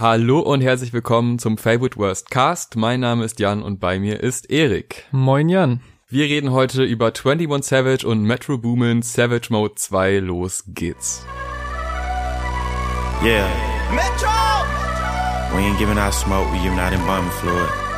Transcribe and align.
Hallo 0.00 0.40
und 0.40 0.62
herzlich 0.62 0.94
willkommen 0.94 1.38
zum 1.38 1.58
Favorite 1.58 1.98
Worst 1.98 2.30
Cast. 2.30 2.74
Mein 2.74 3.00
Name 3.00 3.22
ist 3.22 3.38
Jan 3.38 3.62
und 3.62 3.80
bei 3.80 3.98
mir 3.98 4.20
ist 4.22 4.48
Erik. 4.48 5.04
Moin 5.10 5.50
Jan. 5.50 5.80
Wir 6.08 6.24
reden 6.24 6.52
heute 6.52 6.84
über 6.84 7.12
21 7.12 7.68
Savage 7.68 8.08
und 8.08 8.22
Metro 8.22 8.56
Boomin 8.56 9.02
Savage 9.02 9.48
Mode 9.50 9.74
2. 9.74 10.20
Los 10.20 10.64
geht's. 10.68 11.26
Yeah. 13.22 13.46
Metro! 13.94 14.30
We 15.54 15.64
ain't 15.66 15.78
giving 15.78 15.98
out 15.98 16.14
smoke, 16.14 16.50
we 16.50 16.56
giving 16.62 16.78
out 16.78 16.94
embalming 16.94 17.30
fluid. 17.32 17.89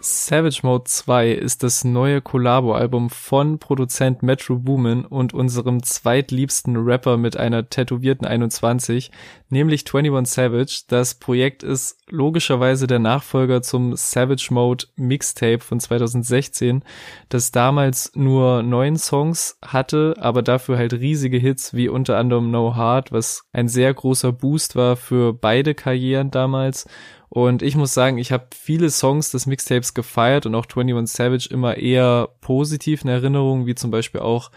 Savage 0.00 0.60
Mode 0.62 0.84
2 0.84 1.30
ist 1.32 1.62
das 1.62 1.82
neue 1.82 2.20
Collabo-Album 2.20 3.08
von 3.08 3.58
Produzent 3.58 4.22
Metro 4.22 4.56
Boomin 4.56 5.06
und 5.06 5.32
unserem 5.32 5.82
zweitliebsten 5.82 6.76
Rapper 6.76 7.16
mit 7.16 7.36
einer 7.36 7.70
tätowierten 7.70 8.26
21, 8.26 9.10
nämlich 9.48 9.84
21 9.86 10.30
Savage. 10.30 10.82
Das 10.88 11.14
Projekt 11.14 11.62
ist 11.62 11.98
logischerweise 12.10 12.86
der 12.86 12.98
Nachfolger 12.98 13.62
zum 13.62 13.96
Savage 13.96 14.48
Mode 14.50 14.86
Mixtape 14.96 15.60
von 15.60 15.80
2016, 15.80 16.82
das 17.30 17.50
damals 17.50 18.12
nur 18.14 18.62
neun 18.62 18.96
Songs 18.96 19.58
hatte, 19.64 20.16
aber 20.18 20.42
dafür 20.42 20.76
halt 20.76 20.92
riesige 20.92 21.38
Hits 21.38 21.72
wie 21.72 21.88
unter 21.88 22.18
anderem 22.18 22.50
No 22.50 22.76
Heart, 22.76 23.10
was 23.10 23.44
ein 23.52 23.68
sehr 23.68 23.94
großer 23.94 24.32
Boost 24.32 24.76
war 24.76 24.96
für 24.96 25.32
beide 25.32 25.74
Karrieren 25.74 26.30
damals 26.30 26.86
und 27.34 27.62
ich 27.62 27.74
muss 27.74 27.92
sagen, 27.92 28.18
ich 28.18 28.30
habe 28.30 28.46
viele 28.54 28.90
Songs 28.90 29.32
des 29.32 29.46
Mixtapes 29.46 29.92
gefeiert 29.92 30.46
und 30.46 30.54
auch 30.54 30.66
21 30.66 31.16
Savage 31.16 31.48
immer 31.50 31.76
eher 31.76 32.28
positiv 32.40 33.02
in 33.02 33.08
Erinnerung, 33.08 33.66
wie 33.66 33.74
zum 33.74 33.90
Beispiel 33.90 34.20
auch 34.20 34.52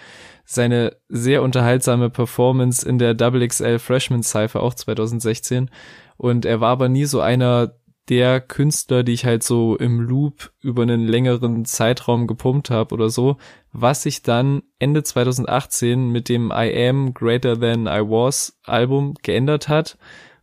seine 0.45 0.95
sehr 1.09 1.41
unterhaltsame 1.41 2.11
Performance 2.11 2.87
in 2.87 2.99
der 2.99 3.15
Double 3.15 3.47
XL 3.47 3.79
Freshman 3.79 4.21
Cypher 4.21 4.61
auch 4.61 4.75
2016. 4.75 5.71
Und 6.17 6.45
er 6.45 6.61
war 6.61 6.69
aber 6.69 6.87
nie 6.87 7.05
so 7.05 7.19
einer 7.19 7.73
der 8.09 8.41
Künstler, 8.41 9.01
die 9.01 9.13
ich 9.13 9.25
halt 9.25 9.41
so 9.41 9.75
im 9.75 9.99
Loop 9.99 10.51
über 10.61 10.83
einen 10.83 11.07
längeren 11.07 11.65
Zeitraum 11.65 12.27
gepumpt 12.27 12.69
habe 12.69 12.93
oder 12.93 13.09
so, 13.09 13.37
was 13.71 14.03
sich 14.03 14.21
dann 14.21 14.61
Ende 14.77 15.01
2018 15.01 16.11
mit 16.11 16.29
dem 16.29 16.51
I 16.51 16.87
Am 16.87 17.15
Greater 17.15 17.59
Than 17.59 17.87
I 17.87 18.07
Was 18.07 18.59
Album 18.65 19.15
geändert 19.23 19.67
hat 19.67 19.97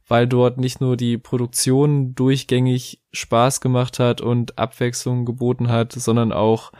weil 0.06 0.26
dort 0.26 0.58
nicht 0.58 0.80
nur 0.80 0.96
die 0.96 1.18
Produktion 1.18 2.14
durchgängig 2.14 3.00
Spaß 3.12 3.60
gemacht 3.60 3.98
hat 3.98 4.20
und 4.20 4.58
Abwechslung 4.58 5.24
geboten 5.24 5.68
hat, 5.68 5.92
sondern 5.92 6.32
auch 6.32 6.72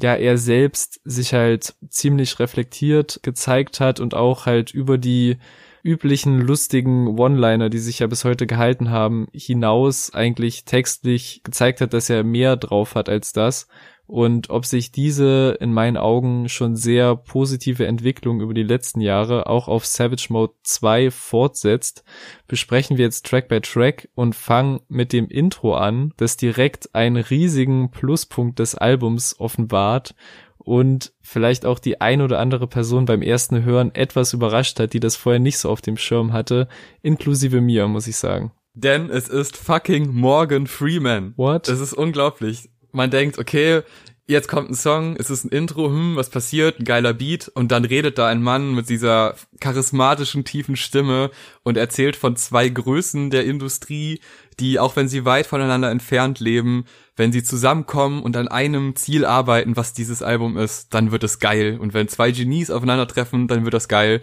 ja 0.00 0.14
er 0.14 0.38
selbst 0.38 1.00
sich 1.04 1.34
halt 1.34 1.74
ziemlich 1.88 2.38
reflektiert 2.38 3.20
gezeigt 3.22 3.80
hat 3.80 4.00
und 4.00 4.14
auch 4.14 4.46
halt 4.46 4.72
über 4.72 4.98
die 4.98 5.36
üblichen 5.82 6.40
lustigen 6.40 7.18
One-Liner, 7.18 7.70
die 7.70 7.78
sich 7.78 8.00
ja 8.00 8.06
bis 8.06 8.24
heute 8.24 8.46
gehalten 8.46 8.90
haben, 8.90 9.28
hinaus 9.32 10.12
eigentlich 10.12 10.64
textlich 10.64 11.42
gezeigt 11.42 11.80
hat, 11.80 11.94
dass 11.94 12.10
er 12.10 12.22
mehr 12.22 12.56
drauf 12.56 12.94
hat 12.94 13.08
als 13.08 13.32
das 13.32 13.66
und 14.10 14.50
ob 14.50 14.66
sich 14.66 14.90
diese 14.90 15.56
in 15.60 15.72
meinen 15.72 15.96
Augen 15.96 16.48
schon 16.48 16.74
sehr 16.74 17.14
positive 17.14 17.86
Entwicklung 17.86 18.40
über 18.40 18.54
die 18.54 18.64
letzten 18.64 19.00
Jahre 19.00 19.46
auch 19.46 19.68
auf 19.68 19.86
Savage 19.86 20.26
Mode 20.30 20.52
2 20.64 21.12
fortsetzt, 21.12 22.02
besprechen 22.48 22.98
wir 22.98 23.04
jetzt 23.04 23.24
Track 23.24 23.46
by 23.46 23.60
Track 23.60 24.08
und 24.16 24.34
fangen 24.34 24.80
mit 24.88 25.12
dem 25.12 25.28
Intro 25.28 25.76
an, 25.76 26.12
das 26.16 26.36
direkt 26.36 26.92
einen 26.92 27.18
riesigen 27.22 27.92
Pluspunkt 27.92 28.58
des 28.58 28.74
Albums 28.74 29.38
offenbart 29.38 30.16
und 30.58 31.12
vielleicht 31.20 31.64
auch 31.64 31.78
die 31.78 32.00
ein 32.00 32.20
oder 32.20 32.40
andere 32.40 32.66
Person 32.66 33.04
beim 33.04 33.22
ersten 33.22 33.62
Hören 33.62 33.94
etwas 33.94 34.32
überrascht 34.32 34.80
hat, 34.80 34.92
die 34.92 35.00
das 35.00 35.14
vorher 35.14 35.38
nicht 35.38 35.58
so 35.58 35.70
auf 35.70 35.82
dem 35.82 35.96
Schirm 35.96 36.32
hatte, 36.32 36.66
inklusive 37.00 37.60
mir, 37.60 37.86
muss 37.86 38.08
ich 38.08 38.16
sagen. 38.16 38.50
Denn 38.74 39.08
es 39.08 39.28
ist 39.28 39.56
fucking 39.56 40.12
Morgan 40.12 40.66
Freeman. 40.66 41.32
What? 41.36 41.68
Es 41.68 41.78
ist 41.78 41.92
unglaublich 41.92 42.70
man 42.92 43.10
denkt, 43.10 43.38
okay, 43.38 43.82
jetzt 44.30 44.48
kommt 44.48 44.70
ein 44.70 44.74
Song, 44.74 45.16
es 45.16 45.28
ist 45.28 45.44
ein 45.44 45.50
Intro, 45.50 45.88
hm, 45.88 46.16
was 46.16 46.30
passiert, 46.30 46.78
ein 46.78 46.84
geiler 46.84 47.12
Beat 47.12 47.48
und 47.48 47.72
dann 47.72 47.84
redet 47.84 48.16
da 48.16 48.28
ein 48.28 48.42
Mann 48.42 48.74
mit 48.74 48.88
dieser 48.88 49.34
charismatischen, 49.60 50.44
tiefen 50.44 50.76
Stimme 50.76 51.30
und 51.64 51.76
erzählt 51.76 52.16
von 52.16 52.36
zwei 52.36 52.68
Größen 52.68 53.30
der 53.30 53.44
Industrie, 53.44 54.20
die, 54.60 54.78
auch 54.78 54.94
wenn 54.94 55.08
sie 55.08 55.24
weit 55.24 55.46
voneinander 55.46 55.90
entfernt 55.90 56.38
leben, 56.38 56.84
wenn 57.16 57.32
sie 57.32 57.42
zusammenkommen 57.42 58.22
und 58.22 58.36
an 58.36 58.48
einem 58.48 58.94
Ziel 58.94 59.24
arbeiten, 59.24 59.76
was 59.76 59.92
dieses 59.92 60.22
Album 60.22 60.56
ist, 60.56 60.94
dann 60.94 61.10
wird 61.10 61.24
es 61.24 61.38
geil. 61.38 61.78
Und 61.80 61.92
wenn 61.92 62.08
zwei 62.08 62.30
Genies 62.30 62.70
aufeinandertreffen, 62.70 63.48
dann 63.48 63.64
wird 63.64 63.74
das 63.74 63.88
geil. 63.88 64.20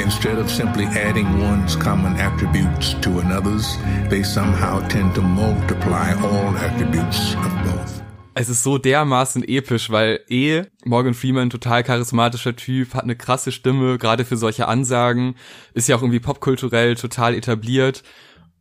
Instead 0.00 0.38
of 0.38 0.50
simply 0.50 0.86
adding 0.86 1.26
one's 1.40 1.76
common 1.76 2.16
attributes 2.16 2.94
to 3.00 3.20
another's, 3.20 3.78
they 4.10 4.24
somehow 4.24 4.80
tend 4.88 5.14
to 5.14 5.22
multiply 5.22 6.12
all 6.22 6.56
attributes 6.56 7.34
of 7.36 7.52
both. 7.64 8.02
Es 8.34 8.48
ist 8.48 8.64
so 8.64 8.78
dermaßen 8.78 9.44
episch, 9.44 9.90
weil 9.90 10.18
eh 10.28 10.64
Morgan 10.84 11.14
Freeman 11.14 11.50
total 11.50 11.84
charismatischer 11.84 12.56
Typ, 12.56 12.94
hat 12.94 13.04
eine 13.04 13.14
krasse 13.14 13.52
Stimme, 13.52 13.96
gerade 13.98 14.24
für 14.24 14.36
solche 14.36 14.66
Ansagen, 14.66 15.36
ist 15.72 15.88
ja 15.88 15.96
auch 15.96 16.02
irgendwie 16.02 16.18
popkulturell 16.18 16.96
total 16.96 17.34
etabliert 17.34 18.02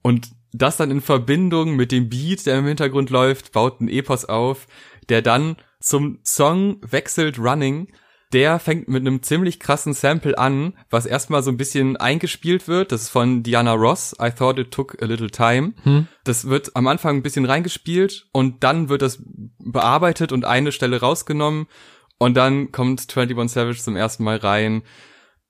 und 0.04 0.30
das 0.52 0.78
dann 0.78 0.92
in 0.92 1.02
Verbindung 1.02 1.76
mit 1.76 1.92
dem 1.92 2.10
Beat, 2.10 2.46
der 2.46 2.60
im 2.60 2.68
Hintergrund 2.68 3.10
läuft, 3.10 3.52
baut 3.52 3.82
ein 3.82 3.90
Epos 3.90 4.26
auf, 4.26 4.68
der 5.10 5.24
dann 5.24 5.56
zum 5.80 6.20
Song 6.24 6.78
wechselt 6.82 7.40
Running 7.40 7.88
der 8.34 8.60
fängt 8.60 8.88
mit 8.88 9.02
einem 9.02 9.22
ziemlich 9.22 9.60
krassen 9.60 9.94
Sample 9.94 10.38
an, 10.38 10.74
was 10.90 11.06
erstmal 11.06 11.44
so 11.44 11.52
ein 11.52 11.58
bisschen 11.58 11.98
eingespielt 11.98 12.68
wird. 12.68 12.92
Das 12.92 13.04
ist 13.04 13.10
von 13.10 13.44
Diana 13.44 13.74
Ross. 13.74 14.16
I 14.22 14.32
thought 14.32 14.60
it 14.60 14.72
took 14.72 15.02
a 15.02 15.06
little 15.06 15.30
time. 15.30 15.74
Hm. 15.84 16.08
Das 16.24 16.46
wird 16.50 16.76
am 16.76 16.88
Anfang 16.88 17.18
ein 17.18 17.24
bisschen 17.24 17.46
reingespielt 17.46 18.28
und 18.32 18.64
dann 18.64 18.90
wird 18.90 19.02
das 19.02 19.22
bearbeitet 19.60 20.32
und 20.32 20.46
eine 20.46 20.72
Stelle 20.72 21.00
rausgenommen 21.00 21.68
und 22.18 22.36
dann 22.36 22.72
kommt 22.72 23.02
21 23.02 23.54
Savage 23.54 23.80
zum 23.80 23.96
ersten 23.96 24.24
Mal 24.24 24.38
rein 24.38 24.82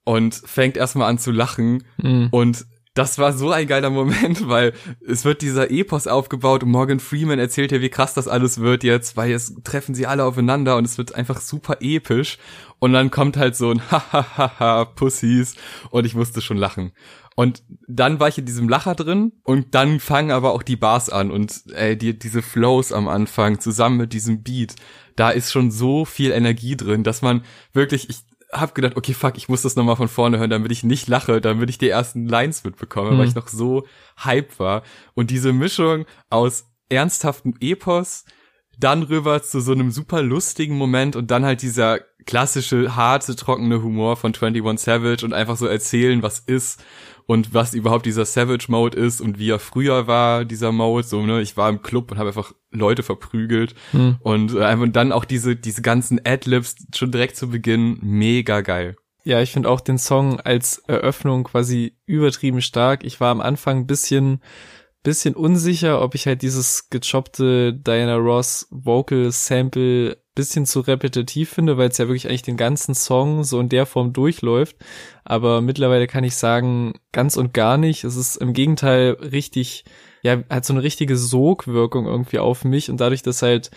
und 0.04 0.36
fängt 0.36 0.76
erstmal 0.76 1.10
an 1.10 1.18
zu 1.18 1.32
lachen 1.32 1.84
hm. 2.02 2.28
und 2.32 2.66
das 2.94 3.18
war 3.18 3.34
so 3.34 3.52
ein 3.52 3.68
geiler 3.68 3.90
Moment, 3.90 4.48
weil 4.48 4.74
es 5.06 5.26
wird 5.26 5.42
dieser 5.42 5.72
Epos 5.72 6.08
aufgebaut 6.08 6.64
und 6.64 6.70
Morgan 6.70 7.00
Freeman 7.00 7.40
erzählt 7.40 7.72
ja, 7.72 7.82
wie 7.82 7.90
krass 7.90 8.14
das 8.14 8.28
alles 8.28 8.60
wird 8.60 8.84
jetzt, 8.84 9.18
weil 9.18 9.30
jetzt 9.30 9.64
treffen 9.64 9.96
sie 9.96 10.06
alle 10.06 10.26
aufeinander 10.26 10.78
und 10.78 10.86
es 10.86 10.98
wird 10.98 11.16
einfach 11.16 11.42
super 11.42 11.78
episch. 11.80 12.38
Und 12.80 12.94
dann 12.94 13.12
kommt 13.12 13.38
halt 13.38 13.56
so 13.56 13.72
ein 13.72 13.82
Hahaha 13.92 14.86
Pussies 14.86 15.56
und 15.90 16.06
ich 16.06 16.16
musste 16.16 16.42
schon 16.42 16.58
lachen. 16.58 16.92
Und 17.36 17.64
dann 17.88 18.20
war 18.20 18.28
ich 18.28 18.38
in 18.38 18.46
diesem 18.46 18.70
Lacher 18.70 18.94
drin 18.94 19.32
und 19.44 19.74
dann 19.74 20.00
fangen 20.00 20.32
aber 20.32 20.52
auch 20.52 20.62
die 20.62 20.76
Bars 20.76 21.10
an 21.10 21.32
und 21.32 21.64
ey, 21.74 21.98
die, 21.98 22.18
diese 22.18 22.44
Flows 22.44 22.92
am 22.92 23.08
Anfang 23.08 23.60
zusammen 23.60 23.98
mit 23.98 24.14
diesem 24.14 24.44
Beat, 24.44 24.76
da 25.16 25.32
ist 25.32 25.52
schon 25.52 25.72
so 25.72 26.06
viel 26.06 26.32
Energie 26.32 26.78
drin, 26.78 27.04
dass 27.04 27.24
man 27.24 27.44
wirklich, 27.72 28.10
ich, 28.10 28.20
hab 28.54 28.76
gedacht, 28.76 28.96
okay, 28.96 29.14
fuck, 29.14 29.38
ich 29.38 29.50
muss 29.50 29.64
das 29.64 29.76
nochmal 29.76 29.96
von 29.96 30.08
vorne 30.08 30.38
hören, 30.38 30.50
damit 30.50 30.72
ich 30.72 30.84
nicht 30.84 31.08
lache, 31.08 31.42
damit 31.42 31.70
ich 31.70 31.78
die 31.78 31.90
ersten 31.90 32.28
Lines 32.28 32.64
mitbekomme, 32.64 33.12
mhm. 33.12 33.18
weil 33.18 33.28
ich 33.28 33.36
noch 33.36 33.48
so 33.48 33.86
hype 34.24 34.60
war. 34.60 34.84
Und 35.14 35.32
diese 35.32 35.54
Mischung 35.54 36.06
aus 36.30 36.66
ernsthaftem 36.90 37.56
Epos, 37.60 38.26
dann 38.80 39.04
rüber 39.04 39.42
zu 39.44 39.60
so 39.60 39.72
einem 39.72 39.92
super 39.92 40.22
lustigen 40.22 40.78
Moment 40.78 41.16
und 41.16 41.30
dann 41.32 41.46
halt 41.46 41.62
dieser 41.62 42.00
klassische, 42.26 42.96
harte, 42.96 43.36
trockene 43.36 43.84
Humor 43.84 44.18
von 44.18 44.34
21 44.34 44.84
Savage 44.84 45.26
und 45.26 45.34
einfach 45.34 45.58
so 45.58 45.68
erzählen, 45.68 46.24
was 46.24 46.40
ist 46.40 46.84
und 47.26 47.54
was 47.54 47.74
überhaupt 47.74 48.06
dieser 48.06 48.26
Savage 48.26 48.66
Mode 48.70 48.98
ist 48.98 49.22
und 49.22 49.40
wie 49.40 49.50
er 49.50 49.60
früher 49.60 50.08
war, 50.08 50.46
dieser 50.46 50.72
Mode. 50.72 51.06
So, 51.06 51.26
ne, 51.26 51.42
ich 51.42 51.58
war 51.58 51.70
im 51.70 51.82
Club 51.82 52.12
und 52.12 52.18
habe 52.18 52.30
einfach 52.30 52.54
Leute 52.72 53.04
verprügelt 53.04 53.76
hm. 53.92 54.18
und, 54.22 54.54
äh, 54.56 54.76
und 54.76 54.96
dann 54.96 55.12
auch 55.12 55.26
diese, 55.26 55.56
diese 55.56 55.82
ganzen 55.82 56.20
Adlibs 56.26 56.76
schon 56.96 57.12
direkt 57.12 57.36
zu 57.36 57.50
Beginn 57.50 57.98
mega 58.02 58.62
geil. 58.62 58.96
Ja, 59.26 59.42
ich 59.42 59.52
finde 59.52 59.70
auch 59.70 59.80
den 59.80 59.98
Song 59.98 60.40
als 60.42 60.80
Eröffnung 60.80 61.46
quasi 61.46 61.98
übertrieben 62.06 62.62
stark. 62.62 63.06
Ich 63.06 63.22
war 63.22 63.32
am 63.32 63.40
Anfang 63.40 63.78
ein 63.78 63.88
bisschen 63.88 64.42
bisschen 65.04 65.36
unsicher, 65.36 66.02
ob 66.02 66.16
ich 66.16 66.26
halt 66.26 66.42
dieses 66.42 66.90
gechoppte 66.90 67.74
Diana 67.74 68.16
Ross 68.16 68.68
Vocal 68.72 69.32
Sample 69.32 70.18
bisschen 70.36 70.66
zu 70.66 70.80
repetitiv 70.80 71.50
finde, 71.50 71.78
weil 71.78 71.90
es 71.90 71.98
ja 71.98 72.08
wirklich 72.08 72.28
eigentlich 72.28 72.42
den 72.42 72.58
ganzen 72.58 72.96
Song 72.96 73.44
so 73.44 73.60
in 73.60 73.70
der 73.70 73.86
Form 73.86 74.14
durchläuft. 74.14 74.76
Aber 75.24 75.62
mittlerweile 75.62 76.08
kann 76.08 76.24
ich 76.24 76.36
sagen, 76.36 76.96
ganz 77.12 77.38
und 77.38 77.54
gar 77.54 77.78
nicht. 77.78 78.04
Es 78.04 78.16
ist 78.16 78.38
im 78.38 78.54
Gegenteil 78.54 79.12
richtig, 79.22 79.86
ja, 80.24 80.44
hat 80.50 80.66
so 80.66 80.74
eine 80.74 80.84
richtige 80.84 81.18
Sogwirkung 81.18 82.08
irgendwie 82.08 82.40
auf 82.40 82.66
mich 82.66 82.90
und 82.90 83.00
dadurch, 83.00 83.22
dass 83.22 83.42
halt 83.42 83.70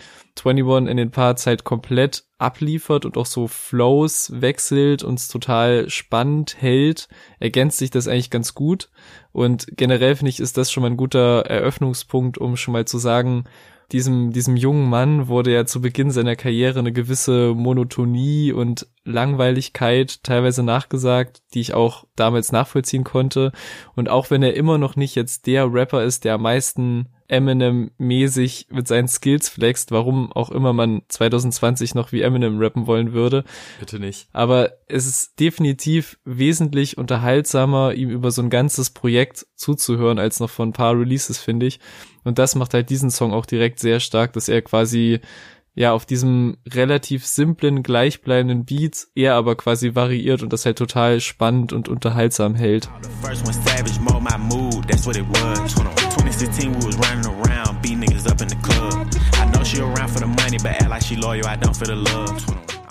21 0.43 0.89
in 0.89 0.97
den 0.97 1.11
Parts 1.11 1.45
halt 1.45 1.63
komplett 1.63 2.25
abliefert 2.39 3.05
und 3.05 3.17
auch 3.17 3.25
so 3.25 3.47
Flows 3.47 4.31
wechselt 4.33 5.03
und 5.03 5.19
es 5.19 5.27
total 5.27 5.89
spannend 5.89 6.57
hält, 6.59 7.07
ergänzt 7.39 7.77
sich 7.77 7.91
das 7.91 8.07
eigentlich 8.07 8.29
ganz 8.29 8.55
gut. 8.55 8.89
Und 9.31 9.67
generell 9.71 10.15
finde 10.15 10.29
ich, 10.29 10.39
ist 10.39 10.57
das 10.57 10.71
schon 10.71 10.81
mal 10.81 10.89
ein 10.89 10.97
guter 10.97 11.45
Eröffnungspunkt, 11.45 12.37
um 12.37 12.57
schon 12.57 12.71
mal 12.71 12.85
zu 12.85 12.97
sagen, 12.97 13.45
diesem, 13.91 14.33
diesem 14.33 14.57
jungen 14.57 14.89
Mann 14.89 15.27
wurde 15.27 15.53
ja 15.53 15.65
zu 15.65 15.81
Beginn 15.81 16.11
seiner 16.11 16.35
Karriere 16.35 16.79
eine 16.79 16.91
gewisse 16.91 17.53
Monotonie 17.55 18.51
und 18.51 18.87
Langweiligkeit 19.05 20.23
teilweise 20.23 20.63
nachgesagt, 20.63 21.41
die 21.53 21.61
ich 21.61 21.73
auch 21.73 22.05
damals 22.15 22.51
nachvollziehen 22.51 23.05
konnte. 23.05 23.53
Und 23.95 24.09
auch 24.09 24.29
wenn 24.29 24.43
er 24.43 24.55
immer 24.55 24.77
noch 24.77 24.95
nicht 24.95 25.15
jetzt 25.15 25.47
der 25.47 25.71
Rapper 25.71 26.03
ist, 26.03 26.25
der 26.25 26.33
am 26.33 26.41
meisten 26.41 27.07
Eminem-mäßig 27.29 28.67
mit 28.69 28.87
seinen 28.87 29.07
Skills 29.07 29.49
flext, 29.49 29.91
warum 29.91 30.31
auch 30.31 30.49
immer 30.49 30.71
man 30.71 31.01
2020 31.09 31.93
noch 31.93 32.11
wie 32.11 32.21
Eminem 32.21 32.57
rappen 32.59 32.87
wollen 32.87 33.11
würde. 33.11 33.43
Bitte 33.79 33.99
nicht. 33.99 34.29
Aber 34.31 34.71
es 34.87 35.05
ist 35.05 35.39
definitiv 35.39 36.17
wesentlich 36.23 36.97
unterhaltsamer, 36.97 37.93
ihm 37.93 38.09
über 38.09 38.31
so 38.31 38.41
ein 38.41 38.49
ganzes 38.49 38.91
Projekt 38.91 39.45
zuzuhören, 39.55 40.19
als 40.19 40.39
noch 40.39 40.49
von 40.49 40.69
ein 40.69 40.73
paar 40.73 40.97
Releases, 40.97 41.37
finde 41.37 41.65
ich. 41.65 41.79
Und 42.27 42.39
das 42.39 42.55
macht 42.55 42.73
halt 42.73 42.89
diesen 42.89 43.09
Song 43.09 43.31
auch 43.31 43.45
direkt 43.45 43.79
sehr 43.79 44.01
stark, 44.01 44.33
dass 44.33 44.49
er 44.49 44.61
quasi 44.61 45.21
ja 45.75 45.93
auf 45.93 46.05
diesem 46.05 46.57
relativ 46.67 47.25
simplen, 47.25 47.83
gleichbleibenden 47.83 48.65
Beat 48.65 49.07
er 49.15 49.35
aber 49.35 49.55
quasi 49.55 49.95
variiert 49.95 50.43
und 50.43 50.51
das 50.51 50.65
halt 50.65 50.77
total 50.77 51.21
spannend 51.21 51.71
und 51.71 51.87
unterhaltsam 51.87 52.53
hält. 52.53 52.89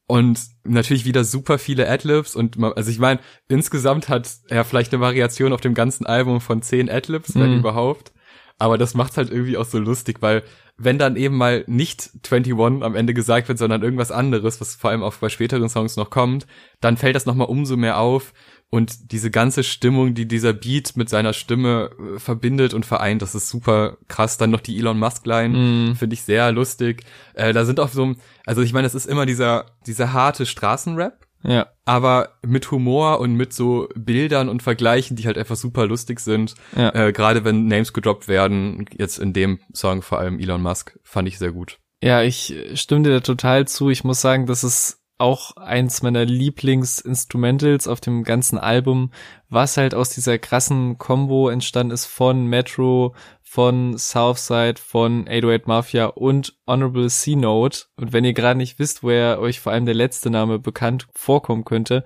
Und 0.09 0.39
natürlich 0.63 1.03
wieder 1.03 1.25
super 1.25 1.59
viele 1.59 1.89
Adlibs 1.89 2.35
und 2.35 2.57
man, 2.57 2.71
also 2.73 2.89
ich 2.89 2.99
meine, 2.99 3.19
insgesamt 3.49 4.07
hat 4.07 4.29
er 4.47 4.63
vielleicht 4.63 4.93
eine 4.93 5.01
Variation 5.01 5.51
auf 5.51 5.59
dem 5.59 5.73
ganzen 5.73 6.05
Album 6.05 6.39
von 6.39 6.61
zehn 6.61 6.89
Adlibs, 6.89 7.35
wenn 7.35 7.51
mhm. 7.51 7.59
überhaupt. 7.59 8.13
Aber 8.57 8.77
das 8.77 8.93
macht's 8.93 9.17
halt 9.17 9.29
irgendwie 9.29 9.57
auch 9.57 9.65
so 9.65 9.77
lustig, 9.77 10.21
weil 10.21 10.43
wenn 10.77 10.97
dann 10.97 11.15
eben 11.15 11.35
mal 11.35 11.63
nicht 11.67 12.11
21 12.23 12.53
am 12.83 12.95
Ende 12.95 13.13
gesagt 13.13 13.47
wird, 13.47 13.57
sondern 13.57 13.83
irgendwas 13.83 14.11
anderes, 14.11 14.61
was 14.61 14.75
vor 14.75 14.91
allem 14.91 15.03
auch 15.03 15.15
bei 15.15 15.29
späteren 15.29 15.69
Songs 15.69 15.95
noch 15.95 16.09
kommt, 16.09 16.47
dann 16.79 16.97
fällt 16.97 17.15
das 17.15 17.25
nochmal 17.25 17.47
umso 17.47 17.77
mehr 17.77 17.99
auf 17.99 18.33
und 18.69 19.11
diese 19.11 19.31
ganze 19.31 19.63
Stimmung, 19.63 20.13
die 20.13 20.27
dieser 20.27 20.53
Beat 20.53 20.97
mit 20.97 21.09
seiner 21.09 21.33
Stimme 21.33 21.91
äh, 22.15 22.19
verbindet 22.19 22.73
und 22.73 22.85
vereint, 22.85 23.21
das 23.21 23.33
ist 23.33 23.49
super 23.49 23.97
krass. 24.07 24.37
Dann 24.37 24.51
noch 24.51 24.59
die 24.59 24.77
Elon 24.77 24.99
Musk 24.99 25.25
Line, 25.25 25.57
mm. 25.57 25.95
finde 25.95 26.13
ich 26.13 26.23
sehr 26.23 26.51
lustig. 26.51 27.03
Äh, 27.33 27.53
da 27.53 27.65
sind 27.65 27.79
auch 27.79 27.89
so, 27.89 28.15
also 28.45 28.61
ich 28.61 28.73
meine, 28.73 28.87
es 28.87 28.95
ist 28.95 29.05
immer 29.05 29.25
dieser, 29.25 29.67
dieser 29.85 30.11
harte 30.11 30.45
Straßenrap, 30.45 31.27
ja. 31.43 31.67
Aber 31.85 32.29
mit 32.45 32.71
Humor 32.71 33.19
und 33.19 33.35
mit 33.35 33.53
so 33.53 33.87
Bildern 33.95 34.49
und 34.49 34.63
Vergleichen, 34.63 35.15
die 35.15 35.25
halt 35.25 35.37
einfach 35.37 35.55
super 35.55 35.85
lustig 35.85 36.19
sind. 36.19 36.55
Ja. 36.75 36.93
Äh, 36.93 37.13
Gerade 37.13 37.45
wenn 37.45 37.67
Names 37.67 37.93
gedroppt 37.93 38.27
werden, 38.27 38.85
jetzt 38.97 39.19
in 39.19 39.33
dem 39.33 39.59
Song 39.73 40.01
vor 40.01 40.19
allem 40.19 40.39
Elon 40.39 40.61
Musk, 40.61 40.99
fand 41.03 41.27
ich 41.27 41.37
sehr 41.37 41.51
gut. 41.51 41.77
Ja, 42.01 42.21
ich 42.21 42.53
stimme 42.75 43.03
dir 43.03 43.11
da 43.11 43.19
total 43.21 43.67
zu. 43.67 43.89
Ich 43.89 44.03
muss 44.03 44.21
sagen, 44.21 44.45
das 44.45 44.63
ist 44.63 44.96
auch 45.17 45.57
eins 45.57 46.03
meiner 46.03 46.25
Lieblingsinstrumentals 46.25 47.87
auf 47.87 47.99
dem 47.99 48.23
ganzen 48.23 48.57
Album, 48.57 49.11
was 49.49 49.77
halt 49.77 49.95
aus 49.95 50.09
dieser 50.09 50.37
krassen 50.37 50.97
Combo 50.97 51.49
entstanden 51.49 51.93
ist 51.93 52.05
von 52.05 52.45
Metro, 52.45 53.15
von 53.49 53.97
Southside, 53.97 54.75
von 54.77 55.21
808 55.21 55.67
Mafia 55.67 56.05
und 56.07 56.53
Honorable 56.67 57.07
C-Note. 57.07 57.85
Und 57.95 58.11
wenn 58.11 58.25
ihr 58.25 58.33
gerade 58.33 58.57
nicht 58.57 58.77
wisst, 58.77 59.03
woher 59.03 59.39
euch 59.39 59.61
vor 59.61 59.71
allem 59.71 59.85
der 59.85 59.95
letzte 59.95 60.29
Name 60.29 60.59
bekannt 60.59 61.07
vorkommen 61.13 61.63
könnte, 61.63 62.03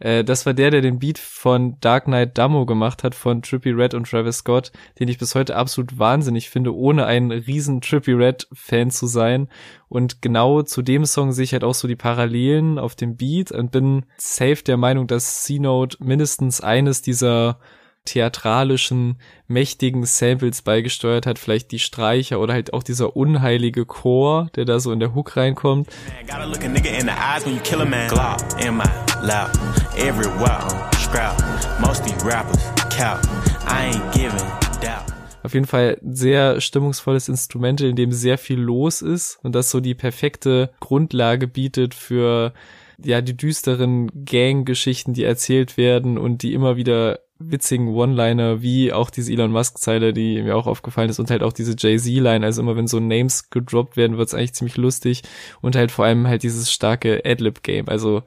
äh, 0.00 0.22
das 0.22 0.44
war 0.44 0.52
der, 0.52 0.70
der 0.70 0.82
den 0.82 0.98
Beat 0.98 1.18
von 1.18 1.78
Dark 1.80 2.04
Knight 2.04 2.36
Damo 2.36 2.66
gemacht 2.66 3.04
hat, 3.04 3.14
von 3.14 3.40
Trippy 3.40 3.70
Red 3.70 3.94
und 3.94 4.08
Travis 4.08 4.36
Scott, 4.36 4.70
den 5.00 5.08
ich 5.08 5.16
bis 5.18 5.34
heute 5.34 5.56
absolut 5.56 5.98
wahnsinnig 5.98 6.50
finde, 6.50 6.76
ohne 6.76 7.06
ein 7.06 7.32
riesen 7.32 7.80
Trippy 7.80 8.12
Red 8.12 8.46
Fan 8.52 8.90
zu 8.90 9.06
sein. 9.06 9.48
Und 9.88 10.20
genau 10.20 10.60
zu 10.60 10.82
dem 10.82 11.06
Song 11.06 11.32
sehe 11.32 11.44
ich 11.44 11.54
halt 11.54 11.64
auch 11.64 11.74
so 11.74 11.88
die 11.88 11.96
Parallelen 11.96 12.78
auf 12.78 12.96
dem 12.96 13.16
Beat 13.16 13.50
und 13.50 13.72
bin 13.72 14.04
safe 14.18 14.62
der 14.62 14.76
Meinung, 14.76 15.06
dass 15.06 15.42
C-Note 15.42 15.96
mindestens 16.04 16.60
eines 16.60 17.00
dieser 17.00 17.58
theatralischen, 18.04 19.20
mächtigen 19.46 20.04
Samples 20.04 20.62
beigesteuert 20.62 21.26
hat, 21.26 21.38
vielleicht 21.38 21.70
die 21.70 21.78
Streicher 21.78 22.40
oder 22.40 22.52
halt 22.52 22.72
auch 22.72 22.82
dieser 22.82 23.16
unheilige 23.16 23.86
Chor, 23.86 24.50
der 24.56 24.64
da 24.64 24.80
so 24.80 24.92
in 24.92 25.00
der 25.00 25.14
Hook 25.14 25.36
reinkommt. 25.36 25.88
Auf 35.42 35.54
jeden 35.54 35.66
Fall 35.66 35.98
sehr 36.02 36.60
stimmungsvolles 36.60 37.28
Instrument, 37.28 37.80
in 37.80 37.96
dem 37.96 38.12
sehr 38.12 38.38
viel 38.38 38.60
los 38.60 39.02
ist 39.02 39.38
und 39.42 39.54
das 39.54 39.70
so 39.70 39.80
die 39.80 39.94
perfekte 39.94 40.70
Grundlage 40.80 41.48
bietet 41.48 41.94
für 41.94 42.52
ja 43.04 43.20
die 43.20 43.36
düsteren 43.36 44.24
Gang-Geschichten, 44.24 45.14
die 45.14 45.24
erzählt 45.24 45.76
werden 45.76 46.18
und 46.18 46.42
die 46.42 46.54
immer 46.54 46.76
wieder 46.76 47.18
witzigen 47.50 47.88
One-Liner, 47.88 48.62
wie 48.62 48.92
auch 48.92 49.10
diese 49.10 49.32
Elon 49.32 49.52
Musk-Zeile, 49.52 50.12
die 50.12 50.42
mir 50.42 50.56
auch 50.56 50.66
aufgefallen 50.66 51.10
ist, 51.10 51.18
und 51.18 51.30
halt 51.30 51.42
auch 51.42 51.52
diese 51.52 51.74
Jay-Z-Line. 51.76 52.44
Also 52.44 52.62
immer 52.62 52.76
wenn 52.76 52.86
so 52.86 53.00
Names 53.00 53.50
gedroppt 53.50 53.96
werden, 53.96 54.18
wird's 54.18 54.34
eigentlich 54.34 54.54
ziemlich 54.54 54.76
lustig. 54.76 55.22
Und 55.60 55.76
halt 55.76 55.90
vor 55.90 56.04
allem 56.04 56.26
halt 56.26 56.42
dieses 56.42 56.70
starke 56.72 57.22
Adlib-Game. 57.24 57.88
Also 57.88 58.22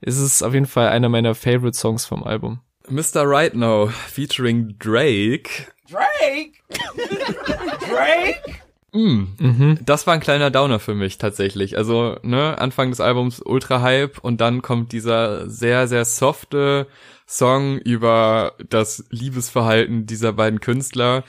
es 0.00 0.18
ist 0.18 0.42
auf 0.42 0.54
jeden 0.54 0.66
Fall 0.66 0.88
einer 0.88 1.08
meiner 1.08 1.34
Favorite 1.34 1.76
Songs 1.76 2.06
vom 2.06 2.22
Album. 2.22 2.60
Mr. 2.88 3.24
Right 3.24 3.54
Now 3.54 3.88
featuring 3.88 4.76
Drake. 4.78 5.66
Drake? 5.90 6.52
Drake? 7.80 8.58
Mm. 8.92 9.26
Mhm. 9.38 9.78
Das 9.84 10.06
war 10.06 10.14
ein 10.14 10.20
kleiner 10.20 10.50
Downer 10.50 10.78
für 10.78 10.94
mich 10.94 11.18
tatsächlich. 11.18 11.76
Also, 11.76 12.16
ne, 12.22 12.58
Anfang 12.58 12.90
des 12.90 13.00
Albums 13.00 13.40
ultra 13.44 13.82
Hype 13.82 14.18
und 14.18 14.40
dann 14.40 14.62
kommt 14.62 14.92
dieser 14.92 15.48
sehr, 15.48 15.88
sehr 15.88 16.04
softe 16.04 16.86
Song 17.28 17.78
über 17.78 18.54
das 18.70 19.04
Liebesverhalten 19.10 20.06
dieser 20.06 20.32
beiden 20.32 20.60
Künstler. 20.60 21.24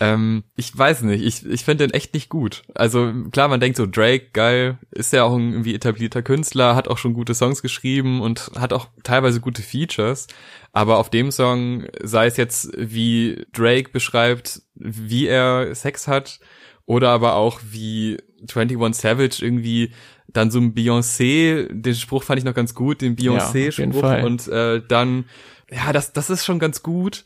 Ähm, 0.00 0.44
ich 0.56 0.76
weiß 0.76 1.02
nicht, 1.02 1.22
ich, 1.22 1.46
ich 1.46 1.64
finde 1.64 1.86
den 1.86 1.94
echt 1.94 2.14
nicht 2.14 2.30
gut. 2.30 2.62
Also 2.74 3.12
klar, 3.30 3.48
man 3.48 3.60
denkt 3.60 3.76
so, 3.76 3.86
Drake, 3.86 4.30
geil, 4.32 4.78
ist 4.90 5.12
ja 5.12 5.24
auch 5.24 5.34
ein 5.34 5.52
irgendwie 5.52 5.74
etablierter 5.74 6.22
Künstler, 6.22 6.74
hat 6.74 6.88
auch 6.88 6.96
schon 6.96 7.12
gute 7.12 7.34
Songs 7.34 7.60
geschrieben 7.60 8.22
und 8.22 8.50
hat 8.58 8.72
auch 8.72 8.88
teilweise 9.02 9.40
gute 9.40 9.60
Features. 9.60 10.26
Aber 10.72 10.96
auf 10.96 11.10
dem 11.10 11.30
Song, 11.30 11.84
sei 12.02 12.26
es 12.26 12.38
jetzt, 12.38 12.70
wie 12.78 13.44
Drake 13.52 13.90
beschreibt, 13.90 14.62
wie 14.74 15.26
er 15.26 15.74
Sex 15.74 16.08
hat, 16.08 16.40
oder 16.86 17.10
aber 17.10 17.34
auch 17.34 17.60
wie 17.62 18.16
21 18.40 19.00
Savage 19.00 19.44
irgendwie 19.44 19.92
dann 20.28 20.50
so 20.50 20.58
ein 20.58 20.74
Beyoncé, 20.74 21.68
den 21.70 21.94
Spruch 21.94 22.22
fand 22.22 22.38
ich 22.38 22.44
noch 22.44 22.54
ganz 22.54 22.74
gut, 22.74 23.00
den 23.00 23.16
Beyoncé-Spruch 23.16 24.02
ja, 24.02 24.24
und 24.24 24.48
äh, 24.48 24.82
dann, 24.86 25.26
ja, 25.70 25.92
das, 25.92 26.12
das 26.12 26.30
ist 26.30 26.44
schon 26.44 26.58
ganz 26.58 26.82
gut, 26.82 27.24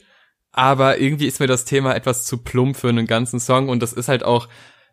aber 0.52 0.98
irgendwie 0.98 1.26
ist 1.26 1.40
mir 1.40 1.46
das 1.46 1.64
Thema 1.64 1.94
etwas 1.94 2.24
zu 2.24 2.38
plump 2.38 2.76
für 2.76 2.88
einen 2.88 3.06
ganzen 3.06 3.40
Song 3.40 3.68
und 3.68 3.82
das 3.82 3.92
ist 3.92 4.08
halt 4.08 4.24
auch, 4.24 4.48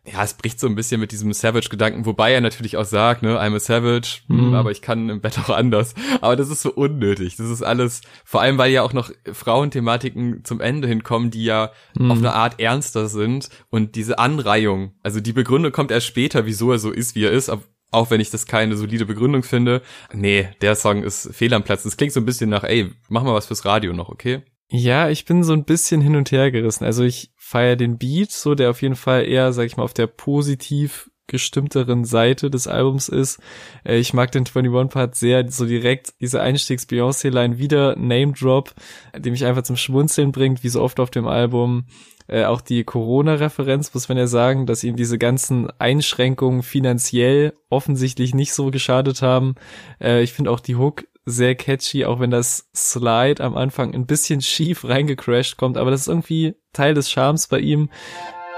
ja, 0.06 0.22
es 0.22 0.34
bricht 0.34 0.60
so 0.60 0.66
ein 0.66 0.74
bisschen 0.74 1.00
mit 1.00 1.12
diesem 1.12 1.32
Savage-Gedanken, 1.32 2.04
wobei 2.04 2.32
er 2.32 2.42
natürlich 2.42 2.76
auch 2.76 2.84
sagt, 2.84 3.22
ne, 3.22 3.40
I'm 3.40 3.56
a 3.56 3.58
Savage, 3.58 4.20
hm, 4.28 4.48
mhm. 4.48 4.54
aber 4.54 4.70
ich 4.70 4.82
kann 4.82 5.08
im 5.08 5.22
Bett 5.22 5.38
auch 5.38 5.48
anders. 5.48 5.94
Aber 6.20 6.36
das 6.36 6.50
ist 6.50 6.60
so 6.60 6.72
unnötig. 6.72 7.36
Das 7.36 7.48
ist 7.48 7.62
alles, 7.62 8.02
vor 8.22 8.42
allem, 8.42 8.58
weil 8.58 8.70
ja 8.70 8.82
auch 8.82 8.92
noch 8.92 9.10
Frauenthematiken 9.32 10.44
zum 10.44 10.60
Ende 10.60 10.88
hinkommen, 10.88 11.30
die 11.30 11.44
ja 11.44 11.70
mhm. 11.98 12.10
auf 12.10 12.18
eine 12.18 12.34
Art 12.34 12.60
ernster 12.60 13.08
sind 13.08 13.48
und 13.70 13.96
diese 13.96 14.18
Anreihung, 14.18 14.92
also 15.02 15.20
die 15.20 15.32
Begründung 15.32 15.72
kommt 15.72 15.90
erst 15.90 16.06
später, 16.06 16.44
wieso 16.44 16.72
er 16.72 16.78
so 16.78 16.90
ist, 16.90 17.14
wie 17.14 17.24
er 17.24 17.32
ist, 17.32 17.48
auch 17.94 18.10
wenn 18.10 18.20
ich 18.20 18.30
das 18.30 18.46
keine 18.46 18.76
solide 18.76 19.06
Begründung 19.06 19.42
finde. 19.42 19.82
Nee, 20.12 20.48
der 20.60 20.74
Song 20.74 21.02
ist 21.02 21.34
fehl 21.34 21.54
am 21.54 21.64
Platz. 21.64 21.82
Das 21.84 21.96
klingt 21.96 22.12
so 22.12 22.20
ein 22.20 22.26
bisschen 22.26 22.50
nach, 22.50 22.64
ey, 22.64 22.90
mach 23.08 23.22
mal 23.22 23.34
was 23.34 23.46
fürs 23.46 23.64
Radio 23.64 23.92
noch, 23.92 24.08
okay? 24.08 24.42
Ja, 24.70 25.08
ich 25.08 25.24
bin 25.24 25.44
so 25.44 25.52
ein 25.52 25.64
bisschen 25.64 26.00
hin 26.00 26.16
und 26.16 26.32
her 26.32 26.50
gerissen. 26.50 26.84
Also 26.84 27.04
ich 27.04 27.32
feiere 27.36 27.76
den 27.76 27.98
Beat, 27.98 28.32
so 28.32 28.54
der 28.54 28.70
auf 28.70 28.82
jeden 28.82 28.96
Fall 28.96 29.26
eher, 29.26 29.52
sag 29.52 29.66
ich 29.66 29.76
mal, 29.76 29.84
auf 29.84 29.94
der 29.94 30.06
positiv 30.06 31.10
gestimmteren 31.26 32.04
Seite 32.04 32.50
des 32.50 32.66
Albums 32.66 33.08
ist. 33.08 33.40
Äh, 33.84 33.98
ich 33.98 34.12
mag 34.12 34.32
den 34.32 34.44
21-Part 34.44 35.14
sehr, 35.14 35.50
so 35.50 35.64
direkt 35.64 36.14
diese 36.20 36.40
Einstiegs-Beyoncé-Line 36.42 37.58
wieder 37.58 37.96
Name-Drop, 37.96 38.74
die 39.18 39.30
mich 39.30 39.44
einfach 39.44 39.62
zum 39.62 39.76
Schmunzeln 39.76 40.32
bringt, 40.32 40.62
wie 40.62 40.68
so 40.68 40.82
oft 40.82 41.00
auf 41.00 41.10
dem 41.10 41.26
Album. 41.26 41.86
Äh, 42.26 42.44
auch 42.44 42.60
die 42.60 42.84
Corona-Referenz 42.84 43.92
muss 43.92 44.08
man 44.08 44.18
ja 44.18 44.26
sagen, 44.26 44.66
dass 44.66 44.84
ihm 44.84 44.96
diese 44.96 45.18
ganzen 45.18 45.68
Einschränkungen 45.78 46.62
finanziell 46.62 47.54
offensichtlich 47.70 48.34
nicht 48.34 48.54
so 48.54 48.70
geschadet 48.70 49.22
haben. 49.22 49.54
Äh, 50.00 50.22
ich 50.22 50.32
finde 50.32 50.50
auch 50.50 50.60
die 50.60 50.76
Hook 50.76 51.04
sehr 51.26 51.54
catchy, 51.54 52.04
auch 52.04 52.20
wenn 52.20 52.30
das 52.30 52.68
Slide 52.74 53.42
am 53.42 53.56
Anfang 53.56 53.94
ein 53.94 54.06
bisschen 54.06 54.40
schief 54.42 54.84
reingecrashed 54.84 55.56
kommt, 55.56 55.76
aber 55.76 55.90
das 55.90 56.02
ist 56.02 56.08
irgendwie 56.08 56.54
Teil 56.72 56.94
des 56.94 57.10
Charmes 57.10 57.46
bei 57.46 57.60
ihm. 57.60 57.90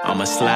I'ma 0.05 0.27
slide 0.27 0.51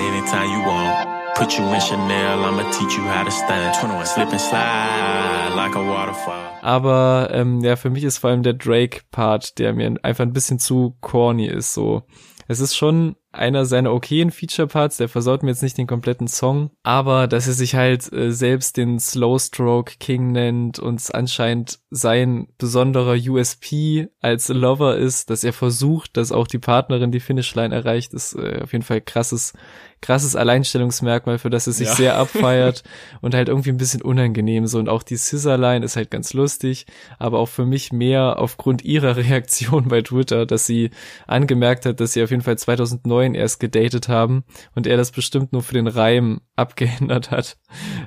anytime 0.00 0.46
you 0.46 0.64
want. 0.64 1.07
Put 1.38 1.56
you 1.56 1.72
in 1.72 1.80
Chanel, 1.80 2.44
I'ma 2.44 2.64
teach 2.72 2.98
you 2.98 3.04
how 3.04 3.22
to 3.24 3.30
stand. 3.30 3.72
21 3.76 4.06
slip 4.06 4.28
and 4.32 4.40
slide 4.40 5.52
like 5.54 5.76
a 5.76 5.80
waterfall. 5.80 6.58
Aber 6.62 7.28
ähm, 7.32 7.60
ja, 7.60 7.76
für 7.76 7.90
mich 7.90 8.02
ist 8.02 8.18
vor 8.18 8.30
allem 8.30 8.42
der 8.42 8.54
Drake-Part, 8.54 9.60
der 9.60 9.72
mir 9.72 9.94
einfach 10.02 10.24
ein 10.24 10.32
bisschen 10.32 10.58
zu 10.58 10.96
corny 11.00 11.46
ist. 11.46 11.74
So, 11.74 12.02
es 12.48 12.58
ist 12.58 12.76
schon 12.76 13.14
einer 13.30 13.66
seiner 13.66 13.92
okayen 13.92 14.30
Feature-Parts, 14.30 14.96
der 14.96 15.08
versaut 15.08 15.42
mir 15.42 15.50
jetzt 15.50 15.62
nicht 15.62 15.78
den 15.78 15.86
kompletten 15.86 16.28
Song, 16.28 16.70
aber 16.82 17.28
dass 17.28 17.46
er 17.46 17.52
sich 17.52 17.74
halt 17.74 18.10
äh, 18.12 18.32
selbst 18.32 18.76
den 18.76 18.98
Slow 18.98 19.38
Stroke 19.38 19.92
King 20.00 20.32
nennt 20.32 20.78
und 20.78 21.14
anscheinend 21.14 21.78
sein 21.90 22.48
besonderer 22.58 23.14
USP 23.14 24.08
als 24.20 24.48
Lover 24.48 24.96
ist, 24.96 25.30
dass 25.30 25.44
er 25.44 25.52
versucht, 25.52 26.16
dass 26.16 26.32
auch 26.32 26.46
die 26.46 26.58
Partnerin 26.58 27.12
die 27.12 27.20
Finishline 27.20 27.74
erreicht, 27.74 28.14
ist 28.14 28.34
äh, 28.34 28.62
auf 28.62 28.72
jeden 28.72 28.84
Fall 28.84 29.02
krasses 29.02 29.52
krasses 30.00 30.36
Alleinstellungsmerkmal, 30.36 31.38
für 31.38 31.50
das 31.50 31.66
es 31.66 31.78
sich 31.78 31.88
ja. 31.88 31.94
sehr 31.94 32.16
abfeiert 32.16 32.82
und 33.20 33.34
halt 33.34 33.48
irgendwie 33.48 33.70
ein 33.70 33.76
bisschen 33.76 34.02
unangenehm 34.02 34.66
so. 34.66 34.78
Und 34.78 34.88
auch 34.88 35.02
die 35.02 35.16
Scissorline 35.16 35.84
ist 35.84 35.96
halt 35.96 36.10
ganz 36.10 36.32
lustig, 36.32 36.86
aber 37.18 37.38
auch 37.38 37.48
für 37.48 37.66
mich 37.66 37.92
mehr 37.92 38.38
aufgrund 38.38 38.84
ihrer 38.84 39.16
Reaktion 39.16 39.88
bei 39.88 40.02
Twitter, 40.02 40.46
dass 40.46 40.66
sie 40.66 40.90
angemerkt 41.26 41.86
hat, 41.86 42.00
dass 42.00 42.12
sie 42.12 42.22
auf 42.22 42.30
jeden 42.30 42.42
Fall 42.42 42.58
2009 42.58 43.34
erst 43.34 43.60
gedatet 43.60 44.08
haben 44.08 44.44
und 44.74 44.86
er 44.86 44.96
das 44.96 45.10
bestimmt 45.10 45.52
nur 45.52 45.62
für 45.62 45.74
den 45.74 45.86
Reim 45.86 46.40
abgeändert 46.56 47.30
hat. 47.30 47.56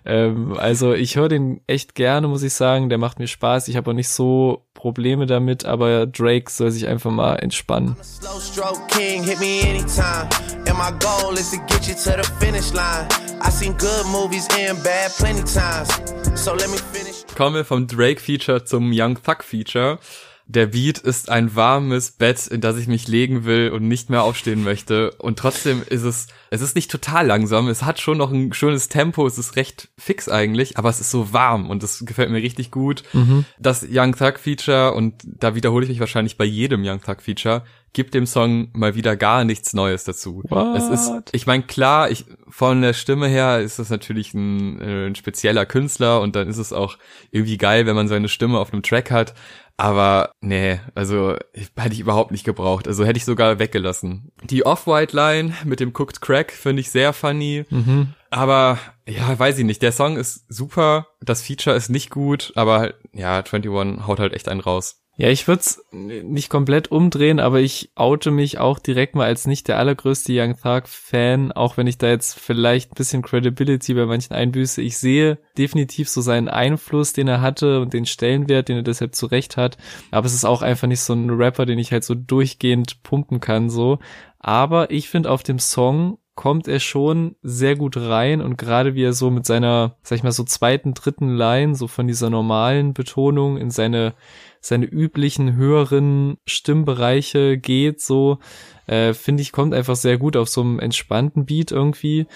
Ähm, 0.05 0.53
also 0.57 0.93
ich 0.93 1.15
höre 1.15 1.29
den 1.29 1.61
echt 1.67 1.95
gerne, 1.95 2.27
muss 2.27 2.43
ich 2.43 2.53
sagen. 2.53 2.89
Der 2.89 2.97
macht 2.97 3.19
mir 3.19 3.27
Spaß. 3.27 3.67
Ich 3.67 3.77
habe 3.77 3.91
auch 3.91 3.95
nicht 3.95 4.09
so 4.09 4.65
Probleme 4.73 5.25
damit, 5.25 5.65
aber 5.65 6.07
Drake 6.07 6.49
soll 6.49 6.71
sich 6.71 6.87
einfach 6.87 7.11
mal 7.11 7.35
entspannen. 7.35 7.95
Kommen 17.35 17.55
wir 17.55 17.65
vom 17.65 17.87
Drake-Feature 17.87 18.63
zum 18.63 18.91
Young 18.93 19.21
Thug-Feature. 19.21 19.99
Der 20.53 20.67
Beat 20.67 20.97
ist 20.97 21.29
ein 21.29 21.55
warmes 21.55 22.11
Bett, 22.11 22.45
in 22.47 22.59
das 22.59 22.77
ich 22.77 22.87
mich 22.87 23.07
legen 23.07 23.45
will 23.45 23.69
und 23.69 23.87
nicht 23.87 24.09
mehr 24.09 24.23
aufstehen 24.23 24.65
möchte. 24.65 25.11
Und 25.11 25.39
trotzdem 25.39 25.81
ist 25.87 26.03
es, 26.03 26.27
es 26.49 26.59
ist 26.59 26.75
nicht 26.75 26.91
total 26.91 27.25
langsam. 27.25 27.69
Es 27.69 27.83
hat 27.83 28.01
schon 28.01 28.17
noch 28.17 28.33
ein 28.33 28.51
schönes 28.51 28.89
Tempo. 28.89 29.25
Es 29.25 29.37
ist 29.37 29.55
recht 29.55 29.87
fix 29.97 30.27
eigentlich, 30.27 30.77
aber 30.77 30.89
es 30.89 30.99
ist 30.99 31.09
so 31.09 31.31
warm 31.31 31.69
und 31.69 31.83
das 31.83 32.03
gefällt 32.05 32.31
mir 32.31 32.43
richtig 32.43 32.69
gut. 32.69 33.03
Mhm. 33.13 33.45
Das 33.59 33.85
Young 33.89 34.13
Thug 34.13 34.39
Feature, 34.39 34.93
und 34.93 35.13
da 35.23 35.55
wiederhole 35.55 35.85
ich 35.85 35.89
mich 35.89 36.01
wahrscheinlich 36.01 36.37
bei 36.37 36.45
jedem 36.45 36.83
Young 36.83 37.01
Thug 37.01 37.21
Feature, 37.21 37.63
gibt 37.93 38.13
dem 38.13 38.25
Song 38.25 38.69
mal 38.73 38.95
wieder 38.95 39.15
gar 39.15 39.43
nichts 39.43 39.73
Neues 39.73 40.03
dazu. 40.03 40.43
What? 40.49 40.77
Es 40.77 40.87
ist, 40.89 41.11
ich 41.33 41.45
meine, 41.45 41.63
klar, 41.63 42.09
ich, 42.09 42.25
von 42.47 42.81
der 42.81 42.93
Stimme 42.93 43.27
her 43.27 43.59
ist 43.59 43.79
das 43.79 43.89
natürlich 43.89 44.33
ein, 44.33 44.81
äh, 44.81 45.07
ein 45.07 45.15
spezieller 45.15 45.65
Künstler 45.65 46.21
und 46.21 46.35
dann 46.35 46.47
ist 46.47 46.57
es 46.57 46.71
auch 46.71 46.97
irgendwie 47.31 47.57
geil, 47.57 47.85
wenn 47.85 47.95
man 47.95 48.07
seine 48.07 48.29
Stimme 48.29 48.59
auf 48.59 48.71
einem 48.71 48.83
Track 48.83 49.11
hat. 49.11 49.33
Aber 49.77 50.31
nee, 50.41 50.79
also 50.93 51.35
hätte 51.75 51.93
ich 51.93 51.99
überhaupt 51.99 52.31
nicht 52.31 52.43
gebraucht. 52.43 52.87
Also 52.87 53.03
hätte 53.03 53.17
ich 53.17 53.25
sogar 53.25 53.59
weggelassen. 53.59 54.31
Die 54.43 54.65
Off-White-Line 54.65 55.53
mit 55.65 55.79
dem 55.79 55.89
Cooked 55.89 56.21
Crack 56.21 56.51
finde 56.51 56.81
ich 56.81 56.91
sehr 56.91 57.13
funny. 57.13 57.65
Mhm. 57.69 58.13
Aber 58.29 58.77
ja, 59.07 59.37
weiß 59.37 59.57
ich 59.57 59.65
nicht. 59.65 59.81
Der 59.81 59.91
Song 59.91 60.17
ist 60.17 60.45
super, 60.47 61.07
das 61.19 61.41
Feature 61.41 61.75
ist 61.75 61.89
nicht 61.89 62.09
gut, 62.09 62.53
aber 62.55 62.93
ja, 63.11 63.37
21 63.39 64.05
haut 64.07 64.19
halt 64.19 64.33
echt 64.33 64.47
einen 64.47 64.61
raus. 64.61 65.00
Ja, 65.21 65.29
ich 65.29 65.47
würde 65.47 65.59
es 65.59 65.85
nicht 65.91 66.49
komplett 66.49 66.89
umdrehen, 66.89 67.39
aber 67.39 67.59
ich 67.59 67.91
oute 67.93 68.31
mich 68.31 68.57
auch 68.57 68.79
direkt 68.79 69.13
mal 69.13 69.27
als 69.27 69.45
nicht 69.45 69.67
der 69.67 69.77
allergrößte 69.77 70.33
Young 70.35 70.55
Thug 70.59 70.87
Fan, 70.87 71.51
auch 71.51 71.77
wenn 71.77 71.85
ich 71.85 71.99
da 71.99 72.07
jetzt 72.07 72.39
vielleicht 72.39 72.91
ein 72.91 72.95
bisschen 72.95 73.21
Credibility 73.21 73.93
bei 73.93 74.07
manchen 74.07 74.33
einbüße. 74.33 74.81
Ich 74.81 74.97
sehe 74.97 75.37
definitiv 75.59 76.09
so 76.09 76.21
seinen 76.21 76.49
Einfluss, 76.49 77.13
den 77.13 77.27
er 77.27 77.39
hatte 77.39 77.81
und 77.81 77.93
den 77.93 78.07
Stellenwert, 78.07 78.67
den 78.67 78.77
er 78.77 78.81
deshalb 78.81 79.13
zurecht 79.13 79.57
hat. 79.57 79.77
Aber 80.09 80.25
es 80.25 80.33
ist 80.33 80.43
auch 80.43 80.63
einfach 80.63 80.87
nicht 80.87 81.01
so 81.01 81.13
ein 81.13 81.29
Rapper, 81.29 81.67
den 81.67 81.77
ich 81.77 81.91
halt 81.91 82.03
so 82.03 82.15
durchgehend 82.15 83.03
pumpen 83.03 83.39
kann, 83.39 83.69
so. 83.69 83.99
Aber 84.39 84.89
ich 84.89 85.07
finde 85.07 85.29
auf 85.29 85.43
dem 85.43 85.59
Song 85.59 86.17
kommt 86.33 86.67
er 86.67 86.79
schon 86.79 87.35
sehr 87.43 87.75
gut 87.75 87.95
rein 87.95 88.41
und 88.41 88.57
gerade 88.57 88.95
wie 88.95 89.03
er 89.03 89.13
so 89.13 89.29
mit 89.29 89.45
seiner, 89.45 89.97
sag 90.01 90.15
ich 90.15 90.23
mal, 90.23 90.31
so 90.31 90.43
zweiten, 90.43 90.95
dritten 90.95 91.29
Line, 91.29 91.75
so 91.75 91.87
von 91.87 92.07
dieser 92.07 92.31
normalen 92.31 92.95
Betonung 92.95 93.57
in 93.57 93.69
seine 93.69 94.15
seine 94.61 94.85
üblichen 94.85 95.55
höheren 95.55 96.37
Stimmbereiche 96.45 97.57
geht, 97.57 97.99
so 97.99 98.37
äh, 98.87 99.13
finde 99.13 99.41
ich, 99.41 99.51
kommt 99.51 99.73
einfach 99.73 99.95
sehr 99.95 100.17
gut 100.17 100.37
auf 100.37 100.47
so 100.47 100.61
einem 100.61 100.79
entspannten 100.79 101.45
Beat 101.45 101.71
irgendwie. 101.71 102.27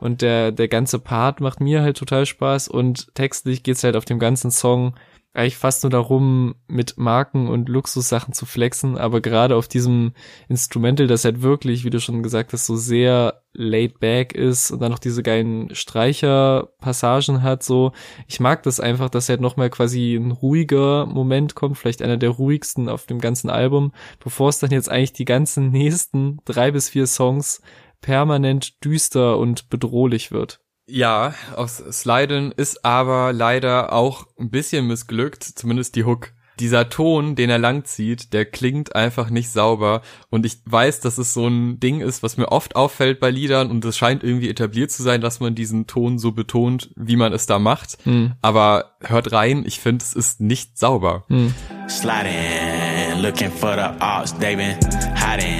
Und 0.00 0.20
der, 0.20 0.50
der 0.50 0.68
ganze 0.68 0.98
Part 0.98 1.40
macht 1.40 1.60
mir 1.60 1.82
halt 1.82 1.96
total 1.96 2.26
Spaß 2.26 2.68
und 2.68 3.14
textlich 3.14 3.62
geht's 3.62 3.84
halt 3.84 3.96
auf 3.96 4.04
dem 4.04 4.18
ganzen 4.18 4.50
Song 4.50 4.94
eigentlich 5.34 5.56
fast 5.56 5.82
nur 5.82 5.90
darum, 5.90 6.56
mit 6.68 6.98
Marken 6.98 7.48
und 7.48 7.68
Luxussachen 7.68 8.34
zu 8.34 8.44
flexen, 8.44 8.98
aber 8.98 9.22
gerade 9.22 9.56
auf 9.56 9.66
diesem 9.66 10.12
Instrumental, 10.48 11.06
das 11.06 11.24
halt 11.24 11.40
wirklich, 11.40 11.84
wie 11.84 11.90
du 11.90 12.00
schon 12.00 12.22
gesagt 12.22 12.52
hast, 12.52 12.66
so 12.66 12.76
sehr 12.76 13.42
laid 13.54 13.98
back 13.98 14.34
ist 14.34 14.70
und 14.70 14.80
dann 14.80 14.90
noch 14.90 14.98
diese 14.98 15.22
geilen 15.22 15.74
Streicherpassagen 15.74 17.42
hat, 17.42 17.62
so. 17.62 17.92
Ich 18.26 18.40
mag 18.40 18.62
das 18.62 18.78
einfach, 18.78 19.08
dass 19.08 19.28
halt 19.28 19.40
nochmal 19.40 19.70
quasi 19.70 20.14
ein 20.16 20.32
ruhiger 20.32 21.06
Moment 21.06 21.54
kommt, 21.54 21.78
vielleicht 21.78 22.02
einer 22.02 22.18
der 22.18 22.30
ruhigsten 22.30 22.88
auf 22.88 23.06
dem 23.06 23.18
ganzen 23.18 23.48
Album, 23.48 23.92
bevor 24.22 24.50
es 24.50 24.58
dann 24.58 24.70
jetzt 24.70 24.90
eigentlich 24.90 25.14
die 25.14 25.24
ganzen 25.24 25.70
nächsten 25.72 26.40
drei 26.44 26.70
bis 26.70 26.90
vier 26.90 27.06
Songs 27.06 27.62
permanent 28.02 28.84
düster 28.84 29.38
und 29.38 29.70
bedrohlich 29.70 30.30
wird. 30.32 30.61
Ja, 30.86 31.34
aus 31.56 31.76
Sliden 31.76 32.52
ist 32.52 32.84
aber 32.84 33.32
leider 33.32 33.92
auch 33.92 34.26
ein 34.38 34.50
bisschen 34.50 34.86
missglückt, 34.86 35.44
zumindest 35.44 35.94
die 35.96 36.04
Hook. 36.04 36.32
Dieser 36.60 36.90
Ton, 36.90 37.34
den 37.34 37.48
er 37.48 37.58
langzieht, 37.58 38.32
der 38.34 38.44
klingt 38.44 38.94
einfach 38.94 39.30
nicht 39.30 39.50
sauber 39.50 40.02
und 40.28 40.44
ich 40.44 40.58
weiß, 40.66 41.00
dass 41.00 41.16
es 41.16 41.32
so 41.32 41.48
ein 41.48 41.80
Ding 41.80 42.00
ist, 42.00 42.22
was 42.22 42.36
mir 42.36 42.52
oft 42.52 42.76
auffällt 42.76 43.20
bei 43.20 43.30
Liedern 43.30 43.70
und 43.70 43.84
es 43.84 43.96
scheint 43.96 44.22
irgendwie 44.22 44.50
etabliert 44.50 44.90
zu 44.90 45.02
sein, 45.02 45.22
dass 45.22 45.40
man 45.40 45.54
diesen 45.54 45.86
Ton 45.86 46.18
so 46.18 46.32
betont, 46.32 46.90
wie 46.94 47.16
man 47.16 47.32
es 47.32 47.46
da 47.46 47.58
macht. 47.58 47.96
Hm. 48.04 48.34
Aber 48.42 48.96
hört 49.00 49.32
rein, 49.32 49.64
ich 49.66 49.80
finde, 49.80 50.04
es 50.04 50.12
ist 50.12 50.40
nicht 50.40 50.78
sauber. 50.78 51.24
Hm. 51.28 51.54
Sliding, 51.88 53.22
looking 53.22 53.50
for 53.50 53.72
the 53.72 53.98
arts, 54.00 54.34
they 54.34 54.54
been 54.54 54.76
hiding. 55.16 55.58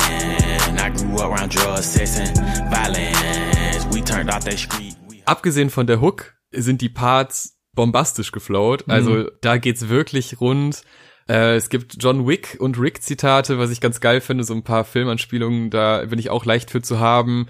I 0.79 0.91
grew 0.91 1.17
up 1.17 1.33
around 1.33 1.55
drugs, 1.55 1.87
sex 1.87 2.21
and 2.21 2.37
violence. 2.71 3.87
We 3.93 4.03
turned 4.03 4.31
off 4.31 4.45
that 4.45 4.59
street 4.59 4.92
abgesehen 5.25 5.71
von 5.71 5.87
der 5.87 6.01
Hook 6.01 6.35
sind 6.51 6.81
die 6.81 6.89
Parts 6.89 7.59
bombastisch 7.75 8.33
geflowt. 8.33 8.85
Also 8.89 9.11
mhm. 9.11 9.31
da 9.41 9.57
geht's 9.57 9.89
wirklich 9.89 10.41
rund. 10.41 10.83
Äh, 11.29 11.57
es 11.57 11.69
gibt 11.69 11.97
John 12.03 12.27
Wick 12.27 12.57
und 12.61 12.79
Rick 12.79 13.03
Zitate, 13.03 13.59
was 13.59 13.71
ich 13.71 13.81
ganz 13.81 14.01
geil 14.01 14.21
finde, 14.21 14.45
so 14.45 14.55
ein 14.55 14.65
paar 14.65 14.85
Filmanspielungen, 14.85 15.71
da 15.71 16.05
bin 16.05 16.19
ich 16.19 16.31
auch 16.31 16.45
leicht 16.45 16.71
für 16.71 16.83
zu 16.83 17.01
haben. 17.01 17.47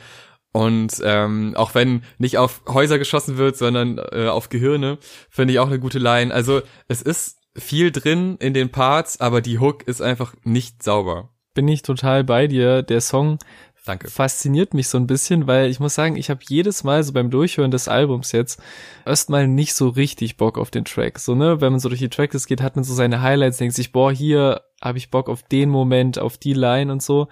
Und 0.52 1.00
ähm, 1.02 1.54
auch 1.56 1.74
wenn 1.74 2.02
nicht 2.18 2.36
auf 2.36 2.62
Häuser 2.68 2.98
geschossen 2.98 3.38
wird, 3.38 3.56
sondern 3.56 3.98
äh, 4.12 4.28
auf 4.28 4.50
Gehirne, 4.50 4.98
finde 5.30 5.54
ich 5.54 5.58
auch 5.58 5.68
eine 5.68 5.80
gute 5.80 5.98
Line. 5.98 6.32
Also 6.32 6.60
es 6.88 7.00
ist 7.00 7.38
viel 7.56 7.90
drin 7.90 8.36
in 8.38 8.52
den 8.52 8.70
Parts, 8.70 9.20
aber 9.20 9.40
die 9.40 9.58
Hook 9.58 9.82
ist 9.88 10.02
einfach 10.02 10.34
nicht 10.44 10.82
sauber. 10.82 11.30
Bin 11.54 11.68
ich 11.68 11.82
total 11.82 12.24
bei 12.24 12.46
dir. 12.46 12.82
Der 12.82 13.00
Song 13.00 13.38
Danke. 13.84 14.08
fasziniert 14.08 14.74
mich 14.74 14.88
so 14.88 14.96
ein 14.96 15.08
bisschen, 15.08 15.48
weil 15.48 15.68
ich 15.68 15.80
muss 15.80 15.96
sagen, 15.96 16.14
ich 16.16 16.30
habe 16.30 16.40
jedes 16.48 16.84
Mal 16.84 17.02
so 17.02 17.12
beim 17.12 17.30
Durchhören 17.30 17.72
des 17.72 17.88
Albums 17.88 18.30
jetzt 18.30 18.62
erstmal 19.04 19.48
nicht 19.48 19.74
so 19.74 19.88
richtig 19.88 20.36
Bock 20.36 20.56
auf 20.56 20.70
den 20.70 20.84
Track. 20.84 21.18
So, 21.18 21.34
ne, 21.34 21.60
wenn 21.60 21.72
man 21.72 21.80
so 21.80 21.88
durch 21.88 22.00
die 22.00 22.08
Tracklist 22.08 22.46
geht, 22.46 22.62
hat 22.62 22.76
man 22.76 22.84
so 22.84 22.94
seine 22.94 23.22
Highlights, 23.22 23.58
denkt 23.58 23.74
sich, 23.74 23.90
boah, 23.90 24.12
hier 24.12 24.62
habe 24.82 24.98
ich 24.98 25.10
Bock 25.10 25.28
auf 25.28 25.42
den 25.42 25.70
Moment, 25.70 26.18
auf 26.18 26.38
die 26.38 26.54
Line 26.54 26.92
und 26.92 27.02
so 27.02 27.28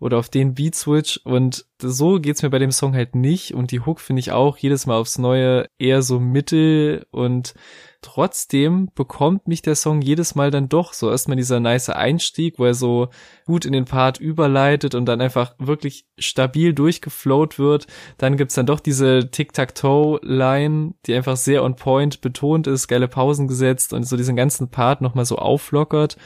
oder 0.00 0.18
auf 0.18 0.28
den 0.28 0.54
Beat 0.54 0.74
Switch 0.74 1.18
und 1.24 1.66
so 1.80 2.18
geht's 2.20 2.42
mir 2.42 2.50
bei 2.50 2.58
dem 2.58 2.72
Song 2.72 2.94
halt 2.94 3.14
nicht 3.14 3.54
und 3.54 3.70
die 3.70 3.80
Hook 3.80 4.00
finde 4.00 4.20
ich 4.20 4.32
auch 4.32 4.56
jedes 4.58 4.86
Mal 4.86 4.96
aufs 4.96 5.18
Neue 5.18 5.66
eher 5.78 6.02
so 6.02 6.18
mittel 6.18 7.06
und 7.10 7.54
trotzdem 8.00 8.90
bekommt 8.94 9.48
mich 9.48 9.62
der 9.62 9.74
Song 9.74 10.00
jedes 10.00 10.34
Mal 10.34 10.50
dann 10.50 10.68
doch 10.68 10.92
so 10.92 11.10
erstmal 11.10 11.36
dieser 11.36 11.58
nice 11.58 11.88
Einstieg, 11.88 12.58
wo 12.58 12.64
er 12.64 12.74
so 12.74 13.08
gut 13.44 13.64
in 13.64 13.72
den 13.72 13.86
Part 13.86 14.20
überleitet 14.20 14.94
und 14.94 15.06
dann 15.06 15.20
einfach 15.20 15.54
wirklich 15.58 16.06
stabil 16.16 16.72
durchgeflowt 16.72 17.58
wird. 17.58 17.86
Dann 18.16 18.36
gibt's 18.36 18.54
dann 18.54 18.66
doch 18.66 18.80
diese 18.80 19.30
Tic-Tac-Toe-Line, 19.30 20.94
die 21.06 21.14
einfach 21.14 21.36
sehr 21.36 21.64
on 21.64 21.76
point 21.76 22.20
betont 22.20 22.66
ist, 22.66 22.86
geile 22.88 23.08
Pausen 23.08 23.48
gesetzt 23.48 23.92
und 23.92 24.04
so 24.04 24.16
diesen 24.16 24.36
ganzen 24.36 24.70
Part 24.70 25.00
nochmal 25.00 25.24
so 25.24 25.36
auflockert. 25.36 26.16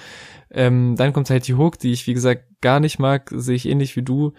Ähm, 0.53 0.97
dann 0.97 1.13
kommt 1.13 1.31
halt 1.31 1.49
die 1.49 1.55
Hook, 1.55 1.79
die 1.79 1.93
ich 1.93 2.07
wie 2.07 2.15
gesagt 2.15 2.45
gar 2.61 2.81
nicht 2.81 2.99
mag, 2.99 3.31
sehe 3.35 3.57
ich 3.57 3.69
ähnlich 3.69 3.97
wie 3.97 4.03
du. 4.03 4.33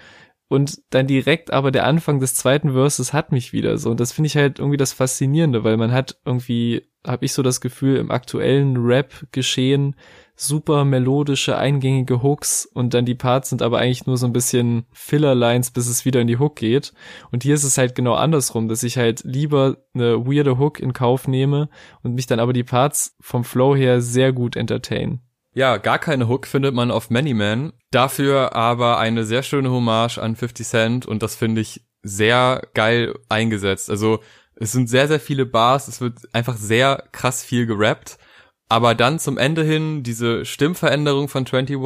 Und 0.47 0.81
dann 0.91 1.07
direkt 1.07 1.51
aber 1.51 1.71
der 1.71 1.85
Anfang 1.87 2.19
des 2.19 2.35
zweiten 2.35 2.73
Verses 2.73 3.11
hat 3.11 3.31
mich 3.31 3.53
wieder 3.53 3.77
so. 3.79 3.89
Und 3.89 3.99
das 3.99 4.11
finde 4.11 4.27
ich 4.27 4.35
halt 4.35 4.59
irgendwie 4.59 4.77
das 4.77 4.93
Faszinierende, 4.93 5.63
weil 5.63 5.77
man 5.77 5.91
hat 5.91 6.17
irgendwie, 6.25 6.83
habe 7.07 7.25
ich 7.25 7.33
so 7.33 7.41
das 7.41 7.59
Gefühl, 7.59 7.97
im 7.97 8.11
aktuellen 8.11 8.77
Rap-Geschehen 8.77 9.95
super 10.35 10.85
melodische, 10.85 11.57
eingängige 11.57 12.21
Hooks 12.21 12.65
und 12.65 12.93
dann 12.93 13.05
die 13.05 13.15
Parts 13.15 13.49
sind 13.49 13.61
aber 13.61 13.79
eigentlich 13.79 14.05
nur 14.05 14.17
so 14.17 14.25
ein 14.25 14.33
bisschen 14.33 14.85
Filler-Lines, 14.91 15.71
bis 15.71 15.87
es 15.87 16.05
wieder 16.05 16.21
in 16.21 16.27
die 16.27 16.37
Hook 16.37 16.55
geht. 16.55 16.93
Und 17.31 17.43
hier 17.43 17.55
ist 17.55 17.63
es 17.63 17.77
halt 17.77 17.95
genau 17.95 18.13
andersrum, 18.13 18.67
dass 18.67 18.83
ich 18.83 18.97
halt 18.97 19.23
lieber 19.23 19.77
eine 19.93 20.25
weirde 20.25 20.57
Hook 20.57 20.79
in 20.79 20.93
Kauf 20.93 21.27
nehme 21.27 21.69
und 22.01 22.15
mich 22.15 22.27
dann 22.27 22.39
aber 22.39 22.53
die 22.53 22.63
Parts 22.63 23.15
vom 23.19 23.43
Flow 23.43 23.75
her 23.75 24.01
sehr 24.01 24.33
gut 24.33 24.55
entertain. 24.55 25.21
Ja, 25.53 25.77
gar 25.77 25.99
keine 25.99 26.27
Hook 26.27 26.47
findet 26.47 26.73
man 26.73 26.91
auf 26.91 27.09
Many 27.09 27.33
Man. 27.33 27.73
Dafür 27.91 28.55
aber 28.55 28.97
eine 28.97 29.23
sehr 29.23 29.43
schöne 29.43 29.69
Hommage 29.69 30.17
an 30.17 30.35
50 30.35 30.67
Cent 30.67 31.05
und 31.05 31.21
das 31.21 31.35
finde 31.35 31.61
ich 31.61 31.83
sehr 32.01 32.67
geil 32.73 33.13
eingesetzt. 33.29 33.89
Also 33.89 34.19
es 34.55 34.71
sind 34.71 34.89
sehr, 34.89 35.07
sehr 35.07 35.19
viele 35.19 35.45
Bars, 35.45 35.87
es 35.87 36.01
wird 36.01 36.19
einfach 36.33 36.57
sehr 36.57 37.03
krass 37.11 37.43
viel 37.43 37.65
gerappt. 37.65 38.17
Aber 38.69 38.95
dann 38.95 39.19
zum 39.19 39.37
Ende 39.37 39.63
hin 39.63 40.03
diese 40.03 40.45
Stimmveränderung 40.45 41.29
von 41.29 41.45
21 41.45 41.77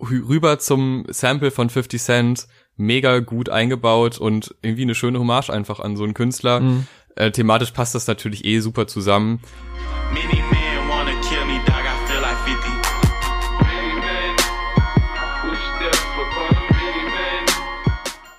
rüber 0.00 0.58
zum 0.58 1.04
Sample 1.08 1.50
von 1.50 1.70
50 1.70 2.02
Cent 2.02 2.48
mega 2.76 3.18
gut 3.20 3.48
eingebaut 3.48 4.18
und 4.18 4.54
irgendwie 4.62 4.82
eine 4.82 4.94
schöne 4.94 5.18
Hommage 5.18 5.50
einfach 5.50 5.80
an 5.80 5.96
so 5.96 6.04
einen 6.04 6.14
Künstler. 6.14 6.60
Mhm. 6.60 6.86
Äh, 7.16 7.30
thematisch 7.30 7.72
passt 7.72 7.94
das 7.94 8.06
natürlich 8.06 8.44
eh 8.44 8.60
super 8.60 8.86
zusammen. 8.86 9.40
Mini 10.12 10.42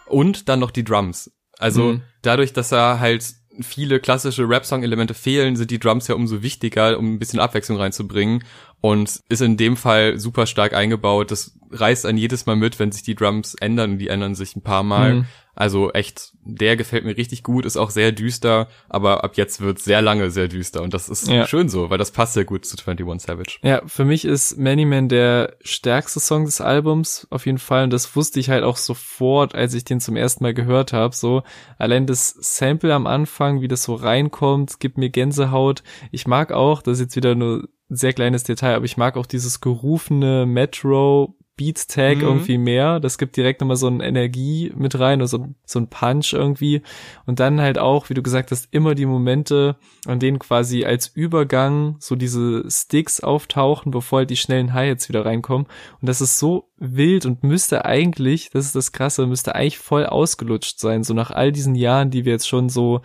und 0.09 0.49
dann 0.49 0.59
noch 0.59 0.71
die 0.71 0.83
Drums. 0.83 1.31
Also 1.57 1.93
mhm. 1.93 2.01
dadurch, 2.21 2.53
dass 2.53 2.71
er 2.71 2.99
halt 2.99 3.25
viele 3.61 3.99
klassische 3.99 4.47
Rap-Song-Elemente 4.47 5.13
fehlen, 5.13 5.55
sind 5.55 5.71
die 5.71 5.79
Drums 5.79 6.07
ja 6.07 6.15
umso 6.15 6.41
wichtiger, 6.41 6.97
um 6.97 7.13
ein 7.13 7.19
bisschen 7.19 7.39
Abwechslung 7.39 7.77
reinzubringen 7.77 8.43
und 8.81 9.19
ist 9.29 9.41
in 9.41 9.57
dem 9.57 9.75
Fall 9.75 10.19
super 10.19 10.45
stark 10.45 10.73
eingebaut. 10.73 11.31
Das 11.31 11.57
reißt 11.71 12.05
einen 12.05 12.17
jedes 12.17 12.45
Mal 12.45 12.55
mit, 12.55 12.79
wenn 12.79 12.91
sich 12.91 13.03
die 13.03 13.15
Drums 13.15 13.55
ändern 13.55 13.91
und 13.91 13.97
die 13.99 14.07
ändern 14.07 14.35
sich 14.35 14.55
ein 14.55 14.61
paar 14.61 14.83
Mal. 14.83 15.15
Mhm. 15.15 15.25
Also 15.55 15.91
echt, 15.91 16.31
der 16.41 16.77
gefällt 16.77 17.03
mir 17.03 17.17
richtig 17.17 17.43
gut, 17.43 17.65
ist 17.65 17.75
auch 17.75 17.89
sehr 17.89 18.13
düster, 18.13 18.69
aber 18.87 19.25
ab 19.25 19.35
jetzt 19.35 19.59
wird 19.59 19.79
sehr 19.79 20.01
lange 20.01 20.31
sehr 20.31 20.47
düster 20.47 20.81
und 20.81 20.93
das 20.93 21.09
ist 21.09 21.27
ja. 21.27 21.45
schön 21.47 21.67
so, 21.67 21.89
weil 21.89 21.97
das 21.97 22.11
passt 22.11 22.35
sehr 22.35 22.45
gut 22.45 22.63
zu 22.63 22.77
21 22.77 23.27
Savage. 23.27 23.59
Ja, 23.61 23.81
für 23.85 24.05
mich 24.05 24.23
ist 24.23 24.57
Many 24.57 24.85
Man 24.85 25.09
der 25.09 25.57
stärkste 25.59 26.21
Song 26.21 26.45
des 26.45 26.61
Albums 26.61 27.27
auf 27.29 27.45
jeden 27.45 27.57
Fall 27.57 27.83
und 27.83 27.89
das 27.91 28.15
wusste 28.15 28.39
ich 28.39 28.49
halt 28.49 28.63
auch 28.63 28.77
sofort, 28.77 29.53
als 29.53 29.73
ich 29.73 29.83
den 29.83 29.99
zum 29.99 30.15
ersten 30.15 30.45
Mal 30.45 30.53
gehört 30.53 30.93
habe. 30.93 31.13
So 31.13 31.43
allein 31.77 32.07
das 32.07 32.29
Sample 32.39 32.93
am 32.93 33.05
Anfang, 33.05 33.59
wie 33.59 33.67
das 33.67 33.83
so 33.83 33.95
reinkommt, 33.95 34.79
gibt 34.79 34.97
mir 34.97 35.09
Gänsehaut. 35.09 35.83
Ich 36.11 36.25
mag 36.25 36.53
auch, 36.53 36.81
das 36.81 36.99
ist 36.99 37.01
jetzt 37.01 37.15
wieder 37.17 37.35
nur 37.35 37.67
sehr 37.89 38.13
kleines 38.13 38.43
Detail, 38.43 38.75
aber 38.75 38.85
ich 38.85 38.97
mag 38.97 39.17
auch 39.17 39.25
dieses 39.25 39.61
gerufene 39.61 40.45
Metro 40.45 41.35
Beats 41.59 41.87
Tag 41.87 42.19
mhm. 42.19 42.23
irgendwie 42.23 42.57
mehr. 42.57 43.01
Das 43.01 43.17
gibt 43.17 43.35
direkt 43.35 43.59
nochmal 43.59 43.75
so 43.75 43.87
eine 43.87 44.05
Energie 44.05 44.71
mit 44.77 44.97
rein, 44.97 45.19
oder 45.19 45.27
so, 45.27 45.47
so 45.65 45.79
ein 45.79 45.89
Punch 45.89 46.31
irgendwie. 46.31 46.81
Und 47.25 47.41
dann 47.41 47.59
halt 47.59 47.77
auch, 47.77 48.09
wie 48.09 48.13
du 48.13 48.23
gesagt 48.23 48.51
hast, 48.51 48.69
immer 48.71 48.95
die 48.95 49.05
Momente, 49.05 49.75
an 50.05 50.19
denen 50.19 50.39
quasi 50.39 50.85
als 50.85 51.07
Übergang 51.07 51.97
so 51.99 52.15
diese 52.15 52.63
Sticks 52.71 53.19
auftauchen, 53.19 53.91
bevor 53.91 54.19
halt 54.19 54.29
die 54.29 54.37
schnellen 54.37 54.73
Hi-Hats 54.73 55.09
wieder 55.09 55.25
reinkommen. 55.25 55.67
Und 55.99 56.07
das 56.07 56.21
ist 56.21 56.39
so 56.39 56.68
wild 56.79 57.25
und 57.25 57.43
müsste 57.43 57.85
eigentlich, 57.85 58.49
das 58.51 58.65
ist 58.65 58.75
das 58.75 58.91
Krasse, 58.91 59.27
müsste 59.27 59.55
eigentlich 59.55 59.77
voll 59.77 60.05
ausgelutscht 60.05 60.79
sein. 60.79 61.03
So 61.03 61.13
nach 61.13 61.31
all 61.31 61.51
diesen 61.51 61.75
Jahren, 61.75 62.09
die 62.09 62.25
wir 62.25 62.33
jetzt 62.33 62.47
schon 62.47 62.69
so 62.69 63.01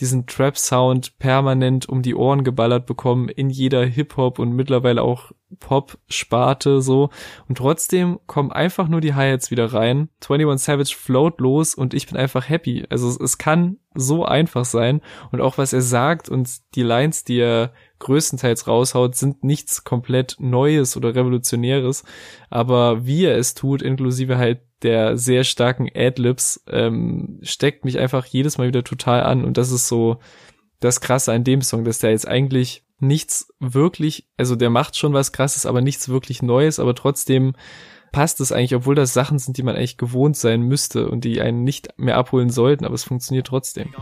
diesen 0.00 0.26
Trap-Sound 0.26 1.18
permanent 1.18 1.88
um 1.88 2.02
die 2.02 2.14
Ohren 2.14 2.44
geballert 2.44 2.86
bekommen 2.86 3.28
in 3.28 3.50
jeder 3.50 3.84
Hip-Hop 3.84 4.38
und 4.38 4.52
mittlerweile 4.52 5.02
auch 5.02 5.32
Pop-Sparte 5.60 6.82
so. 6.82 7.10
Und 7.48 7.58
trotzdem 7.58 8.18
kommen 8.26 8.52
einfach 8.52 8.88
nur 8.88 9.00
die 9.00 9.14
Hi-Hats 9.14 9.50
wieder 9.50 9.72
rein. 9.72 10.08
21 10.20 10.64
Savage 10.64 10.96
float 10.96 11.40
los 11.40 11.74
und 11.74 11.94
ich 11.94 12.06
bin 12.06 12.16
einfach 12.16 12.48
happy. 12.48 12.84
Also 12.90 13.08
es, 13.08 13.18
es 13.18 13.38
kann 13.38 13.78
so 13.96 14.24
einfach 14.24 14.64
sein. 14.64 15.00
Und 15.32 15.40
auch 15.40 15.58
was 15.58 15.72
er 15.72 15.82
sagt 15.82 16.28
und 16.28 16.48
die 16.74 16.82
Lines, 16.82 17.24
die 17.24 17.38
er 17.38 17.72
größtenteils 17.98 18.66
raushaut, 18.66 19.14
sind 19.14 19.42
nichts 19.42 19.84
komplett 19.84 20.36
Neues 20.38 20.96
oder 20.96 21.14
Revolutionäres. 21.14 22.04
Aber 22.50 23.06
wie 23.06 23.24
er 23.24 23.36
es 23.36 23.54
tut, 23.54 23.82
inklusive 23.82 24.38
halt 24.38 24.60
der 24.82 25.16
sehr 25.16 25.44
starken 25.44 25.88
Adlibs, 25.94 26.62
ähm, 26.68 27.38
steckt 27.42 27.84
mich 27.84 27.98
einfach 27.98 28.26
jedes 28.26 28.58
Mal 28.58 28.68
wieder 28.68 28.84
total 28.84 29.22
an. 29.22 29.44
Und 29.44 29.56
das 29.56 29.72
ist 29.72 29.88
so 29.88 30.18
das 30.80 31.00
Krasse 31.00 31.32
an 31.32 31.44
dem 31.44 31.62
Song, 31.62 31.84
dass 31.84 31.98
der 31.98 32.10
jetzt 32.10 32.28
eigentlich 32.28 32.84
nichts 32.98 33.52
wirklich, 33.60 34.28
also 34.36 34.56
der 34.56 34.70
macht 34.70 34.96
schon 34.96 35.12
was 35.12 35.32
krasses, 35.32 35.66
aber 35.66 35.80
nichts 35.80 36.08
wirklich 36.08 36.42
Neues, 36.42 36.78
aber 36.78 36.94
trotzdem 36.94 37.54
passt 38.12 38.40
es 38.40 38.52
eigentlich, 38.52 38.74
obwohl 38.74 38.94
das 38.94 39.12
Sachen 39.12 39.38
sind, 39.38 39.56
die 39.56 39.62
man 39.62 39.76
eigentlich 39.76 39.98
gewohnt 39.98 40.36
sein 40.36 40.62
müsste 40.62 41.08
und 41.08 41.24
die 41.24 41.40
einen 41.40 41.64
nicht 41.64 41.88
mehr 41.98 42.16
abholen 42.16 42.50
sollten, 42.50 42.84
aber 42.84 42.94
es 42.94 43.04
funktioniert 43.04 43.46
trotzdem. 43.46 43.92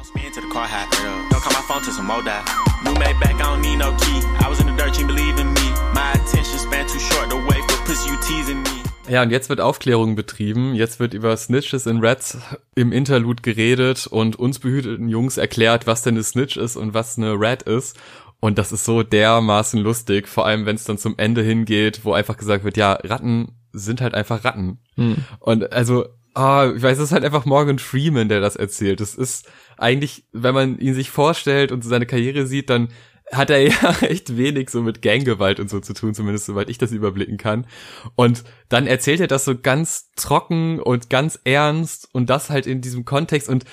Ja, 9.09 9.23
und 9.23 9.31
jetzt 9.31 9.51
wird 9.51 9.61
Aufklärung 9.61 10.17
betrieben. 10.17 10.75
Jetzt 10.75 10.99
wird 10.99 11.13
über 11.13 11.37
Snitches 11.37 11.87
in 11.87 11.99
Reds 11.99 12.39
im 12.75 12.91
Interlude 12.91 13.43
geredet 13.43 14.07
und 14.07 14.37
uns 14.37 14.59
behüteten 14.59 15.09
Jungs 15.09 15.37
erklärt, 15.37 15.87
was 15.87 16.03
denn 16.03 16.15
eine 16.15 16.23
Snitch 16.23 16.57
ist 16.57 16.77
und 16.77 16.95
was 16.95 17.19
eine 17.19 17.33
Red 17.33 17.63
ist. 17.65 17.99
Und 18.45 18.59
das 18.59 18.73
ist 18.73 18.85
so 18.85 19.03
dermaßen 19.03 19.81
lustig, 19.81 20.29
vor 20.29 20.45
allem 20.45 20.67
wenn 20.67 20.77
es 20.77 20.85
dann 20.85 20.99
zum 20.99 21.15
Ende 21.17 21.41
hingeht, 21.41 22.05
wo 22.05 22.13
einfach 22.13 22.37
gesagt 22.37 22.63
wird, 22.63 22.77
ja, 22.77 22.93
Ratten 22.93 23.53
sind 23.73 24.03
halt 24.03 24.13
einfach 24.13 24.45
Ratten. 24.45 24.81
Hm. 24.97 25.17
Und 25.41 25.73
also, 25.73 26.05
ah, 26.35 26.71
ich 26.77 26.83
weiß, 26.83 26.99
es 26.99 27.05
ist 27.05 27.13
halt 27.13 27.25
einfach 27.25 27.47
Morgan 27.47 27.79
Freeman, 27.79 28.29
der 28.29 28.43
das 28.43 28.57
erzählt. 28.57 29.01
Das 29.01 29.15
ist 29.15 29.49
eigentlich, 29.79 30.27
wenn 30.33 30.53
man 30.53 30.79
ihn 30.79 30.93
sich 30.93 31.09
vorstellt 31.11 31.73
und 31.73 31.85
seine 31.85 32.05
Karriere 32.05 32.45
sieht, 32.45 32.69
dann 32.69 32.89
hat 33.33 33.49
er 33.49 33.63
ja 33.67 33.97
echt 34.03 34.37
wenig 34.37 34.69
so 34.69 34.83
mit 34.83 35.01
Ganggewalt 35.01 35.59
und 35.59 35.71
so 35.71 35.81
zu 35.81 35.95
tun, 35.95 36.13
zumindest 36.13 36.45
soweit 36.45 36.69
ich 36.69 36.77
das 36.77 36.93
überblicken 36.93 37.39
kann. 37.39 37.67
Und 38.15 38.45
dann 38.69 38.87
erzählt 38.87 39.21
er 39.21 39.27
das 39.27 39.47
so 39.47 39.57
ganz 39.57 40.11
trocken 40.17 40.81
und 40.81 41.09
ganz 41.09 41.41
ernst 41.45 42.11
und 42.13 42.29
das 42.29 42.51
halt 42.51 42.67
in 42.67 42.83
diesem 42.83 43.07
Kontext 43.07 43.49
und 43.49 43.65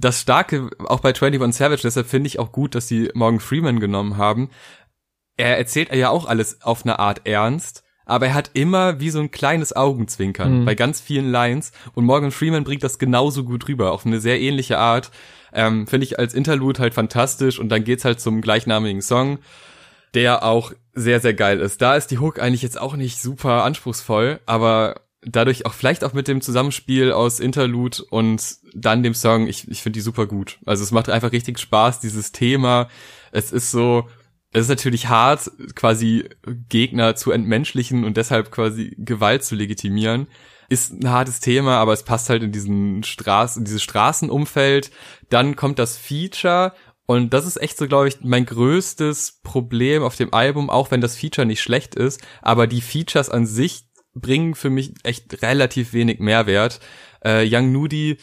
das 0.00 0.20
Starke 0.20 0.70
auch 0.86 1.00
bei 1.00 1.10
21 1.10 1.56
Savage, 1.56 1.82
deshalb 1.82 2.06
finde 2.06 2.28
ich 2.28 2.38
auch 2.38 2.52
gut, 2.52 2.74
dass 2.74 2.88
sie 2.88 3.10
Morgan 3.14 3.40
Freeman 3.40 3.80
genommen 3.80 4.16
haben. 4.16 4.50
Er 5.36 5.58
erzählt 5.58 5.94
ja 5.94 6.10
auch 6.10 6.26
alles 6.26 6.62
auf 6.62 6.84
eine 6.84 6.98
Art 6.98 7.26
ernst, 7.26 7.84
aber 8.04 8.26
er 8.26 8.34
hat 8.34 8.50
immer 8.54 9.00
wie 9.00 9.10
so 9.10 9.20
ein 9.20 9.30
kleines 9.30 9.74
Augenzwinkern 9.74 10.60
mhm. 10.60 10.64
bei 10.64 10.74
ganz 10.74 11.00
vielen 11.00 11.30
Lines 11.30 11.72
und 11.94 12.04
Morgan 12.04 12.30
Freeman 12.30 12.64
bringt 12.64 12.82
das 12.82 12.98
genauso 12.98 13.44
gut 13.44 13.68
rüber, 13.68 13.92
auf 13.92 14.06
eine 14.06 14.20
sehr 14.20 14.40
ähnliche 14.40 14.78
Art. 14.78 15.10
Ähm, 15.52 15.86
finde 15.86 16.04
ich 16.04 16.18
als 16.18 16.34
Interlude 16.34 16.80
halt 16.80 16.94
fantastisch 16.94 17.58
und 17.58 17.68
dann 17.70 17.84
geht's 17.84 18.04
halt 18.04 18.20
zum 18.20 18.40
gleichnamigen 18.40 19.00
Song, 19.00 19.38
der 20.14 20.42
auch 20.42 20.72
sehr, 20.94 21.20
sehr 21.20 21.34
geil 21.34 21.60
ist. 21.60 21.80
Da 21.80 21.96
ist 21.96 22.10
die 22.10 22.18
Hook 22.18 22.40
eigentlich 22.40 22.62
jetzt 22.62 22.80
auch 22.80 22.96
nicht 22.96 23.20
super 23.20 23.64
anspruchsvoll, 23.64 24.40
aber 24.46 25.07
dadurch 25.30 25.66
auch 25.66 25.74
vielleicht 25.74 26.04
auch 26.04 26.12
mit 26.12 26.28
dem 26.28 26.40
Zusammenspiel 26.40 27.12
aus 27.12 27.40
Interlude 27.40 28.02
und 28.10 28.56
dann 28.74 29.02
dem 29.02 29.14
Song, 29.14 29.46
ich, 29.46 29.68
ich 29.68 29.82
finde 29.82 29.98
die 29.98 30.02
super 30.02 30.26
gut. 30.26 30.58
Also 30.66 30.82
es 30.82 30.90
macht 30.90 31.10
einfach 31.10 31.32
richtig 31.32 31.58
Spaß, 31.58 32.00
dieses 32.00 32.32
Thema. 32.32 32.88
Es 33.32 33.52
ist 33.52 33.70
so, 33.70 34.08
es 34.52 34.62
ist 34.62 34.68
natürlich 34.68 35.08
hart, 35.08 35.50
quasi 35.74 36.28
Gegner 36.68 37.14
zu 37.16 37.30
entmenschlichen 37.32 38.04
und 38.04 38.16
deshalb 38.16 38.50
quasi 38.50 38.94
Gewalt 38.98 39.44
zu 39.44 39.54
legitimieren. 39.54 40.26
Ist 40.70 40.92
ein 40.92 41.10
hartes 41.10 41.40
Thema, 41.40 41.78
aber 41.78 41.92
es 41.92 42.02
passt 42.02 42.28
halt 42.28 42.42
in 42.42 42.52
diesen 42.52 43.02
Straßen, 43.02 43.60
in 43.60 43.64
dieses 43.64 43.82
Straßenumfeld. 43.82 44.90
Dann 45.30 45.56
kommt 45.56 45.78
das 45.78 45.96
Feature 45.96 46.72
Und 47.10 47.32
das 47.32 47.46
ist 47.46 47.56
echt 47.56 47.78
so, 47.78 47.88
glaube 47.88 48.08
ich, 48.08 48.20
mein 48.22 48.44
größtes 48.44 49.40
Problem 49.42 50.02
auf 50.02 50.16
dem 50.16 50.34
Album, 50.34 50.68
auch 50.68 50.90
wenn 50.90 51.00
das 51.00 51.16
Feature 51.16 51.46
nicht 51.46 51.62
schlecht 51.62 51.94
ist. 51.94 52.20
Aber 52.42 52.66
die 52.66 52.82
Features 52.82 53.30
an 53.30 53.46
sich 53.46 53.87
bringen 54.20 54.54
für 54.54 54.70
mich 54.70 54.94
echt 55.04 55.42
relativ 55.42 55.92
wenig 55.92 56.18
Mehrwert. 56.20 56.80
Äh, 57.24 57.46
Young 57.50 57.72
Nudie, 57.72 58.16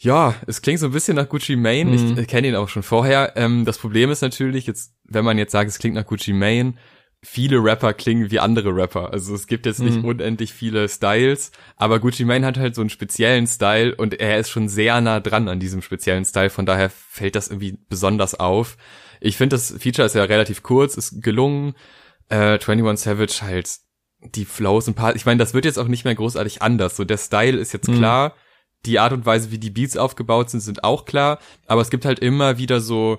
ja, 0.00 0.34
es 0.46 0.62
klingt 0.62 0.78
so 0.80 0.86
ein 0.86 0.92
bisschen 0.92 1.16
nach 1.16 1.28
Gucci 1.28 1.56
Mane. 1.56 1.84
Mhm. 1.86 2.18
Ich 2.18 2.28
kenne 2.28 2.48
ihn 2.48 2.54
auch 2.54 2.68
schon 2.68 2.82
vorher. 2.84 3.32
Ähm, 3.36 3.64
das 3.64 3.78
Problem 3.78 4.10
ist 4.10 4.22
natürlich, 4.22 4.66
jetzt, 4.66 4.94
wenn 5.04 5.24
man 5.24 5.38
jetzt 5.38 5.52
sagt, 5.52 5.68
es 5.70 5.78
klingt 5.78 5.96
nach 5.96 6.06
Gucci 6.06 6.32
Mane, 6.32 6.74
viele 7.24 7.56
Rapper 7.58 7.94
klingen 7.94 8.30
wie 8.30 8.38
andere 8.38 8.72
Rapper. 8.72 9.12
Also 9.12 9.34
es 9.34 9.48
gibt 9.48 9.66
jetzt 9.66 9.80
nicht 9.80 9.98
Mhm. 9.98 10.04
unendlich 10.04 10.52
viele 10.54 10.88
Styles, 10.88 11.50
aber 11.76 11.98
Gucci 11.98 12.24
Mane 12.24 12.46
hat 12.46 12.58
halt 12.58 12.76
so 12.76 12.80
einen 12.80 12.90
speziellen 12.90 13.48
Style 13.48 13.92
und 13.96 14.14
er 14.20 14.38
ist 14.38 14.50
schon 14.50 14.68
sehr 14.68 15.00
nah 15.00 15.18
dran 15.18 15.48
an 15.48 15.58
diesem 15.58 15.82
speziellen 15.82 16.24
Style. 16.24 16.50
Von 16.50 16.64
daher 16.64 16.90
fällt 16.90 17.34
das 17.34 17.48
irgendwie 17.48 17.78
besonders 17.88 18.38
auf. 18.38 18.76
Ich 19.20 19.36
finde, 19.36 19.56
das 19.56 19.74
Feature 19.80 20.06
ist 20.06 20.14
ja 20.14 20.22
relativ 20.22 20.62
kurz, 20.62 20.96
ist 20.96 21.20
gelungen. 21.20 21.74
Äh, 22.28 22.58
21 22.60 23.02
Savage 23.04 23.38
halt 23.42 23.68
die 24.20 24.44
Flows 24.44 24.88
und 24.88 24.94
paar, 24.94 25.14
ich 25.16 25.26
meine, 25.26 25.38
das 25.38 25.54
wird 25.54 25.64
jetzt 25.64 25.78
auch 25.78 25.88
nicht 25.88 26.04
mehr 26.04 26.14
großartig 26.14 26.60
anders. 26.62 26.96
So 26.96 27.04
der 27.04 27.18
Style 27.18 27.56
ist 27.58 27.72
jetzt 27.72 27.88
Mhm. 27.88 27.96
klar, 27.98 28.34
die 28.86 28.98
Art 28.98 29.12
und 29.12 29.26
Weise, 29.26 29.50
wie 29.50 29.58
die 29.58 29.70
Beats 29.70 29.96
aufgebaut 29.96 30.50
sind, 30.50 30.60
sind 30.60 30.84
auch 30.84 31.04
klar, 31.04 31.38
aber 31.66 31.80
es 31.80 31.90
gibt 31.90 32.04
halt 32.04 32.18
immer 32.18 32.58
wieder 32.58 32.80
so 32.80 33.18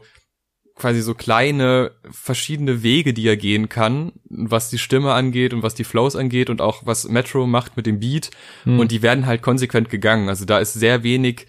quasi 0.75 1.01
so 1.01 1.13
kleine 1.13 1.91
verschiedene 2.09 2.83
Wege, 2.83 3.13
die 3.13 3.27
er 3.27 3.35
gehen 3.35 3.67
kann, 3.67 4.13
was 4.29 4.69
die 4.69 4.77
Stimme 4.77 5.12
angeht 5.13 5.53
und 5.53 5.62
was 5.62 5.75
die 5.75 5.83
Flows 5.83 6.15
angeht 6.15 6.49
und 6.49 6.62
auch 6.62 6.83
was 6.85 7.09
Metro 7.09 7.45
macht 7.47 7.75
mit 7.75 7.85
dem 7.85 7.99
Beat 7.99 8.31
Hm. 8.63 8.79
und 8.79 8.91
die 8.91 9.01
werden 9.01 9.25
halt 9.25 9.41
konsequent 9.41 9.89
gegangen. 9.89 10.29
Also 10.29 10.45
da 10.45 10.59
ist 10.59 10.73
sehr 10.73 11.03
wenig 11.03 11.47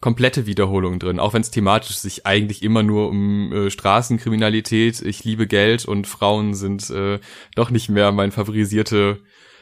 komplette 0.00 0.46
Wiederholung 0.46 0.98
drin, 0.98 1.20
auch 1.20 1.34
wenn 1.34 1.42
es 1.42 1.50
thematisch 1.50 1.96
sich 1.96 2.26
eigentlich 2.26 2.62
immer 2.62 2.82
nur 2.82 3.08
um 3.08 3.52
äh, 3.52 3.70
Straßenkriminalität, 3.70 5.00
ich 5.02 5.24
liebe 5.24 5.46
Geld 5.46 5.84
und 5.84 6.06
Frauen 6.06 6.54
sind 6.54 6.90
äh, 6.90 7.20
doch 7.54 7.70
nicht 7.70 7.88
mehr 7.88 8.12
mein 8.12 8.32
favorisierte 8.32 9.20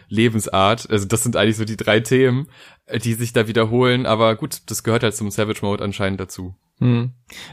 Lebensart. 0.08 0.90
Also 0.90 1.06
das 1.06 1.22
sind 1.22 1.36
eigentlich 1.36 1.56
so 1.56 1.64
die 1.64 1.76
drei 1.76 2.00
Themen, 2.00 2.48
äh, 2.86 2.98
die 2.98 3.14
sich 3.14 3.32
da 3.32 3.48
wiederholen, 3.48 4.06
aber 4.06 4.36
gut, 4.36 4.62
das 4.66 4.82
gehört 4.82 5.02
halt 5.02 5.14
zum 5.14 5.30
Savage 5.30 5.60
Mode 5.62 5.84
anscheinend 5.84 6.20
dazu. 6.20 6.54
Hm. 6.78 7.12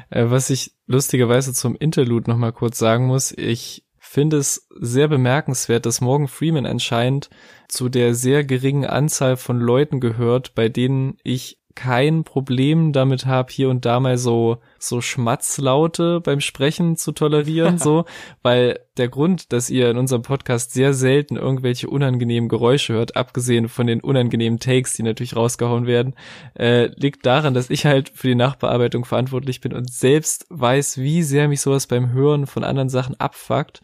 Äh, 0.09 0.25
was 0.29 0.49
ich 0.49 0.73
lustigerweise 0.85 1.53
zum 1.53 1.75
Interlude 1.75 2.29
noch 2.29 2.37
mal 2.37 2.53
kurz 2.53 2.77
sagen 2.77 3.07
muss, 3.07 3.31
ich 3.31 3.85
finde 3.99 4.37
es 4.37 4.67
sehr 4.79 5.07
bemerkenswert, 5.07 5.85
dass 5.85 6.01
Morgan 6.01 6.29
Freeman 6.29 6.65
anscheinend 6.65 7.29
zu 7.67 7.89
der 7.89 8.15
sehr 8.15 8.45
geringen 8.45 8.85
Anzahl 8.85 9.35
von 9.35 9.59
Leuten 9.59 9.99
gehört, 9.99 10.55
bei 10.55 10.69
denen 10.69 11.17
ich 11.23 11.59
kein 11.77 12.23
Problem 12.23 12.91
damit 12.91 13.27
habe, 13.27 13.53
hier 13.53 13.69
und 13.69 13.85
da 13.85 13.99
mal 13.99 14.17
so 14.17 14.57
so 14.79 14.99
Schmatzlaute 14.99 16.21
beim 16.21 16.39
Sprechen 16.41 16.97
zu 16.97 17.11
tolerieren, 17.11 17.77
so, 17.77 18.05
weil 18.41 18.79
der 18.97 19.09
Grund, 19.09 19.53
dass 19.53 19.69
ihr 19.69 19.91
in 19.91 19.97
unserem 19.97 20.23
Podcast 20.23 20.73
sehr 20.73 20.95
selten 20.95 21.35
irgendwelche 21.35 21.87
unangenehmen 21.87 22.49
Geräusche 22.49 22.93
hört, 22.93 23.15
abgesehen 23.15 23.69
von 23.69 23.85
den 23.85 24.01
unangenehmen 24.01 24.59
Takes, 24.59 24.95
die 24.95 25.03
natürlich 25.03 25.35
rausgehauen 25.35 25.85
werden, 25.85 26.15
äh, 26.55 26.87
liegt 26.95 27.27
daran, 27.27 27.53
dass 27.53 27.69
ich 27.69 27.85
halt 27.85 28.09
für 28.09 28.27
die 28.27 28.35
Nachbearbeitung 28.35 29.05
verantwortlich 29.05 29.61
bin 29.61 29.73
und 29.73 29.93
selbst 29.93 30.47
weiß, 30.49 30.97
wie 30.97 31.21
sehr 31.21 31.47
mich 31.47 31.61
sowas 31.61 31.85
beim 31.85 32.11
Hören 32.11 32.47
von 32.47 32.63
anderen 32.63 32.89
Sachen 32.89 33.19
abfuckt. 33.19 33.81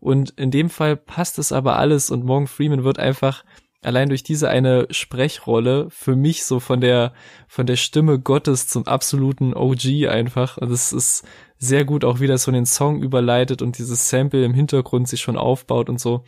Und 0.00 0.30
in 0.30 0.50
dem 0.50 0.68
Fall 0.68 0.96
passt 0.96 1.38
es 1.38 1.52
aber 1.52 1.78
alles 1.78 2.10
und 2.10 2.24
Morgan 2.24 2.48
Freeman 2.48 2.82
wird 2.82 2.98
einfach 2.98 3.44
allein 3.86 4.08
durch 4.08 4.24
diese 4.24 4.48
eine 4.48 4.88
Sprechrolle 4.90 5.86
für 5.90 6.16
mich 6.16 6.44
so 6.44 6.58
von 6.58 6.80
der 6.80 7.12
von 7.46 7.66
der 7.66 7.76
Stimme 7.76 8.18
Gottes 8.18 8.66
zum 8.66 8.86
absoluten 8.86 9.54
OG 9.54 10.08
einfach. 10.08 10.58
Und 10.58 10.70
es 10.70 10.92
ist 10.92 11.24
sehr 11.58 11.84
gut 11.84 12.04
auch, 12.04 12.18
wie 12.18 12.26
das 12.26 12.42
so 12.42 12.50
in 12.50 12.56
den 12.56 12.66
Song 12.66 13.00
überleitet 13.00 13.62
und 13.62 13.78
dieses 13.78 14.08
Sample 14.08 14.44
im 14.44 14.54
Hintergrund 14.54 15.08
sich 15.08 15.20
schon 15.20 15.36
aufbaut 15.36 15.88
und 15.88 16.00
so. 16.00 16.24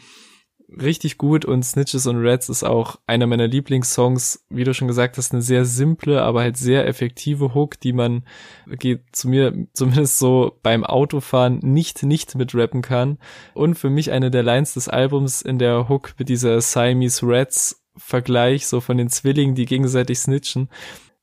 Richtig 0.70 1.16
gut 1.16 1.46
und 1.46 1.62
Snitches 1.62 2.06
und 2.06 2.18
Rats 2.18 2.50
ist 2.50 2.62
auch 2.62 2.98
einer 3.06 3.26
meiner 3.26 3.46
Lieblingssongs. 3.46 4.44
Wie 4.50 4.64
du 4.64 4.74
schon 4.74 4.86
gesagt 4.86 5.16
hast, 5.16 5.32
eine 5.32 5.40
sehr 5.40 5.64
simple, 5.64 6.20
aber 6.20 6.42
halt 6.42 6.58
sehr 6.58 6.86
effektive 6.86 7.54
Hook, 7.54 7.80
die 7.80 7.94
man 7.94 8.24
geht 8.66 9.04
zu 9.12 9.30
mir 9.30 9.66
zumindest 9.72 10.18
so 10.18 10.58
beim 10.62 10.84
Autofahren 10.84 11.60
nicht 11.60 12.02
nicht 12.02 12.34
mitrappen 12.34 12.82
kann. 12.82 13.18
Und 13.54 13.76
für 13.76 13.88
mich 13.88 14.10
eine 14.10 14.30
der 14.30 14.42
Lines 14.42 14.74
des 14.74 14.88
Albums 14.88 15.40
in 15.40 15.58
der 15.58 15.88
Hook 15.88 16.14
mit 16.18 16.28
dieser 16.28 16.60
Siamese 16.60 17.26
Rats 17.26 17.82
Vergleich, 17.96 18.66
so 18.66 18.80
von 18.80 18.96
den 18.96 19.08
Zwillingen, 19.08 19.54
die 19.54 19.66
gegenseitig 19.66 20.20
snitchen. 20.20 20.68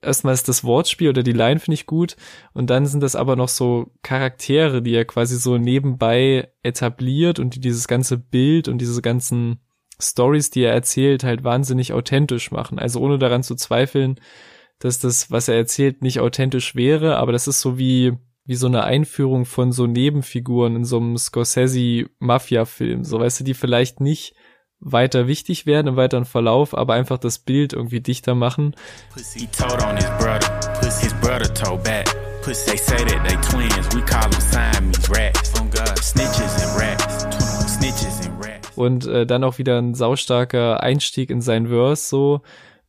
Erstmal 0.05 0.33
ist 0.33 0.47
das 0.47 0.63
Wortspiel 0.63 1.09
oder 1.09 1.23
die 1.23 1.31
Line 1.31 1.59
finde 1.59 1.75
ich 1.75 1.85
gut 1.85 2.15
und 2.53 2.69
dann 2.69 2.85
sind 2.85 3.01
das 3.01 3.15
aber 3.15 3.35
noch 3.35 3.49
so 3.49 3.91
Charaktere, 4.03 4.81
die 4.81 4.93
er 4.93 5.05
quasi 5.05 5.37
so 5.37 5.57
nebenbei 5.57 6.49
etabliert 6.63 7.39
und 7.39 7.55
die 7.55 7.59
dieses 7.59 7.87
ganze 7.87 8.17
Bild 8.17 8.67
und 8.67 8.79
diese 8.79 9.01
ganzen 9.01 9.59
Stories, 9.99 10.49
die 10.49 10.63
er 10.63 10.73
erzählt, 10.73 11.23
halt 11.23 11.43
wahnsinnig 11.43 11.93
authentisch 11.93 12.51
machen. 12.51 12.79
Also 12.79 12.99
ohne 12.99 13.17
daran 13.17 13.43
zu 13.43 13.55
zweifeln, 13.55 14.19
dass 14.79 14.99
das, 14.99 15.31
was 15.31 15.47
er 15.47 15.55
erzählt, 15.55 16.01
nicht 16.01 16.19
authentisch 16.19 16.75
wäre, 16.75 17.17
aber 17.17 17.31
das 17.31 17.47
ist 17.47 17.61
so 17.61 17.77
wie, 17.77 18.13
wie 18.45 18.55
so 18.55 18.67
eine 18.67 18.83
Einführung 18.83 19.45
von 19.45 19.71
so 19.71 19.87
Nebenfiguren 19.87 20.75
in 20.75 20.85
so 20.85 20.97
einem 20.97 21.17
Scorsese-Mafia-Film. 21.17 23.03
So, 23.03 23.19
weißt 23.19 23.39
du, 23.39 23.43
die 23.43 23.53
vielleicht 23.53 24.01
nicht 24.01 24.35
weiter 24.85 25.27
wichtig 25.27 25.65
werden 25.65 25.87
im 25.87 25.95
weiteren 25.97 26.25
Verlauf, 26.25 26.77
aber 26.77 26.93
einfach 26.93 27.17
das 27.17 27.39
Bild 27.39 27.73
irgendwie 27.73 27.99
dichter 27.99 28.35
machen. 28.35 28.75
Pussy 29.13 29.47
told 29.47 29.83
on 29.83 29.97
his 29.97 30.09
brother. 30.19 30.39
Pussy 30.79 31.03
his 31.03 31.13
brother 31.15 31.53
told 31.53 31.83
back. 31.83 32.05
Pussy 32.43 32.71
they 32.71 32.77
say 32.77 32.97
that 32.97 33.27
they 33.27 33.35
twins. 33.49 33.95
We 33.95 34.01
call 34.01 34.29
them 34.29 34.39
Siamese 34.39 35.09
rats. 35.09 35.59
On 35.59 35.69
God, 35.69 35.97
snitches 35.97 36.63
and 36.63 36.79
rats. 36.79 37.25
21 37.25 37.67
snitches 37.67 38.25
and 38.27 38.45
rats. 38.45 38.77
und 38.77 39.07
äh, 39.07 39.25
dann 39.25 39.43
auch 39.43 39.57
wieder 39.57 39.79
ein 39.79 39.95
saustarker 39.95 40.83
Einstieg 40.83 41.29
in 41.29 41.41
sein 41.41 41.67
Verse, 41.67 42.07
so, 42.07 42.41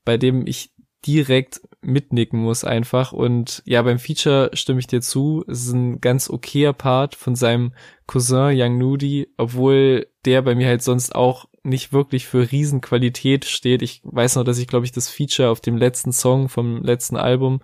bei 0.04 0.18
dem 0.18 0.46
ich 0.46 0.70
direkt 1.06 1.60
mitnicken 1.82 2.40
muss 2.40 2.64
einfach 2.64 3.12
und 3.12 3.62
ja, 3.64 3.80
beim 3.82 3.98
Feature 3.98 4.50
stimme 4.54 4.80
ich 4.80 4.88
dir 4.88 5.00
zu, 5.00 5.44
es 5.46 5.66
ist 5.66 5.72
ein 5.72 6.00
ganz 6.00 6.28
okayer 6.28 6.72
Part 6.72 7.14
von 7.14 7.36
seinem 7.36 7.72
Cousin 8.06 8.50
Young 8.52 8.76
Nudie, 8.76 9.28
obwohl 9.36 10.08
der 10.24 10.42
bei 10.42 10.54
mir 10.56 10.66
halt 10.66 10.82
sonst 10.82 11.14
auch 11.14 11.46
nicht 11.66 11.92
wirklich 11.92 12.26
für 12.26 12.50
Riesenqualität 12.50 13.44
steht. 13.44 13.82
Ich 13.82 14.00
weiß 14.04 14.36
noch, 14.36 14.44
dass 14.44 14.58
ich 14.58 14.66
glaube 14.66 14.86
ich 14.86 14.92
das 14.92 15.08
Feature 15.08 15.50
auf 15.50 15.60
dem 15.60 15.76
letzten 15.76 16.12
Song 16.12 16.48
vom 16.48 16.82
letzten 16.82 17.16
Album 17.16 17.60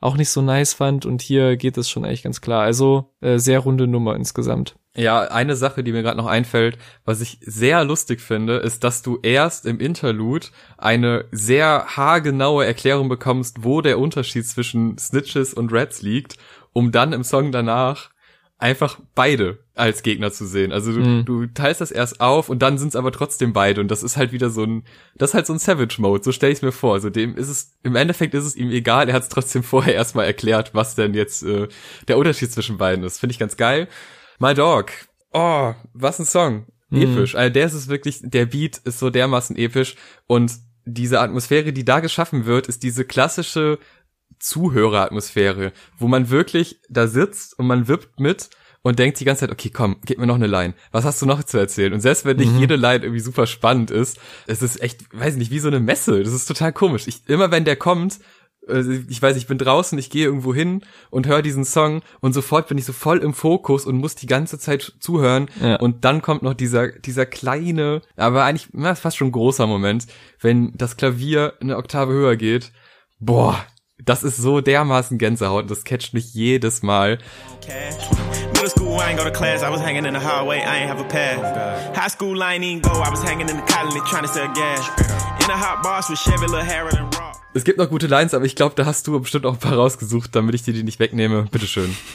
auch 0.00 0.16
nicht 0.16 0.30
so 0.30 0.42
nice 0.42 0.74
fand 0.74 1.06
und 1.06 1.22
hier 1.22 1.56
geht 1.56 1.78
es 1.78 1.88
schon 1.88 2.04
eigentlich 2.04 2.24
ganz 2.24 2.40
klar. 2.40 2.62
Also 2.62 3.12
äh, 3.20 3.38
sehr 3.38 3.60
runde 3.60 3.86
Nummer 3.86 4.16
insgesamt. 4.16 4.74
Ja, 4.94 5.22
eine 5.22 5.56
Sache, 5.56 5.82
die 5.82 5.92
mir 5.92 6.02
gerade 6.02 6.18
noch 6.18 6.26
einfällt, 6.26 6.76
was 7.04 7.22
ich 7.22 7.38
sehr 7.40 7.82
lustig 7.84 8.20
finde, 8.20 8.56
ist, 8.56 8.84
dass 8.84 9.00
du 9.00 9.20
erst 9.22 9.64
im 9.64 9.80
Interlude 9.80 10.48
eine 10.76 11.24
sehr 11.30 11.86
haargenaue 11.96 12.66
Erklärung 12.66 13.08
bekommst, 13.08 13.64
wo 13.64 13.80
der 13.80 13.98
Unterschied 13.98 14.46
zwischen 14.46 14.98
Snitches 14.98 15.54
und 15.54 15.72
Rats 15.72 16.02
liegt, 16.02 16.36
um 16.74 16.92
dann 16.92 17.14
im 17.14 17.24
Song 17.24 17.52
danach 17.52 18.10
einfach 18.62 18.98
beide 19.14 19.58
als 19.74 20.02
Gegner 20.02 20.32
zu 20.32 20.46
sehen. 20.46 20.72
Also 20.72 20.92
du, 20.92 21.00
Mhm. 21.00 21.24
du 21.24 21.46
teilst 21.46 21.80
das 21.80 21.90
erst 21.90 22.20
auf 22.20 22.48
und 22.48 22.60
dann 22.60 22.78
sind 22.78 22.88
es 22.88 22.96
aber 22.96 23.10
trotzdem 23.12 23.52
beide 23.52 23.80
und 23.80 23.88
das 23.90 24.02
ist 24.02 24.16
halt 24.16 24.32
wieder 24.32 24.48
so 24.50 24.62
ein, 24.64 24.84
das 25.16 25.30
ist 25.30 25.34
halt 25.34 25.46
so 25.46 25.52
ein 25.52 25.58
Savage 25.58 25.96
Mode, 26.00 26.22
so 26.22 26.32
stelle 26.32 26.52
ich 26.52 26.58
es 26.58 26.62
mir 26.62 26.72
vor. 26.72 26.94
Also 26.94 27.10
dem 27.10 27.36
ist 27.36 27.48
es, 27.48 27.78
im 27.82 27.96
Endeffekt 27.96 28.34
ist 28.34 28.44
es 28.44 28.56
ihm 28.56 28.70
egal, 28.70 29.08
er 29.08 29.14
hat 29.14 29.22
es 29.24 29.28
trotzdem 29.28 29.62
vorher 29.64 29.94
erstmal 29.94 30.26
erklärt, 30.26 30.74
was 30.74 30.94
denn 30.94 31.14
jetzt 31.14 31.42
äh, 31.42 31.68
der 32.08 32.18
Unterschied 32.18 32.52
zwischen 32.52 32.78
beiden 32.78 33.04
ist. 33.04 33.18
Finde 33.18 33.32
ich 33.32 33.38
ganz 33.38 33.56
geil. 33.56 33.88
My 34.38 34.54
Dog. 34.54 34.90
Oh, 35.32 35.74
was 35.92 36.18
ein 36.18 36.26
Song. 36.26 36.66
Mhm. 36.90 37.02
Episch. 37.02 37.34
Also 37.34 37.52
der 37.52 37.66
ist 37.66 37.74
es 37.74 37.88
wirklich, 37.88 38.20
der 38.22 38.46
Beat 38.46 38.78
ist 38.84 38.98
so 38.98 39.10
dermaßen 39.10 39.56
episch 39.56 39.96
und 40.26 40.52
diese 40.84 41.20
Atmosphäre, 41.20 41.72
die 41.72 41.84
da 41.84 42.00
geschaffen 42.00 42.44
wird, 42.44 42.66
ist 42.66 42.82
diese 42.82 43.04
klassische 43.04 43.78
Zuhöreratmosphäre, 44.38 45.72
wo 45.98 46.08
man 46.08 46.30
wirklich 46.30 46.80
da 46.88 47.06
sitzt 47.06 47.58
und 47.58 47.66
man 47.66 47.88
wippt 47.88 48.20
mit 48.20 48.50
und 48.82 48.98
denkt 48.98 49.20
die 49.20 49.24
ganze 49.24 49.40
Zeit, 49.40 49.52
okay, 49.52 49.70
komm, 49.70 49.96
gib 50.04 50.18
mir 50.18 50.26
noch 50.26 50.34
eine 50.34 50.48
Line. 50.48 50.74
Was 50.90 51.04
hast 51.04 51.22
du 51.22 51.26
noch 51.26 51.42
zu 51.44 51.56
erzählen? 51.58 51.92
Und 51.92 52.00
selbst 52.00 52.24
wenn 52.24 52.36
nicht 52.36 52.52
Mhm. 52.52 52.58
jede 52.58 52.76
Line 52.76 53.04
irgendwie 53.04 53.20
super 53.20 53.46
spannend 53.46 53.90
ist, 53.90 54.18
es 54.46 54.60
ist 54.62 54.82
echt, 54.82 55.04
weiß 55.16 55.36
nicht, 55.36 55.50
wie 55.52 55.60
so 55.60 55.68
eine 55.68 55.78
Messe. 55.80 56.22
Das 56.22 56.32
ist 56.32 56.46
total 56.46 56.72
komisch. 56.72 57.06
Ich, 57.06 57.22
immer 57.28 57.52
wenn 57.52 57.64
der 57.64 57.76
kommt, 57.76 58.18
äh, 58.68 58.82
ich 59.08 59.22
weiß, 59.22 59.36
ich 59.36 59.46
bin 59.46 59.58
draußen, 59.58 59.96
ich 60.00 60.10
gehe 60.10 60.24
irgendwo 60.24 60.52
hin 60.52 60.84
und 61.10 61.28
höre 61.28 61.42
diesen 61.42 61.64
Song 61.64 62.02
und 62.20 62.32
sofort 62.32 62.66
bin 62.66 62.76
ich 62.76 62.84
so 62.84 62.92
voll 62.92 63.18
im 63.18 63.34
Fokus 63.34 63.86
und 63.86 63.98
muss 63.98 64.16
die 64.16 64.26
ganze 64.26 64.58
Zeit 64.58 64.94
zuhören. 64.98 65.48
Ja. 65.60 65.76
Und 65.76 66.04
dann 66.04 66.20
kommt 66.20 66.42
noch 66.42 66.54
dieser, 66.54 66.88
dieser 66.88 67.24
kleine, 67.26 68.02
aber 68.16 68.42
eigentlich 68.44 68.68
na, 68.72 68.96
fast 68.96 69.16
schon 69.16 69.30
großer 69.30 69.68
Moment, 69.68 70.06
wenn 70.40 70.72
das 70.76 70.96
Klavier 70.96 71.54
eine 71.60 71.76
Oktave 71.76 72.12
höher 72.12 72.34
geht. 72.34 72.72
Boah, 73.20 73.64
das 74.04 74.22
ist 74.22 74.36
so 74.36 74.60
dermaßen 74.60 75.18
Gänsehaut 75.18 75.62
und 75.62 75.70
das 75.70 75.84
catcht 75.84 76.14
mich 76.14 76.34
jedes 76.34 76.82
Mal. 76.82 77.18
Cash. 77.60 78.10
Middle 78.54 78.70
school, 78.70 78.98
I 78.98 79.10
ain't 79.10 79.18
go 79.18 79.24
to 79.24 79.30
class. 79.30 79.62
I 79.62 79.70
was 79.70 79.80
hanging 79.80 80.04
in 80.04 80.14
the 80.14 80.20
hallway. 80.20 80.58
I 80.58 80.82
ain't 80.82 80.90
have 80.90 81.00
a 81.00 81.04
pass. 81.04 81.96
High 81.96 82.10
school, 82.10 82.42
I 82.42 82.54
ain't 82.54 82.64
even 82.64 82.82
go. 82.82 82.90
I 82.90 83.10
was 83.10 83.22
hanging 83.22 83.48
in 83.48 83.56
the 83.56 83.72
colony 83.72 84.00
trying 84.08 84.22
to 84.22 84.28
sell 84.28 84.48
gas. 84.54 84.88
In 85.40 85.46
the 85.46 85.56
hot 85.56 85.82
bars 85.82 86.08
with 86.08 86.18
Chevy, 86.18 86.46
Lil 86.46 86.64
Harold 86.64 86.94
and 86.94 87.14
Rock. 87.16 87.36
Es 87.54 87.64
gibt 87.64 87.78
noch 87.78 87.90
gute 87.90 88.06
Lines, 88.06 88.34
aber 88.34 88.44
ich 88.44 88.56
glaube, 88.56 88.74
da 88.76 88.86
hast 88.86 89.06
du 89.06 89.20
bestimmt 89.20 89.46
auch 89.46 89.54
ein 89.54 89.58
paar 89.58 89.74
rausgesucht, 89.74 90.34
damit 90.34 90.54
ich 90.54 90.62
dir 90.62 90.72
die 90.72 90.84
nicht 90.84 90.98
wegnehme. 90.98 91.44
Bitteschön. 91.50 91.94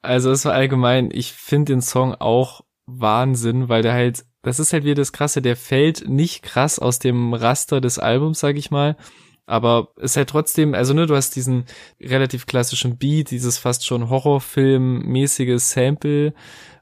Also 0.00 0.30
es 0.30 0.44
war 0.44 0.52
allgemein, 0.54 1.10
ich 1.12 1.32
finde 1.32 1.72
den 1.72 1.82
Song 1.82 2.14
auch 2.14 2.62
Wahnsinn, 2.86 3.68
weil 3.68 3.82
der 3.82 3.92
halt, 3.92 4.24
das 4.42 4.60
ist 4.60 4.72
halt 4.72 4.84
wieder 4.84 4.94
das 4.94 5.12
Krasse, 5.12 5.42
der 5.42 5.56
fällt 5.56 6.08
nicht 6.08 6.42
krass 6.42 6.78
aus 6.78 7.00
dem 7.00 7.34
Raster 7.34 7.80
des 7.80 7.98
Albums, 7.98 8.38
sag 8.38 8.56
ich 8.56 8.70
mal, 8.70 8.96
aber 9.48 9.88
es 9.96 10.12
ist 10.12 10.16
halt 10.18 10.28
trotzdem, 10.28 10.74
also 10.74 10.92
ne, 10.92 11.06
du 11.06 11.16
hast 11.16 11.34
diesen 11.34 11.64
relativ 12.00 12.46
klassischen 12.46 12.98
Beat, 12.98 13.30
dieses 13.30 13.56
fast 13.56 13.86
schon 13.86 14.10
Horrorfilm-mäßige 14.10 15.58
Sample 15.58 16.34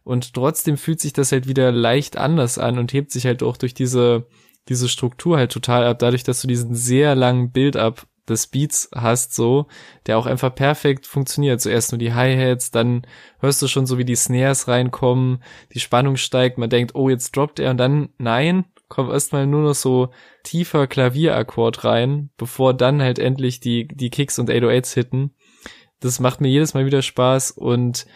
und 0.02 0.34
trotzdem 0.34 0.76
fühlt 0.76 1.00
sich 1.00 1.12
das 1.12 1.30
halt 1.30 1.46
wieder 1.46 1.70
leicht 1.70 2.16
anders 2.16 2.58
an 2.58 2.78
und 2.78 2.92
hebt 2.92 3.12
sich 3.12 3.24
halt 3.24 3.42
auch 3.44 3.56
durch 3.56 3.72
diese, 3.72 4.26
diese 4.68 4.88
Struktur 4.88 5.36
halt 5.36 5.52
total 5.52 5.86
ab, 5.86 6.00
dadurch, 6.00 6.24
dass 6.24 6.42
du 6.42 6.48
diesen 6.48 6.74
sehr 6.74 7.14
langen 7.14 7.52
Build-up 7.52 8.06
des 8.28 8.48
Beats 8.48 8.88
hast, 8.92 9.32
so, 9.34 9.66
der 10.06 10.18
auch 10.18 10.26
einfach 10.26 10.52
perfekt 10.52 11.06
funktioniert. 11.06 11.60
Zuerst 11.60 11.92
nur 11.92 12.00
die 12.00 12.14
Hi-Hats, 12.14 12.72
dann 12.72 13.06
hörst 13.38 13.62
du 13.62 13.68
schon 13.68 13.86
so, 13.86 13.98
wie 13.98 14.04
die 14.04 14.16
Snares 14.16 14.66
reinkommen, 14.66 15.40
die 15.72 15.80
Spannung 15.80 16.16
steigt, 16.16 16.58
man 16.58 16.70
denkt, 16.70 16.96
oh, 16.96 17.08
jetzt 17.08 17.36
droppt 17.36 17.60
er 17.60 17.70
und 17.70 17.78
dann, 17.78 18.08
nein, 18.18 18.64
kommt 18.88 19.10
erstmal 19.10 19.46
nur 19.46 19.62
noch 19.62 19.74
so 19.74 20.10
tiefer 20.42 20.86
Klavierakkord 20.86 21.84
rein, 21.84 22.30
bevor 22.36 22.74
dann 22.74 23.02
halt 23.02 23.18
endlich 23.18 23.60
die, 23.60 23.88
die 23.88 24.10
Kicks 24.10 24.38
und 24.38 24.50
808s 24.50 24.94
hitten. 24.94 25.34
Das 26.00 26.20
macht 26.20 26.40
mir 26.40 26.48
jedes 26.48 26.74
Mal 26.74 26.86
wieder 26.86 27.02
Spaß 27.02 27.52
und 27.52 28.06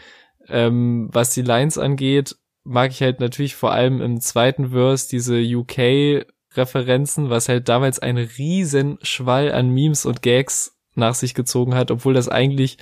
ähm, 0.49 1.09
was 1.13 1.35
die 1.35 1.43
Lines 1.43 1.79
angeht, 1.79 2.37
mag 2.65 2.91
ich 2.91 3.03
halt 3.03 3.21
natürlich 3.21 3.57
vor 3.57 3.73
allem 3.73 4.01
im 4.01 4.21
zweiten 4.21 4.71
Verse 4.71 5.09
diese 5.09 5.41
UK 5.41 6.27
Referenzen, 6.55 7.31
was 7.31 7.49
halt 7.49 7.69
damals 7.69 7.99
ein 7.99 8.19
riesen 8.19 8.99
Schwall 9.03 9.53
an 9.53 9.71
Memes 9.71 10.05
und 10.05 10.23
Gags 10.23 10.77
nach 10.95 11.15
sich 11.15 11.35
gezogen 11.35 11.75
hat, 11.75 11.91
obwohl 11.91 12.15
das 12.15 12.29
eigentlich 12.29 12.79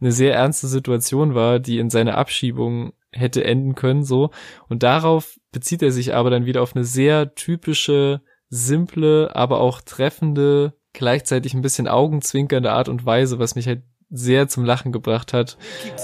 eine 0.00 0.12
sehr 0.12 0.34
ernste 0.34 0.66
Situation 0.66 1.34
war, 1.34 1.58
die 1.58 1.78
in 1.78 1.90
seine 1.90 2.16
Abschiebung 2.16 2.92
hätte 3.12 3.44
enden 3.44 3.74
können, 3.74 4.04
so. 4.04 4.30
Und 4.68 4.82
darauf 4.82 5.36
bezieht 5.52 5.82
er 5.82 5.92
sich 5.92 6.14
aber 6.14 6.30
dann 6.30 6.46
wieder 6.46 6.62
auf 6.62 6.74
eine 6.74 6.84
sehr 6.84 7.34
typische, 7.34 8.22
simple, 8.48 9.34
aber 9.34 9.60
auch 9.60 9.80
treffende, 9.80 10.74
gleichzeitig 10.92 11.54
ein 11.54 11.62
bisschen 11.62 11.88
augenzwinkernde 11.88 12.72
Art 12.72 12.88
und 12.88 13.06
Weise, 13.06 13.38
was 13.38 13.54
mich 13.54 13.66
halt 13.66 13.82
sehr 14.10 14.48
zum 14.48 14.64
Lachen 14.64 14.92
gebracht 14.92 15.32
hat. 15.32 15.56
Keep 15.82 15.98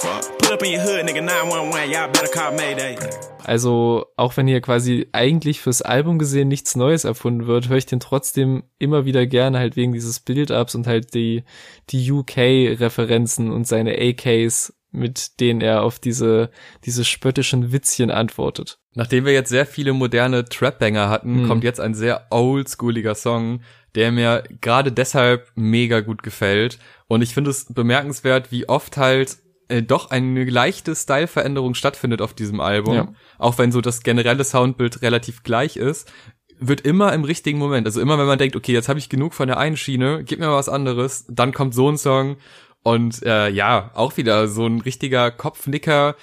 talking 0.00 0.22
that 0.22 0.40
UK 0.40 0.40
shit 0.40 0.40
like 0.40 0.40
I 0.40 0.40
don't 0.40 0.40
got 0.40 0.40
AKs. 0.40 0.40
21. 0.40 0.40
Like 0.40 0.40
cause 0.40 0.40
I 0.40 0.40
was 0.40 0.40
born 0.40 0.40
overseas, 0.40 0.40
these 0.40 0.40
motherfuckers 0.40 0.40
ain't 0.40 0.40
gon' 0.40 0.40
spray 0.40 0.40
spray. 0.40 0.40
Fuck. 0.40 0.40
Pull 0.40 0.52
up 0.52 0.62
in 0.62 0.72
your 0.72 0.82
hood, 0.82 1.06
nigga, 1.06 1.22
911, 1.22 1.90
y'all 1.90 2.08
better 2.08 2.28
call 2.28 2.52
Mayday. 2.52 2.96
Also 3.44 4.06
auch 4.16 4.36
wenn 4.36 4.46
hier 4.46 4.60
quasi 4.60 5.08
eigentlich 5.12 5.60
fürs 5.60 5.82
Album 5.82 6.18
gesehen 6.18 6.48
nichts 6.48 6.76
Neues 6.76 7.04
erfunden 7.04 7.46
wird, 7.46 7.68
höre 7.68 7.76
ich 7.78 7.86
den 7.86 8.00
trotzdem 8.00 8.64
immer 8.78 9.04
wieder 9.04 9.26
gerne 9.26 9.58
halt 9.58 9.76
wegen 9.76 9.92
dieses 9.92 10.20
Build-ups 10.20 10.74
und 10.74 10.86
halt 10.86 11.14
die, 11.14 11.44
die 11.90 12.10
UK-Referenzen 12.12 13.50
und 13.50 13.66
seine 13.66 13.96
AKs, 13.98 14.74
mit 14.92 15.40
denen 15.40 15.60
er 15.60 15.82
auf 15.82 15.98
diese, 15.98 16.50
diese 16.84 17.04
spöttischen 17.04 17.72
Witzchen 17.72 18.10
antwortet. 18.10 18.78
Nachdem 18.94 19.24
wir 19.24 19.32
jetzt 19.32 19.48
sehr 19.50 19.66
viele 19.66 19.92
moderne 19.92 20.44
Trap-Banger 20.44 21.08
hatten, 21.08 21.42
Mhm. 21.42 21.48
kommt 21.48 21.64
jetzt 21.64 21.80
ein 21.80 21.94
sehr 21.94 22.26
oldschooliger 22.30 23.14
Song, 23.14 23.60
der 23.94 24.10
mir 24.12 24.42
gerade 24.60 24.90
deshalb 24.92 25.50
mega 25.54 26.00
gut 26.00 26.22
gefällt. 26.22 26.78
Und 27.08 27.22
ich 27.22 27.34
finde 27.34 27.50
es 27.50 27.66
bemerkenswert, 27.72 28.50
wie 28.52 28.68
oft 28.68 28.96
halt 28.96 29.38
äh, 29.70 29.82
doch 29.82 30.10
eine 30.10 30.44
leichte 30.44 30.94
Styleveränderung 30.94 31.74
stattfindet 31.74 32.20
auf 32.20 32.34
diesem 32.34 32.60
Album. 32.60 32.94
Ja. 32.94 33.12
Auch 33.38 33.58
wenn 33.58 33.72
so 33.72 33.80
das 33.80 34.02
generelle 34.02 34.44
Soundbild 34.44 35.02
relativ 35.02 35.42
gleich 35.42 35.76
ist, 35.76 36.12
wird 36.58 36.82
immer 36.82 37.12
im 37.12 37.24
richtigen 37.24 37.58
Moment. 37.58 37.86
Also 37.86 38.00
immer, 38.00 38.18
wenn 38.18 38.26
man 38.26 38.38
denkt, 38.38 38.56
okay, 38.56 38.72
jetzt 38.72 38.88
habe 38.88 38.98
ich 38.98 39.08
genug 39.08 39.34
von 39.34 39.48
der 39.48 39.58
einen 39.58 39.76
Schiene, 39.76 40.24
gib 40.24 40.38
mir 40.40 40.46
mal 40.46 40.56
was 40.56 40.68
anderes, 40.68 41.24
dann 41.28 41.52
kommt 41.52 41.74
so 41.74 41.90
ein 41.90 41.96
Song. 41.96 42.36
Und 42.82 43.22
äh, 43.22 43.48
ja, 43.48 43.90
auch 43.94 44.16
wieder 44.16 44.48
so 44.48 44.66
ein 44.66 44.80
richtiger 44.80 45.30
Kopfnicker 45.30 46.16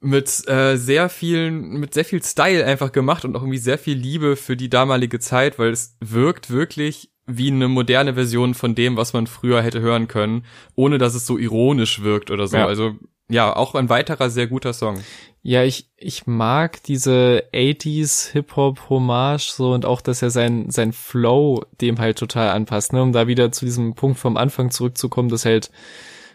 mit 0.00 0.46
äh, 0.48 0.76
sehr 0.76 1.08
vielen, 1.08 1.80
mit 1.80 1.94
sehr 1.94 2.04
viel 2.04 2.22
Style 2.22 2.64
einfach 2.64 2.92
gemacht 2.92 3.24
und 3.24 3.34
auch 3.36 3.42
irgendwie 3.42 3.58
sehr 3.58 3.78
viel 3.78 3.96
Liebe 3.96 4.36
für 4.36 4.56
die 4.56 4.68
damalige 4.68 5.18
Zeit, 5.18 5.58
weil 5.58 5.70
es 5.70 5.96
wirkt 6.00 6.50
wirklich 6.50 7.13
wie 7.26 7.50
eine 7.50 7.68
moderne 7.68 8.14
Version 8.14 8.54
von 8.54 8.74
dem, 8.74 8.96
was 8.96 9.12
man 9.12 9.26
früher 9.26 9.62
hätte 9.62 9.80
hören 9.80 10.08
können, 10.08 10.44
ohne 10.74 10.98
dass 10.98 11.14
es 11.14 11.26
so 11.26 11.38
ironisch 11.38 12.02
wirkt 12.02 12.30
oder 12.30 12.46
so. 12.46 12.56
Ja. 12.56 12.66
Also 12.66 12.94
ja, 13.28 13.54
auch 13.54 13.74
ein 13.74 13.88
weiterer 13.88 14.28
sehr 14.28 14.46
guter 14.46 14.72
Song. 14.72 15.02
Ja, 15.42 15.62
ich, 15.62 15.90
ich 15.96 16.26
mag 16.26 16.82
diese 16.82 17.44
80s 17.52 18.32
Hip-Hop-Hommage 18.32 19.50
so 19.50 19.72
und 19.72 19.84
auch, 19.84 20.00
dass 20.00 20.22
er 20.22 20.30
sein, 20.30 20.70
sein 20.70 20.92
Flow 20.92 21.64
dem 21.80 21.98
halt 21.98 22.18
total 22.18 22.50
anpasst, 22.50 22.92
ne, 22.92 23.02
um 23.02 23.12
da 23.12 23.26
wieder 23.26 23.52
zu 23.52 23.64
diesem 23.64 23.94
Punkt 23.94 24.18
vom 24.18 24.36
Anfang 24.36 24.70
zurückzukommen, 24.70 25.28
dass 25.28 25.44
halt 25.44 25.70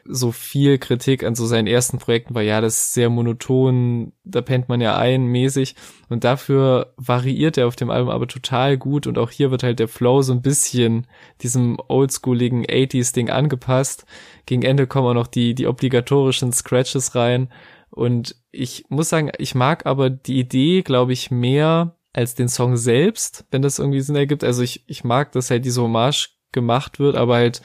so 0.06 0.32
viel 0.32 0.78
Kritik 0.78 1.24
an 1.24 1.36
so 1.36 1.46
seinen 1.46 1.68
ersten 1.68 1.98
Projekten 1.98 2.36
war, 2.36 2.42
ja, 2.42 2.62
das 2.62 2.76
ist 2.76 2.94
sehr 2.94 3.10
monoton, 3.10 4.14
da 4.24 4.42
pennt 4.42 4.70
man 4.70 4.82
ja 4.82 4.98
ein, 4.98 5.26
mäßig. 5.26 5.76
Und 6.10 6.24
dafür 6.24 6.94
variiert 6.98 7.58
er 7.58 7.68
auf 7.68 7.76
dem 7.76 7.90
Album 7.90 8.10
aber 8.10 8.28
total 8.28 8.78
gut 8.78 9.08
und 9.08 9.18
auch 9.18 9.32
hier 9.32 9.52
wird 9.52 9.64
halt 9.64 9.80
der 9.80 9.88
Flow 9.88 10.22
so 10.22 10.34
ein 10.34 10.42
bisschen 10.42 11.08
diesem 11.42 11.78
oldschooligen 11.88 12.66
80s-Ding 12.66 13.30
angepasst. 13.30 14.06
Gegen 14.46 14.64
Ende 14.64 14.88
kommen 14.88 15.08
auch 15.08 15.14
noch 15.14 15.28
die, 15.28 15.56
die 15.56 15.68
obligatorischen 15.68 16.52
Scratches 16.52 17.16
rein. 17.16 17.50
Und 17.90 18.36
ich 18.52 18.86
muss 18.90 19.10
sagen, 19.10 19.32
ich 19.38 19.56
mag 19.56 19.86
aber 19.86 20.10
die 20.10 20.40
Idee, 20.40 20.82
glaube 20.82 21.14
ich, 21.14 21.32
mehr 21.32 21.96
als 22.14 22.36
den 22.36 22.50
Song 22.50 22.78
selbst, 22.78 23.46
wenn 23.52 23.62
das 23.62 23.80
irgendwie 23.80 24.02
Sinn 24.02 24.16
ergibt. 24.16 24.44
Also 24.44 24.64
ich, 24.64 24.84
ich 24.88 25.04
mag, 25.04 25.32
dass 25.32 25.52
halt 25.52 25.66
diese 25.66 25.82
Hommage 25.82 26.30
gemacht 26.52 27.00
wird, 27.00 27.16
aber 27.16 27.36
halt 27.36 27.62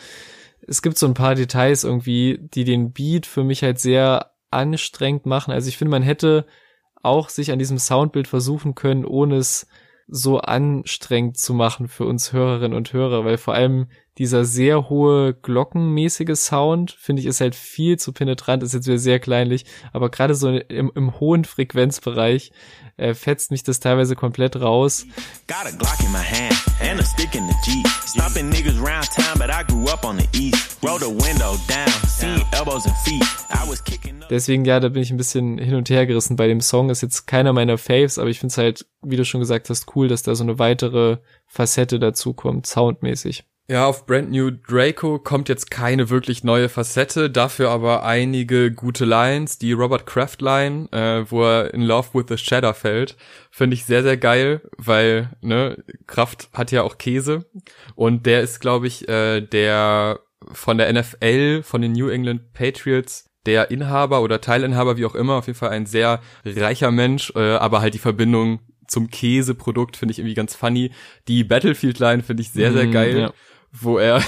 es 0.67 0.83
gibt 0.83 0.99
so 0.99 1.07
ein 1.07 1.15
paar 1.15 1.35
Details 1.35 1.85
irgendwie, 1.85 2.39
die 2.41 2.65
den 2.65 2.93
Beat 2.93 3.27
für 3.27 3.45
mich 3.45 3.63
halt 3.63 3.79
sehr 3.79 4.33
anstrengend 4.51 5.27
machen. 5.27 5.53
Also 5.53 5.69
ich 5.69 5.77
finde, 5.77 5.91
man 5.91 6.03
hätte 6.03 6.47
auch 7.03 7.29
sich 7.29 7.53
an 7.53 7.59
diesem 7.59 7.79
Soundbild 7.79 8.29
versuchen 8.29 8.75
können, 8.75 9.05
ohne 9.05 9.37
es 9.37 9.67
so 10.07 10.39
anstrengend 10.39 11.39
zu 11.39 11.55
machen 11.55 11.89
für 11.89 12.05
uns 12.05 12.33
Hörerinnen 12.33 12.77
und 12.77 12.93
Hörer, 12.93 13.25
weil 13.25 13.39
vor 13.39 13.55
allem 13.55 13.87
dieser 14.19 14.45
sehr 14.45 14.91
hohe 14.91 15.35
glockenmäßige 15.35 16.39
Sound, 16.39 16.93
finde 16.93 17.21
ich, 17.21 17.27
ist 17.27 17.41
halt 17.41 17.55
viel 17.55 17.99
zu 17.99 18.13
penetrant, 18.13 18.63
ist 18.63 18.75
jetzt 18.75 18.87
wieder 18.87 18.99
sehr 18.99 19.19
kleinlich, 19.19 19.65
aber 19.93 20.11
gerade 20.11 20.35
so 20.35 20.51
im, 20.51 20.93
im 20.95 21.21
hohen 21.21 21.45
Frequenzbereich 21.45 22.53
äh, 22.97 23.15
fetzt 23.15 23.51
mich 23.51 23.63
das 23.63 23.81
teilweise 23.81 24.15
komplett 24.15 24.57
raus. 24.57 25.07
Got 25.47 25.73
a 25.73 25.77
Glock 25.77 25.99
in 26.01 26.13
my 26.13 26.19
hand 26.19 26.74
and 26.95 27.01
a 27.01 27.05
stick 27.05 27.35
in 27.35 27.47
the 27.47 27.55
Jeep. 27.65 27.87
Stomping 28.07 28.51
niggas 28.51 28.81
round 28.81 29.11
town, 29.11 29.39
but 29.39 29.51
I 29.51 29.65
grew 29.65 29.89
up 29.89 30.05
on 30.05 30.17
the 30.17 30.29
east. 30.33 30.79
Roll 30.83 30.99
the 30.99 31.11
window 31.11 31.57
down, 31.67 31.89
seen 32.07 32.41
elbows 32.53 32.87
and 32.87 32.97
feet. 33.05 33.25
I 33.51 33.69
was 33.69 33.83
kicking 33.83 34.23
up. 34.23 34.29
Deswegen, 34.29 34.65
ja, 34.65 34.81
da 34.81 34.89
bin 34.89 35.03
ich 35.03 35.11
ein 35.11 35.17
bisschen 35.17 35.59
hin 35.59 35.75
und 35.75 35.91
her 35.91 36.07
gerissen 36.07 36.37
bei 36.37 36.47
dem 36.47 36.61
Song. 36.61 36.91
Ist 36.91 37.03
jetzt 37.03 37.27
keiner 37.27 37.53
meiner 37.53 37.79
Faves, 37.79 38.19
aber 38.19 38.31
ich 38.31 38.39
finde 38.39 38.53
es 38.53 38.59
halt, 38.59 38.87
wie 39.03 39.17
du 39.17 39.25
schon 39.25 39.41
gesagt 39.41 39.71
hast, 39.71 39.95
cool, 39.97 40.09
dass 40.09 40.23
da 40.23 40.35
so 40.35 40.45
eine 40.45 40.59
weitere 40.59 41.19
Facette 41.47 41.99
dazu 41.99 42.33
kommt, 42.33 42.67
soundmäßig. 42.67 43.45
Ja, 43.67 43.87
auf 43.87 44.05
Brand 44.05 44.31
New 44.31 44.51
Draco 44.51 45.19
kommt 45.19 45.49
jetzt 45.49 45.71
keine 45.71 46.11
wirklich 46.11 46.45
neue 46.45 46.69
Facette, 46.69 47.31
dafür 47.31 47.71
aber 47.71 48.05
einige 48.05 48.71
gute 48.71 49.07
Lines. 49.07 49.57
Die 49.57 49.73
Robert 49.73 50.05
Kraft 50.05 50.43
Line, 50.43 50.87
äh, 50.93 51.25
wo 51.31 51.43
er 51.45 51.73
in 51.73 51.81
Love 51.81 52.09
with 52.13 52.27
the 52.29 52.37
Shadow 52.37 52.75
fällt, 52.75 53.17
finde 53.51 53.73
ich 53.73 53.87
sehr, 53.87 54.03
sehr 54.03 54.19
geil, 54.19 54.61
weil, 54.77 55.31
ne, 55.41 55.83
Kraft 56.07 56.51
hat 56.53 56.73
ja 56.73 56.83
auch 56.83 56.99
Käse 56.99 57.47
und 57.95 58.27
der 58.27 58.43
ist, 58.43 58.61
glaube 58.61 58.87
ich, 58.87 59.09
äh, 59.09 59.41
der 59.41 60.21
von 60.53 60.77
der 60.77 60.93
NFL, 60.93 61.63
von 61.63 61.81
den 61.81 61.93
New 61.93 62.09
England 62.11 62.53
Patriots, 62.53 63.31
der 63.47 63.71
Inhaber 63.71 64.21
oder 64.21 64.43
Teilinhaber, 64.43 64.99
wie 64.99 65.07
auch 65.07 65.15
immer, 65.15 65.37
auf 65.37 65.47
jeden 65.47 65.59
Fall 65.59 65.71
ein 65.71 65.87
sehr 65.87 66.21
reicher 66.45 66.91
Mensch, 66.91 67.33
äh, 67.35 67.57
aber 67.57 67.81
halt 67.81 67.95
die 67.95 67.99
Verbindung 67.99 68.61
zum 68.89 69.09
Käseprodukt 69.09 69.97
finde 69.97 70.13
ich 70.13 70.19
irgendwie 70.19 70.35
ganz 70.35 70.55
funny. 70.55 70.91
Die 71.29 71.45
Battlefield-Line 71.45 72.23
finde 72.23 72.43
ich 72.43 72.51
sehr, 72.51 72.73
sehr 72.73 72.87
Mm, 72.87 72.93
geil 72.93 73.19
ja. 73.19 73.33
Wo 73.81 73.99
er 73.99 74.23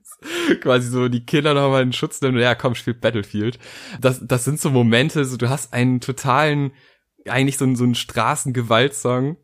quasi 0.60 0.88
so 0.88 1.08
die 1.08 1.24
Kinder 1.24 1.54
nochmal 1.54 1.82
in 1.82 1.92
Schutz 1.92 2.20
nimmt 2.20 2.34
und 2.36 2.40
ja, 2.40 2.54
komm, 2.54 2.74
spielt 2.74 3.00
Battlefield. 3.00 3.58
Das, 4.00 4.20
das 4.22 4.44
sind 4.44 4.60
so 4.60 4.70
Momente, 4.70 5.24
so 5.24 5.36
du 5.36 5.48
hast 5.48 5.72
einen 5.72 6.00
totalen, 6.00 6.72
eigentlich 7.26 7.58
so, 7.58 7.64
einen- 7.64 7.76
so 7.76 7.84
einen 7.84 7.94
Straßengewaltsong, 7.94 9.36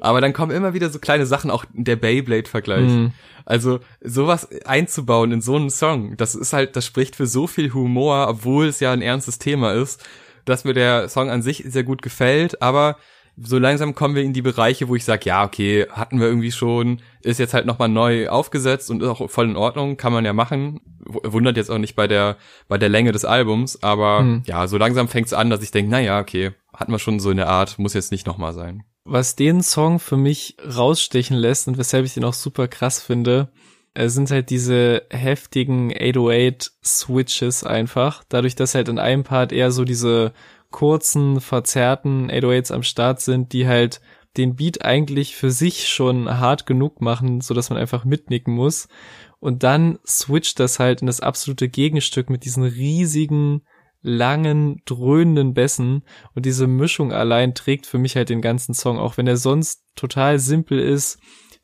aber 0.00 0.20
dann 0.20 0.32
kommen 0.34 0.52
immer 0.54 0.74
wieder 0.74 0.90
so 0.90 0.98
kleine 0.98 1.26
Sachen, 1.26 1.50
auch 1.50 1.64
der 1.72 1.96
Beyblade-Vergleich. 1.96 2.90
Mhm. 2.90 3.12
Also 3.44 3.80
sowas 4.02 4.48
einzubauen 4.66 5.32
in 5.32 5.40
so 5.40 5.56
einen 5.56 5.70
Song, 5.70 6.16
das 6.16 6.34
ist 6.34 6.52
halt, 6.52 6.76
das 6.76 6.86
spricht 6.86 7.16
für 7.16 7.26
so 7.26 7.46
viel 7.46 7.72
Humor, 7.72 8.28
obwohl 8.28 8.66
es 8.66 8.80
ja 8.80 8.92
ein 8.92 9.02
ernstes 9.02 9.38
Thema 9.38 9.72
ist, 9.72 10.04
dass 10.44 10.64
mir 10.64 10.74
der 10.74 11.08
Song 11.08 11.30
an 11.30 11.42
sich 11.42 11.64
sehr 11.66 11.84
gut 11.84 12.02
gefällt, 12.02 12.60
aber 12.62 12.96
so 13.36 13.58
langsam 13.58 13.94
kommen 13.94 14.14
wir 14.14 14.22
in 14.22 14.32
die 14.32 14.42
Bereiche, 14.42 14.88
wo 14.88 14.94
ich 14.96 15.04
sage, 15.04 15.22
ja, 15.26 15.44
okay, 15.44 15.86
hatten 15.90 16.20
wir 16.20 16.26
irgendwie 16.26 16.52
schon, 16.52 17.00
ist 17.22 17.38
jetzt 17.38 17.54
halt 17.54 17.66
nochmal 17.66 17.88
neu 17.88 18.28
aufgesetzt 18.28 18.90
und 18.90 19.02
ist 19.02 19.08
auch 19.08 19.30
voll 19.30 19.48
in 19.48 19.56
Ordnung, 19.56 19.96
kann 19.96 20.12
man 20.12 20.24
ja 20.24 20.32
machen. 20.32 20.80
Wundert 21.04 21.56
jetzt 21.56 21.70
auch 21.70 21.78
nicht 21.78 21.96
bei 21.96 22.06
der, 22.06 22.36
bei 22.68 22.78
der 22.78 22.88
Länge 22.88 23.12
des 23.12 23.24
Albums, 23.24 23.82
aber 23.82 24.20
Hm. 24.20 24.42
ja, 24.46 24.66
so 24.68 24.76
langsam 24.78 25.08
fängt 25.08 25.26
es 25.26 25.32
an, 25.32 25.50
dass 25.50 25.62
ich 25.62 25.70
denke, 25.70 25.90
na 25.90 26.00
ja, 26.00 26.20
okay, 26.20 26.52
hatten 26.74 26.92
wir 26.92 26.98
schon 26.98 27.20
so 27.20 27.30
in 27.30 27.38
der 27.38 27.48
Art, 27.48 27.78
muss 27.78 27.94
jetzt 27.94 28.12
nicht 28.12 28.26
nochmal 28.26 28.52
sein. 28.52 28.84
Was 29.04 29.34
den 29.34 29.62
Song 29.62 29.98
für 29.98 30.16
mich 30.16 30.56
rausstechen 30.64 31.36
lässt 31.36 31.66
und 31.68 31.76
weshalb 31.78 32.04
ich 32.04 32.14
den 32.14 32.24
auch 32.24 32.34
super 32.34 32.68
krass 32.68 33.00
finde, 33.02 33.48
Es 33.94 34.14
sind 34.14 34.30
halt 34.30 34.48
diese 34.48 35.02
heftigen 35.10 35.90
808 35.92 36.72
Switches 36.82 37.62
einfach. 37.64 38.24
Dadurch, 38.30 38.54
dass 38.54 38.74
halt 38.74 38.88
in 38.88 38.98
einem 38.98 39.22
Part 39.22 39.52
eher 39.52 39.70
so 39.70 39.84
diese 39.84 40.32
kurzen, 40.72 41.40
verzerrten 41.40 42.30
808s 42.30 42.72
am 42.72 42.82
Start 42.82 43.20
sind, 43.20 43.52
die 43.52 43.68
halt 43.68 44.00
den 44.36 44.56
Beat 44.56 44.84
eigentlich 44.84 45.36
für 45.36 45.50
sich 45.50 45.88
schon 45.88 46.40
hart 46.40 46.66
genug 46.66 47.00
machen, 47.00 47.40
so 47.40 47.54
dass 47.54 47.70
man 47.70 47.78
einfach 47.78 48.04
mitnicken 48.04 48.54
muss. 48.54 48.88
Und 49.38 49.62
dann 49.62 49.98
switcht 50.06 50.58
das 50.58 50.78
halt 50.78 51.00
in 51.00 51.06
das 51.06 51.20
absolute 51.20 51.68
Gegenstück 51.68 52.30
mit 52.30 52.44
diesen 52.44 52.64
riesigen, 52.64 53.62
langen, 54.00 54.82
dröhnenden 54.84 55.54
Bässen. 55.54 56.02
Und 56.34 56.46
diese 56.46 56.66
Mischung 56.66 57.12
allein 57.12 57.54
trägt 57.54 57.86
für 57.86 57.98
mich 57.98 58.16
halt 58.16 58.30
den 58.30 58.40
ganzen 58.40 58.74
Song, 58.74 58.98
auch 58.98 59.16
wenn 59.16 59.26
er 59.26 59.36
sonst 59.36 59.84
total 59.94 60.38
simpel 60.38 60.78
ist, 60.78 61.18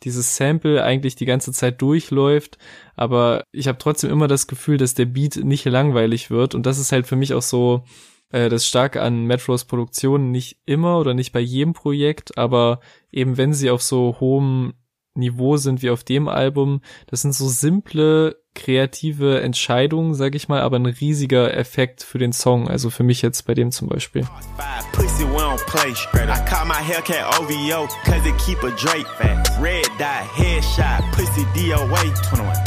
dieses 0.04 0.36
Sample 0.36 0.82
eigentlich 0.82 1.16
die 1.16 1.26
ganze 1.26 1.52
Zeit 1.52 1.82
durchläuft, 1.82 2.58
aber 2.94 3.44
ich 3.52 3.66
habe 3.68 3.78
trotzdem 3.78 4.10
immer 4.10 4.28
das 4.28 4.46
Gefühl, 4.46 4.76
dass 4.76 4.94
der 4.94 5.06
Beat 5.06 5.36
nicht 5.36 5.64
langweilig 5.64 6.30
wird 6.30 6.54
und 6.54 6.66
das 6.66 6.78
ist 6.78 6.92
halt 6.92 7.06
für 7.06 7.16
mich 7.16 7.34
auch 7.34 7.42
so 7.42 7.84
äh, 8.30 8.48
das 8.48 8.66
Starke 8.66 9.02
an 9.02 9.24
Metros 9.24 9.64
Produktionen 9.64 10.30
nicht 10.30 10.60
immer 10.66 10.98
oder 10.98 11.14
nicht 11.14 11.32
bei 11.32 11.40
jedem 11.40 11.72
Projekt, 11.72 12.36
aber 12.38 12.80
eben 13.10 13.36
wenn 13.36 13.52
sie 13.52 13.70
auf 13.70 13.82
so 13.82 14.16
hohem 14.20 14.74
Niveau 15.14 15.56
sind 15.56 15.82
wie 15.82 15.90
auf 15.90 16.04
dem 16.04 16.28
Album, 16.28 16.80
das 17.06 17.22
sind 17.22 17.34
so 17.34 17.48
simple 17.48 18.36
kreative 18.58 19.40
Entscheidungen, 19.40 20.14
sag 20.14 20.34
ich 20.34 20.48
mal, 20.48 20.60
aber 20.60 20.76
ein 20.76 20.86
riesiger 20.86 21.54
Effekt 21.56 22.02
für 22.02 22.18
den 22.18 22.32
Song. 22.32 22.68
Also 22.68 22.90
für 22.90 23.04
mich 23.04 23.22
jetzt 23.22 23.46
bei 23.46 23.54
dem 23.54 23.70
zum 23.70 23.88
Beispiel. 23.88 24.26
Pussy, 24.92 25.24
we 25.24 25.38
don't 25.38 25.64
play 25.66 25.94
straight. 25.94 26.28
I 26.28 26.44
caught 26.44 26.66
my 26.66 26.74
Hellcat 26.74 27.24
OVO, 27.38 27.86
cause 28.04 28.28
it 28.28 28.36
keep 28.38 28.62
a 28.64 28.70
Drake 28.70 29.06
fast. 29.16 29.50
Red 29.62 29.86
dot, 29.98 30.26
headshot, 30.34 31.02
pussy 31.12 31.46
DOA. 31.54 32.02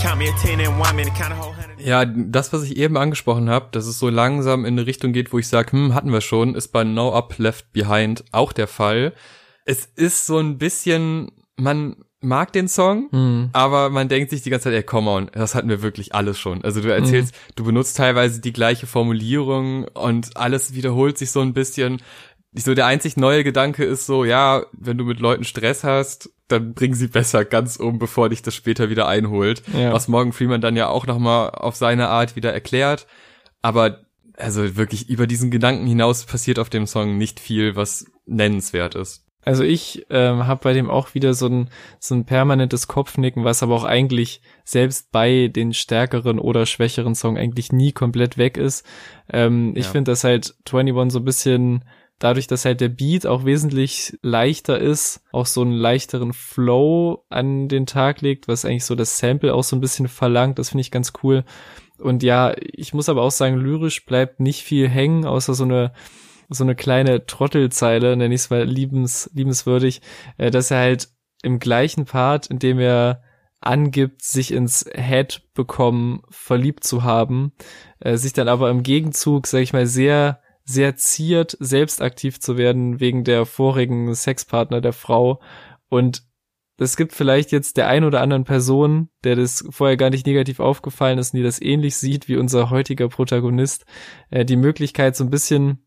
Count 0.02 0.18
me 0.18 0.30
a 0.30 0.34
10 0.42 0.60
and 0.60 0.80
1 0.80 0.96
minute, 0.96 1.14
kinda 1.14 1.36
whole 1.38 1.54
hundred. 1.54 1.86
Ja, 1.86 2.06
das, 2.06 2.54
was 2.54 2.64
ich 2.64 2.78
eben 2.78 2.98
angesprochen 2.98 3.50
habe, 3.50 3.70
dass 3.72 3.86
es 3.86 4.00
so 4.00 4.10
langsam 4.10 4.66
in 4.66 4.78
eine 4.78 4.88
Richtung 4.88 5.14
geht, 5.14 5.34
wo 5.34 5.40
ich 5.40 5.48
sage, 5.48 5.74
hm, 5.74 5.94
hatten 5.94 6.12
wir 6.12 6.22
schon, 6.22 6.56
ist 6.56 6.70
bei 6.70 6.84
No 6.84 7.14
Up 7.14 7.38
Left 7.38 7.74
Behind 7.74 8.24
auch 8.32 8.54
der 8.54 8.68
Fall. 8.68 9.14
Es 9.66 9.86
ist 9.86 10.26
so 10.26 10.38
ein 10.38 10.58
bisschen, 10.58 11.32
man 11.58 11.98
mag 12.22 12.54
den 12.54 12.68
Song, 12.68 13.10
Hm. 13.12 13.50
aber 13.54 13.90
man 13.90 14.08
denkt 14.08 14.30
sich 14.30 14.42
die 14.44 14.50
ganze 14.50 14.66
Zeit, 14.66 14.74
ey, 14.74 14.84
come 14.84 15.10
on, 15.10 15.30
das 15.34 15.56
hatten 15.56 15.70
wir 15.70 15.82
wirklich 15.82 16.14
alles 16.16 16.38
schon. 16.40 16.64
Also 16.64 16.80
du 16.82 16.94
erzählst, 16.94 17.34
du 17.56 17.64
benutzt 17.64 17.98
teilweise 17.98 18.40
die 18.42 18.54
gleiche 18.54 18.86
Formulierung 18.88 19.86
und 19.88 20.38
alles 20.38 20.74
wiederholt 20.76 21.18
sich 21.18 21.32
so 21.32 21.42
ein 21.42 21.54
bisschen. 21.54 22.02
So 22.54 22.74
der 22.76 22.86
einzig 22.86 23.18
neue 23.18 23.44
Gedanke 23.44 23.84
ist 23.86 24.06
so, 24.06 24.26
ja, 24.26 24.64
wenn 24.74 24.98
du 24.98 25.06
mit 25.06 25.20
Leuten 25.20 25.44
Stress 25.46 25.84
hast, 25.84 26.30
dann 26.48 26.74
bring 26.74 26.94
sie 26.94 27.08
besser 27.08 27.46
ganz 27.46 27.78
um, 27.78 27.98
bevor 27.98 28.30
dich 28.30 28.42
das 28.42 28.54
später 28.56 28.90
wieder 28.90 29.08
einholt. 29.08 29.64
Ja. 29.74 29.94
Was 29.94 30.08
Morgan 30.10 30.34
Freeman 30.34 30.60
dann 30.62 30.76
ja 30.76 30.90
auch 30.90 31.08
nochmal 31.08 31.50
auf 31.52 31.76
seine 31.76 32.10
Art 32.10 32.36
wieder 32.36 32.52
erklärt. 32.54 33.08
Aber 33.62 34.02
also 34.38 34.76
wirklich 34.76 35.10
über 35.10 35.28
diesen 35.28 35.50
Gedanken 35.50 35.86
hinaus 35.88 36.26
passiert 36.26 36.60
auf 36.60 36.70
dem 36.70 36.88
Song 36.88 37.18
nicht 37.18 37.40
viel, 37.40 37.76
was 37.76 38.06
nennenswert 38.26 38.96
ist. 38.96 39.24
Also 39.44 39.64
ich 39.64 40.06
ähm, 40.10 40.46
habe 40.46 40.62
bei 40.64 40.74
dem 40.74 40.90
auch 40.90 41.14
wieder 41.16 41.34
so 41.34 41.48
ein, 41.48 41.70
so 42.00 42.14
ein 42.16 42.26
permanentes 42.26 42.88
Kopfnicken, 42.88 43.44
was 43.44 43.64
aber 43.64 43.76
auch 43.76 43.84
eigentlich 43.84 44.42
selbst 44.64 45.12
bei 45.12 45.48
den 45.48 45.74
stärkeren 45.74 46.38
oder 46.40 46.66
schwächeren 46.66 47.16
Song 47.16 47.38
eigentlich 47.38 47.72
nie 47.72 47.92
komplett 47.92 48.38
weg 48.38 48.58
ist. 48.58 48.86
Ähm, 49.32 49.74
ich 49.76 49.86
Ja. 49.86 49.92
finde, 49.92 50.12
dass 50.12 50.24
halt 50.24 50.56
21 50.72 51.12
so 51.12 51.20
ein 51.20 51.26
bisschen 51.26 51.86
dadurch, 52.20 52.46
dass 52.46 52.66
halt 52.66 52.82
der 52.82 52.90
Beat 52.90 53.26
auch 53.26 53.46
wesentlich 53.46 54.16
leichter 54.22 54.78
ist, 54.78 55.22
auch 55.32 55.48
so 55.48 55.62
einen 55.62 55.72
leichteren 55.74 56.34
Flow 56.34 57.26
an 57.30 57.68
den 57.68 57.88
Tag 57.88 58.22
legt, 58.22 58.48
was 58.48 58.64
eigentlich 58.64 58.86
so 58.86 58.94
das 58.94 59.18
Sample 59.18 59.54
auch 59.56 59.64
so 59.64 59.76
ein 59.76 59.82
bisschen 59.82 60.08
verlangt. 60.08 60.60
Das 60.60 60.70
finde 60.70 60.82
ich 60.82 60.92
ganz 60.92 61.14
cool. 61.24 61.44
Und 61.98 62.22
ja, 62.22 62.54
ich 62.62 62.94
muss 62.94 63.10
aber 63.10 63.24
auch 63.24 63.32
sagen, 63.32 63.58
lyrisch 63.58 64.06
bleibt 64.06 64.40
nicht 64.40 64.62
viel 64.64 64.88
hängen, 64.88 65.26
außer 65.26 65.56
so 65.56 65.64
eine 65.64 65.94
so 66.52 66.64
eine 66.64 66.76
kleine 66.76 67.26
Trottelzeile, 67.26 68.16
nenne 68.16 68.36
ich 68.36 68.42
es 68.42 68.50
mal 68.50 68.64
liebens, 68.64 69.30
liebenswürdig, 69.34 70.02
äh, 70.38 70.52
dass 70.52 70.72
er 70.72 70.80
halt 70.80 71.10
im 71.44 71.60
gleichen 71.60 72.06
Part, 72.06 72.48
in 72.48 72.60
dem 72.60 72.80
er 72.80 73.24
angibt, 73.62 74.24
sich 74.24 74.52
ins 74.52 74.86
Head 74.94 75.44
bekommen, 75.54 76.24
verliebt 76.30 76.84
zu 76.84 77.04
haben, 77.04 77.54
äh, 78.00 78.18
sich 78.18 78.34
dann 78.34 78.48
aber 78.48 78.70
im 78.70 78.84
Gegenzug, 78.84 79.48
sag 79.48 79.60
ich 79.62 79.74
mal, 79.74 79.86
sehr, 79.86 80.42
sehr 80.66 80.96
ziert, 80.96 81.58
selbst 81.60 82.02
aktiv 82.02 82.40
zu 82.40 82.58
werden 82.58 83.00
wegen 83.00 83.24
der 83.24 83.46
vorigen 83.46 84.14
Sexpartner 84.14 84.82
der 84.82 84.94
Frau. 84.94 85.42
Und 85.90 86.24
es 86.78 86.98
gibt 86.98 87.14
vielleicht 87.14 87.52
jetzt 87.52 87.78
der 87.78 87.88
ein 87.88 88.04
oder 88.04 88.22
anderen 88.22 88.44
Person, 88.44 89.10
der 89.24 89.36
das 89.36 89.64
vorher 89.70 89.98
gar 89.98 90.10
nicht 90.10 90.26
negativ 90.26 90.60
aufgefallen 90.60 91.20
ist 91.20 91.34
und 91.34 91.38
die 91.38 91.44
das 91.44 91.62
ähnlich 91.62 91.96
sieht 91.96 92.28
wie 92.28 92.38
unser 92.38 92.72
heutiger 92.72 93.08
Protagonist, 93.08 93.86
äh, 94.32 94.44
die 94.44 94.56
Möglichkeit, 94.56 95.16
so 95.16 95.24
ein 95.24 95.30
bisschen 95.30 95.86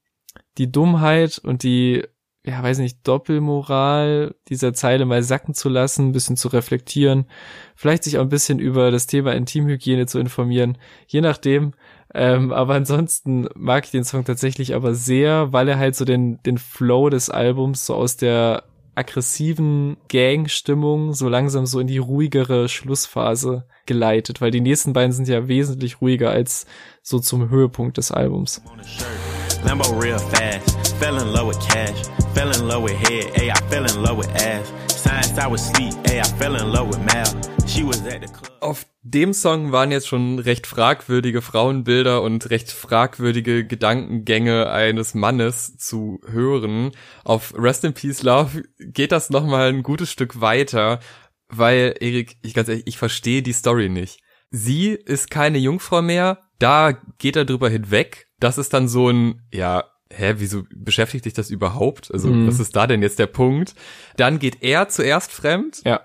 die 0.58 0.70
Dummheit 0.70 1.38
und 1.38 1.62
die, 1.62 2.04
ja, 2.44 2.62
weiß 2.62 2.78
nicht, 2.78 3.06
Doppelmoral 3.06 4.34
dieser 4.48 4.74
Zeile 4.74 5.04
mal 5.04 5.22
sacken 5.22 5.54
zu 5.54 5.68
lassen, 5.68 6.08
ein 6.08 6.12
bisschen 6.12 6.36
zu 6.36 6.48
reflektieren, 6.48 7.26
vielleicht 7.74 8.04
sich 8.04 8.18
auch 8.18 8.22
ein 8.22 8.28
bisschen 8.28 8.58
über 8.58 8.90
das 8.90 9.06
Thema 9.06 9.32
Intimhygiene 9.34 10.06
zu 10.06 10.18
informieren, 10.18 10.78
je 11.06 11.20
nachdem. 11.20 11.72
Ähm, 12.12 12.52
aber 12.52 12.74
ansonsten 12.74 13.48
mag 13.54 13.86
ich 13.86 13.90
den 13.90 14.04
Song 14.04 14.24
tatsächlich 14.24 14.74
aber 14.74 14.94
sehr, 14.94 15.52
weil 15.52 15.68
er 15.68 15.78
halt 15.78 15.96
so 15.96 16.04
den, 16.04 16.40
den 16.44 16.58
Flow 16.58 17.10
des 17.10 17.30
Albums 17.30 17.86
so 17.86 17.94
aus 17.94 18.16
der 18.16 18.64
aggressiven 18.94 19.96
Gang-Stimmung 20.08 21.14
so 21.14 21.28
langsam 21.28 21.66
so 21.66 21.80
in 21.80 21.86
die 21.86 21.98
ruhigere 21.98 22.68
Schlussphase 22.68 23.64
geleitet, 23.86 24.40
weil 24.40 24.50
die 24.50 24.60
nächsten 24.60 24.92
beiden 24.92 25.12
sind 25.12 25.28
ja 25.28 25.48
wesentlich 25.48 26.00
ruhiger 26.00 26.30
als 26.30 26.66
so 27.02 27.18
zum 27.18 27.50
Höhepunkt 27.50 27.96
des 27.98 28.12
Albums. 28.12 28.62
Lambo 29.64 30.00
real 30.00 30.18
fast. 30.18 30.94
Fell 30.96 31.18
in 31.18 31.32
love 31.32 31.48
with 31.48 31.60
cash. 31.60 32.06
Fell 32.34 32.50
in 32.50 32.68
love 32.68 32.82
with 32.84 32.96
head. 33.08 33.32
Ayy, 33.34 33.50
I 33.50 33.60
fell 33.70 33.84
in 33.84 34.02
love 34.02 34.18
with 34.18 34.28
ass. 34.36 34.70
Science, 34.88 35.38
I 35.38 35.46
was 35.46 35.62
sleep. 35.66 35.94
Ayy, 36.04 36.20
I 36.20 36.24
fell 36.38 36.54
in 36.54 36.70
love 36.70 36.88
with 36.88 37.00
Mal. 37.00 37.24
She 37.66 37.82
was 37.82 38.00
at 38.06 38.20
the 38.20 38.28
club. 38.28 38.50
Auf 38.60 38.86
dem 39.02 39.32
Song 39.32 39.72
waren 39.72 39.90
jetzt 39.90 40.06
schon 40.06 40.38
recht 40.38 40.66
fragwürdige 40.66 41.40
Frauenbilder 41.40 42.22
und 42.22 42.50
recht 42.50 42.70
fragwürdige 42.70 43.66
Gedankengänge 43.66 44.70
eines 44.70 45.14
Mannes 45.14 45.78
zu 45.78 46.20
hören. 46.26 46.92
Auf 47.24 47.54
Rest 47.56 47.84
in 47.84 47.94
Peace 47.94 48.22
Love 48.22 48.64
geht 48.78 49.12
das 49.12 49.30
noch 49.30 49.46
mal 49.46 49.70
ein 49.70 49.82
gutes 49.82 50.10
Stück 50.10 50.40
weiter, 50.42 51.00
weil 51.48 51.94
Erik, 52.00 52.36
ich 52.42 52.52
ganz 52.54 52.68
ehrlich, 52.68 52.86
ich 52.86 52.98
verstehe 52.98 53.42
die 53.42 53.52
Story 53.52 53.88
nicht. 53.88 54.20
Sie 54.50 54.90
ist 54.90 55.30
keine 55.30 55.58
Jungfrau 55.58 56.00
mehr, 56.00 56.38
da 56.58 56.92
geht 57.18 57.36
er 57.36 57.44
drüber 57.44 57.68
hinweg. 57.68 58.23
Das 58.40 58.58
ist 58.58 58.72
dann 58.74 58.88
so 58.88 59.08
ein, 59.08 59.42
ja, 59.52 59.84
hä, 60.12 60.34
wieso 60.38 60.62
beschäftigt 60.74 61.24
dich 61.24 61.32
das 61.34 61.50
überhaupt? 61.50 62.12
Also, 62.12 62.28
Mhm. 62.28 62.46
was 62.46 62.60
ist 62.60 62.74
da 62.76 62.86
denn 62.86 63.02
jetzt 63.02 63.18
der 63.18 63.26
Punkt? 63.26 63.74
Dann 64.16 64.38
geht 64.38 64.62
er 64.62 64.88
zuerst 64.88 65.32
fremd, 65.32 65.80
Ja. 65.84 66.00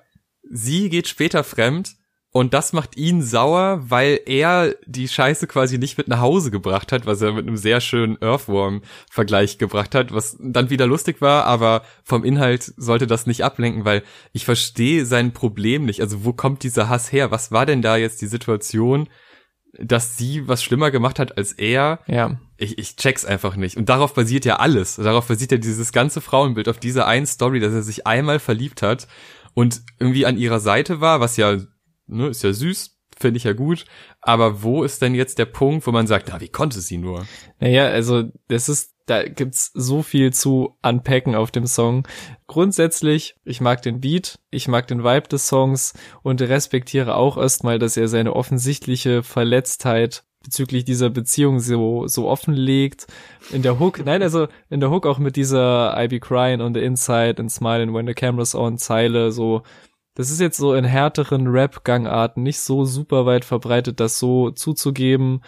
sie 0.49 0.89
geht 0.89 1.07
später 1.07 1.43
fremd 1.43 1.95
und 2.31 2.53
das 2.53 2.73
macht 2.73 2.95
ihn 2.97 3.21
sauer, 3.23 3.81
weil 3.89 4.19
er 4.25 4.75
die 4.85 5.07
Scheiße 5.07 5.47
quasi 5.47 5.77
nicht 5.79 5.97
mit 5.97 6.07
nach 6.07 6.19
Hause 6.21 6.51
gebracht 6.51 6.91
hat, 6.91 7.05
was 7.07 7.21
er 7.21 7.33
mit 7.33 7.47
einem 7.47 7.57
sehr 7.57 7.81
schönen 7.81 8.17
Earthworm-Vergleich 8.21 9.57
gebracht 9.57 9.95
hat, 9.95 10.13
was 10.13 10.37
dann 10.39 10.69
wieder 10.69 10.85
lustig 10.87 11.21
war, 11.21 11.45
aber 11.45 11.83
vom 12.03 12.23
Inhalt 12.23 12.73
sollte 12.77 13.07
das 13.07 13.25
nicht 13.25 13.43
ablenken, 13.43 13.85
weil 13.85 14.03
ich 14.31 14.45
verstehe 14.45 15.05
sein 15.05 15.33
Problem 15.33 15.85
nicht. 15.85 16.01
Also 16.01 16.23
wo 16.23 16.33
kommt 16.33 16.63
dieser 16.63 16.89
Hass 16.89 17.11
her? 17.11 17.31
Was 17.31 17.51
war 17.51 17.65
denn 17.65 17.81
da 17.81 17.97
jetzt 17.97 18.21
die 18.21 18.27
Situation, 18.27 19.09
dass 19.77 20.17
sie 20.17 20.47
was 20.47 20.63
schlimmer 20.63 20.91
gemacht 20.91 21.19
hat 21.19 21.37
als 21.37 21.53
er? 21.53 21.99
Ja. 22.07 22.39
Ich, 22.57 22.77
ich 22.77 22.95
check's 22.95 23.25
einfach 23.25 23.55
nicht. 23.55 23.77
Und 23.77 23.89
darauf 23.89 24.13
basiert 24.13 24.45
ja 24.45 24.57
alles. 24.57 24.95
Darauf 24.95 25.27
basiert 25.27 25.51
ja 25.51 25.57
dieses 25.57 25.91
ganze 25.91 26.21
Frauenbild, 26.21 26.67
auf 26.67 26.79
dieser 26.79 27.07
einen 27.07 27.25
Story, 27.25 27.59
dass 27.59 27.73
er 27.73 27.83
sich 27.83 28.07
einmal 28.07 28.39
verliebt 28.39 28.81
hat 28.81 29.07
und 29.53 29.81
irgendwie 29.99 30.25
an 30.25 30.37
ihrer 30.37 30.59
Seite 30.59 31.01
war, 31.01 31.19
was 31.19 31.37
ja, 31.37 31.57
ne, 32.07 32.27
ist 32.27 32.43
ja 32.43 32.53
süß, 32.53 32.97
finde 33.17 33.37
ich 33.37 33.43
ja 33.43 33.53
gut. 33.53 33.85
Aber 34.21 34.63
wo 34.63 34.83
ist 34.83 35.01
denn 35.01 35.15
jetzt 35.15 35.37
der 35.37 35.45
Punkt, 35.45 35.85
wo 35.87 35.91
man 35.91 36.07
sagt, 36.07 36.29
na, 36.29 36.41
wie 36.41 36.49
konnte 36.49 36.81
sie 36.81 36.97
nur? 36.97 37.25
Naja, 37.59 37.87
also 37.87 38.23
das 38.47 38.69
ist, 38.69 38.95
da 39.09 39.23
gibt's 39.23 39.71
so 39.73 40.03
viel 40.03 40.31
zu 40.33 40.77
unpacken 40.83 41.35
auf 41.35 41.51
dem 41.51 41.65
Song. 41.65 42.07
Grundsätzlich, 42.47 43.35
ich 43.43 43.61
mag 43.61 43.81
den 43.81 44.01
Beat, 44.01 44.39
ich 44.51 44.67
mag 44.67 44.87
den 44.87 45.03
Vibe 45.03 45.27
des 45.27 45.47
Songs 45.47 45.93
und 46.21 46.41
respektiere 46.41 47.15
auch 47.15 47.37
erstmal, 47.37 47.79
dass 47.79 47.97
er 47.97 48.07
seine 48.07 48.35
offensichtliche 48.35 49.23
Verletztheit 49.23 50.23
bezüglich 50.43 50.85
dieser 50.85 51.09
Beziehung 51.09 51.59
so, 51.59 52.07
so 52.07 52.27
offenlegt. 52.27 53.07
In 53.51 53.61
der 53.61 53.79
Hook, 53.79 54.05
nein, 54.05 54.21
also 54.21 54.47
in 54.69 54.79
der 54.79 54.89
Hook 54.89 55.05
auch 55.05 55.19
mit 55.19 55.35
dieser 55.35 55.95
I 55.97 56.07
be 56.07 56.19
crying 56.19 56.61
on 56.61 56.73
the 56.73 56.81
inside 56.81 57.39
and 57.39 57.51
smiling 57.51 57.93
when 57.93 58.07
the 58.07 58.13
camera's 58.13 58.55
on 58.55 58.77
Zeile, 58.77 59.31
so, 59.31 59.63
das 60.15 60.31
ist 60.31 60.39
jetzt 60.39 60.57
so 60.57 60.73
in 60.73 60.85
härteren 60.85 61.47
Rap-Gangarten 61.47 62.43
nicht 62.43 62.59
so 62.59 62.85
super 62.85 63.25
weit 63.25 63.45
verbreitet, 63.45 63.99
das 63.99 64.19
so 64.19 64.51
zuzugeben. 64.51 65.41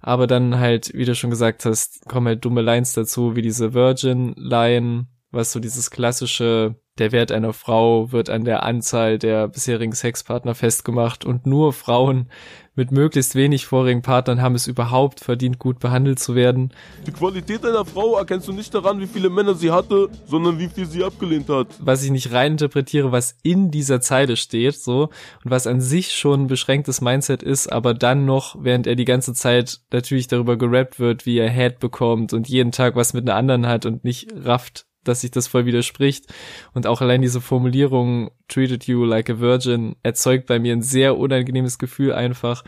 Aber 0.00 0.26
dann 0.26 0.58
halt, 0.58 0.92
wie 0.94 1.04
du 1.04 1.14
schon 1.14 1.30
gesagt 1.30 1.64
hast, 1.64 2.06
kommen 2.06 2.28
halt 2.28 2.44
dumme 2.44 2.62
Lines 2.62 2.92
dazu, 2.92 3.36
wie 3.36 3.42
diese 3.42 3.74
Virgin-Line, 3.74 5.06
was 5.36 5.52
so 5.52 5.60
dieses 5.60 5.90
klassische, 5.90 6.74
der 6.98 7.12
Wert 7.12 7.30
einer 7.30 7.52
Frau 7.52 8.10
wird 8.10 8.30
an 8.30 8.44
der 8.44 8.62
Anzahl 8.62 9.18
der 9.18 9.48
bisherigen 9.48 9.92
Sexpartner 9.92 10.54
festgemacht 10.54 11.24
und 11.24 11.46
nur 11.46 11.72
Frauen 11.72 12.30
mit 12.74 12.92
möglichst 12.92 13.34
wenig 13.34 13.66
vorigen 13.66 14.02
Partnern 14.02 14.42
haben 14.42 14.54
es 14.54 14.66
überhaupt 14.66 15.20
verdient, 15.20 15.58
gut 15.58 15.78
behandelt 15.78 16.18
zu 16.18 16.34
werden. 16.34 16.72
Die 17.06 17.10
Qualität 17.10 17.64
einer 17.64 17.86
Frau 17.86 18.18
erkennst 18.18 18.48
du 18.48 18.52
nicht 18.52 18.74
daran, 18.74 19.00
wie 19.00 19.06
viele 19.06 19.30
Männer 19.30 19.54
sie 19.54 19.70
hatte, 19.70 20.10
sondern 20.26 20.58
wie 20.58 20.68
viel 20.68 20.86
sie 20.86 21.02
abgelehnt 21.02 21.48
hat. 21.48 21.68
Was 21.80 22.04
ich 22.04 22.10
nicht 22.10 22.32
reininterpretiere, 22.32 23.12
was 23.12 23.38
in 23.42 23.70
dieser 23.70 24.02
Zeile 24.02 24.36
steht, 24.36 24.76
so, 24.76 25.04
und 25.42 25.50
was 25.50 25.66
an 25.66 25.80
sich 25.80 26.12
schon 26.12 26.42
ein 26.42 26.46
beschränktes 26.48 27.00
Mindset 27.00 27.42
ist, 27.42 27.72
aber 27.72 27.94
dann 27.94 28.26
noch, 28.26 28.56
während 28.60 28.86
er 28.86 28.94
die 28.94 29.06
ganze 29.06 29.32
Zeit 29.32 29.80
natürlich 29.90 30.28
darüber 30.28 30.58
gerappt 30.58 31.00
wird, 31.00 31.24
wie 31.24 31.38
er 31.38 31.50
Head 31.50 31.78
bekommt 31.78 32.34
und 32.34 32.48
jeden 32.48 32.72
Tag 32.72 32.94
was 32.94 33.14
mit 33.14 33.28
einer 33.28 33.38
anderen 33.38 33.66
hat 33.66 33.86
und 33.86 34.04
nicht 34.04 34.28
rafft, 34.44 34.86
dass 35.08 35.22
sich 35.22 35.30
das 35.30 35.46
voll 35.46 35.66
widerspricht. 35.66 36.32
Und 36.74 36.86
auch 36.86 37.00
allein 37.00 37.22
diese 37.22 37.40
Formulierung, 37.40 38.30
treated 38.48 38.84
you 38.84 39.04
like 39.04 39.30
a 39.30 39.40
virgin, 39.40 39.96
erzeugt 40.02 40.46
bei 40.46 40.58
mir 40.58 40.72
ein 40.72 40.82
sehr 40.82 41.16
unangenehmes 41.16 41.78
Gefühl 41.78 42.12
einfach. 42.12 42.64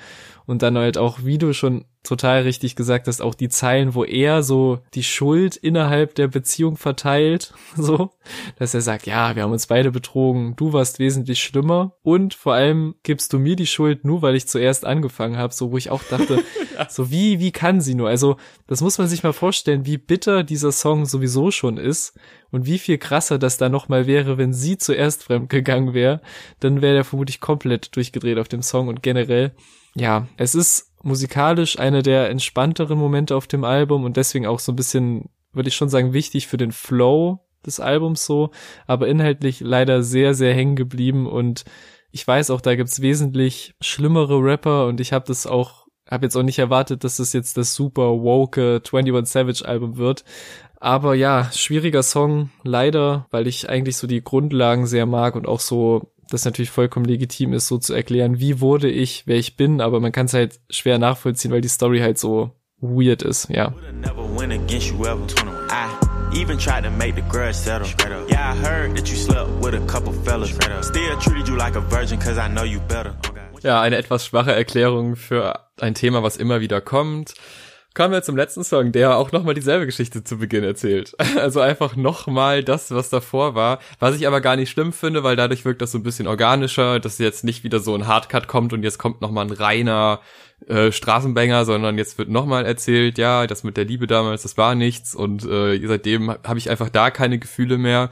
Und 0.47 0.63
dann 0.63 0.79
halt 0.79 0.97
auch, 0.97 1.19
wie 1.25 1.39
du 1.39 1.53
schon 1.53 1.85
total 2.03 2.43
richtig 2.43 2.75
gesagt 2.75 3.07
hast, 3.07 3.21
auch 3.21 3.35
die 3.35 3.51
Zeilen, 3.51 3.95
wo 3.95 4.03
er 4.03 4.43
so 4.43 4.79
die 4.95 5.03
Schuld 5.03 5.57
innerhalb 5.57 6.15
der 6.15 6.29
Beziehung 6.29 6.77
verteilt, 6.77 7.53
so, 7.77 8.11
dass 8.59 8.73
er 8.73 8.81
sagt, 8.81 9.07
ja, 9.07 9.37
wir 9.37 9.43
haben 9.43 9.53
uns 9.53 9.67
beide 9.67 9.91
betrogen, 9.91 10.55
du 10.57 10.73
warst 10.73 10.99
wesentlich 10.99 11.43
schlimmer 11.43 11.93
und 12.03 12.33
vor 12.33 12.55
allem 12.55 12.95
gibst 13.03 13.33
du 13.33 13.39
mir 13.39 13.57
die 13.57 13.67
Schuld 13.67 14.05
nur, 14.05 14.23
weil 14.23 14.37
ich 14.37 14.49
zuerst 14.49 14.87
angefangen 14.87 15.37
habe, 15.37 15.53
so 15.53 15.71
wo 15.71 15.77
ich 15.77 15.91
auch 15.91 16.03
dachte, 16.05 16.43
so 16.89 17.11
wie 17.11 17.39
wie 17.41 17.53
kann 17.53 17.81
sie 17.81 17.95
nur? 17.95 18.09
Also, 18.09 18.37
das 18.67 18.81
muss 18.81 18.99
man 18.99 19.09
sich 19.09 19.23
mal 19.23 19.33
vorstellen, 19.33 19.87
wie 19.87 19.99
bitter 19.99 20.45
dieser 20.45 20.73
Song 20.73 21.07
sowieso 21.07 21.51
schon 21.51 21.77
ist 21.77 22.19
und 22.51 22.67
wie 22.67 22.79
viel 22.79 22.99
krasser 22.99 23.39
das 23.39 23.57
da 23.57 23.69
nochmal 23.69 24.07
wäre, 24.07 24.39
wenn 24.39 24.53
sie 24.53 24.79
zuerst 24.79 25.25
fremd 25.25 25.49
gegangen 25.49 25.95
wäre, 25.95 26.21
dann 26.61 26.83
wäre 26.83 26.97
er 26.97 27.05
vermutlich 27.05 27.41
komplett 27.41 27.95
durchgedreht 27.97 28.39
auf 28.39 28.49
dem 28.49 28.63
Song 28.63 28.89
und 28.89 29.03
generell 29.03 29.53
ja, 29.95 30.29
es 30.37 30.55
ist 30.55 30.93
musikalisch 31.03 31.79
einer 31.79 32.03
der 32.03 32.31
entspannteren 32.31 32.99
Momente 32.99 33.37
auf 33.37 33.47
dem 33.47 33.65
Album 33.65 34.05
und 34.05 34.17
deswegen 34.17 34.47
auch 34.47 34.61
so 34.61 34.73
ein 34.73 34.77
bisschen, 34.77 35.29
würde 35.53 35.69
ich 35.69 35.77
schon 35.77 35.89
sagen, 35.89 36.13
wichtig 36.13 36.47
für 36.47 36.57
den 36.57 36.73
Flow 36.73 37.41
des 37.65 37.81
Albums 37.81 38.25
so, 38.25 38.51
aber 38.87 39.09
inhaltlich 39.09 39.61
leider 39.61 40.03
sehr, 40.03 40.35
sehr 40.35 40.55
hängen 40.55 40.77
geblieben 40.77 41.27
und 41.27 41.65
ich 42.11 42.27
weiß 42.27 42.51
auch, 42.51 42.61
da 42.61 42.75
gibt's 42.75 43.03
wesentlich 43.03 43.75
schlimmere 43.81 44.39
Rapper 44.39 44.87
und 44.87 45.01
ich 45.01 45.13
habe 45.13 45.27
das 45.27 45.47
auch, 45.47 45.78
habe 46.11 46.27
jetzt 46.27 46.37
auch 46.37 46.43
nicht 46.43 46.59
erwartet, 46.59 47.05
dass 47.05 47.19
das 47.19 47.33
jetzt 47.33 47.57
das 47.57 47.75
super 47.75 48.11
woke 48.23 48.81
21 48.85 49.31
Savage 49.31 49.69
Album 49.69 49.97
wird. 49.97 50.25
Aber 50.81 51.15
ja, 51.15 51.51
schwieriger 51.53 52.03
Song, 52.03 52.51
leider, 52.63 53.27
weil 53.31 53.47
ich 53.47 53.69
eigentlich 53.69 53.97
so 53.97 54.07
die 54.07 54.23
Grundlagen 54.23 54.87
sehr 54.87 55.07
mag 55.07 55.35
und 55.35 55.49
auch 55.49 55.61
so 55.61 56.13
das 56.31 56.45
natürlich 56.45 56.71
vollkommen 56.71 57.07
legitim 57.07 57.53
ist, 57.53 57.69
so 57.69 57.79
zu 57.79 57.95
erklären, 57.95 58.39
wie 58.39 58.61
wurde 58.61 58.91
ich, 58.91 59.23
wer 59.27 59.37
ich 59.37 59.57
bin, 59.57 59.81
aber 59.81 59.99
man 60.01 60.13
kann 60.13 60.27
es 60.27 60.35
halt 60.35 60.61
schwer 60.69 60.99
nachvollziehen, 60.99 61.51
weil 61.51 61.63
die 61.63 61.69
Story 61.69 62.01
halt 62.01 62.19
so 62.19 62.51
weird 62.81 63.23
ist, 63.23 63.49
ja. 63.51 63.73
Even 66.31 66.59
tried 66.59 66.85
to 66.85 66.91
make 66.91 67.15
the 67.15 67.23
grudge 67.23 67.55
settle. 67.55 67.87
Yeah, 68.29 68.53
I 68.53 68.55
heard 68.55 68.95
that 68.97 69.09
you 69.09 69.17
slept 69.17 69.49
with 69.63 69.73
a 69.73 69.81
couple 69.87 70.13
fellas. 70.13 70.51
Still 70.51 71.17
treated 71.21 71.49
you 71.49 71.57
like 71.57 71.75
a 71.75 71.81
virgin 71.81 72.19
cause 72.19 72.37
I 72.37 72.49
know 72.49 72.65
you 72.65 72.81
better. 72.81 73.17
Ja, 73.63 73.81
eine 73.81 73.97
etwas 73.97 74.27
schwache 74.27 74.53
Erklärung 74.53 75.17
für 75.17 75.61
ein 75.81 75.95
Thema, 75.95 76.23
was 76.23 76.37
immer 76.37 76.61
wieder 76.61 76.81
kommt. 76.81 77.35
Kommen 77.95 78.13
wir 78.13 78.23
zum 78.23 78.37
letzten 78.37 78.63
Song, 78.63 78.93
der 78.93 79.17
auch 79.17 79.33
nochmal 79.33 79.55
dieselbe 79.55 79.85
Geschichte 79.87 80.23
zu 80.23 80.39
Beginn 80.39 80.63
erzählt. 80.63 81.15
Also 81.37 81.61
einfach 81.61 81.97
nochmal 81.97 82.63
das, 82.63 82.93
was 82.93 83.11
davor 83.11 83.55
war, 83.55 83.81
was 83.99 84.15
ich 84.15 84.27
aber 84.27 84.41
gar 84.41 84.55
nicht 84.55 84.71
schlimm 84.71 84.93
finde, 84.93 85.25
weil 85.25 85.35
dadurch 85.35 85.65
wirkt 85.65 85.83
das 85.83 85.93
so 85.93 85.99
ein 85.99 86.05
bisschen 86.05 86.29
organischer, 86.29 87.01
dass 87.01 87.19
jetzt 87.19 87.43
nicht 87.43 87.65
wieder 87.65 87.81
so 87.81 87.95
ein 87.95 88.07
Hardcut 88.07 88.47
kommt 88.47 88.73
und 88.73 88.83
jetzt 88.85 88.99
kommt 88.99 89.21
nochmal 89.21 89.47
ein 89.47 89.53
reiner 89.53 90.21
äh, 90.67 90.93
Straßenbanger, 90.93 91.65
sondern 91.65 91.99
jetzt 91.99 92.19
wird 92.19 92.29
nochmal 92.29 92.67
erzählt, 92.67 93.19
ja, 93.19 93.47
das 93.47 93.65
mit 93.65 93.77
der 93.77 93.85
Liebe 93.85 94.07
damals, 94.07 94.43
das 94.43 94.57
war 94.57 94.75
nichts 94.75 95.15
und 95.15 95.45
äh, 95.45 95.85
seitdem 95.85 96.31
habe 96.31 96.59
ich 96.59 96.71
einfach 96.71 96.91
da 96.91 97.11
keine 97.11 97.39
Gefühle 97.39 97.79
mehr. 97.79 98.11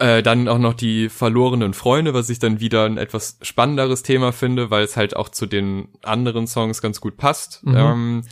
Äh, 0.00 0.22
dann 0.22 0.46
auch 0.46 0.58
noch 0.58 0.74
die 0.74 1.08
verlorenen 1.08 1.74
Freunde, 1.74 2.14
was 2.14 2.30
ich 2.30 2.38
dann 2.38 2.60
wieder 2.60 2.84
ein 2.84 2.98
etwas 2.98 3.38
spannenderes 3.42 4.04
Thema 4.04 4.32
finde, 4.32 4.70
weil 4.70 4.84
es 4.84 4.96
halt 4.96 5.16
auch 5.16 5.28
zu 5.28 5.46
den 5.46 5.88
anderen 6.02 6.46
Songs 6.46 6.80
ganz 6.80 7.00
gut 7.00 7.16
passt. 7.16 7.64
Mhm. 7.64 7.76
Ähm, 7.76 8.22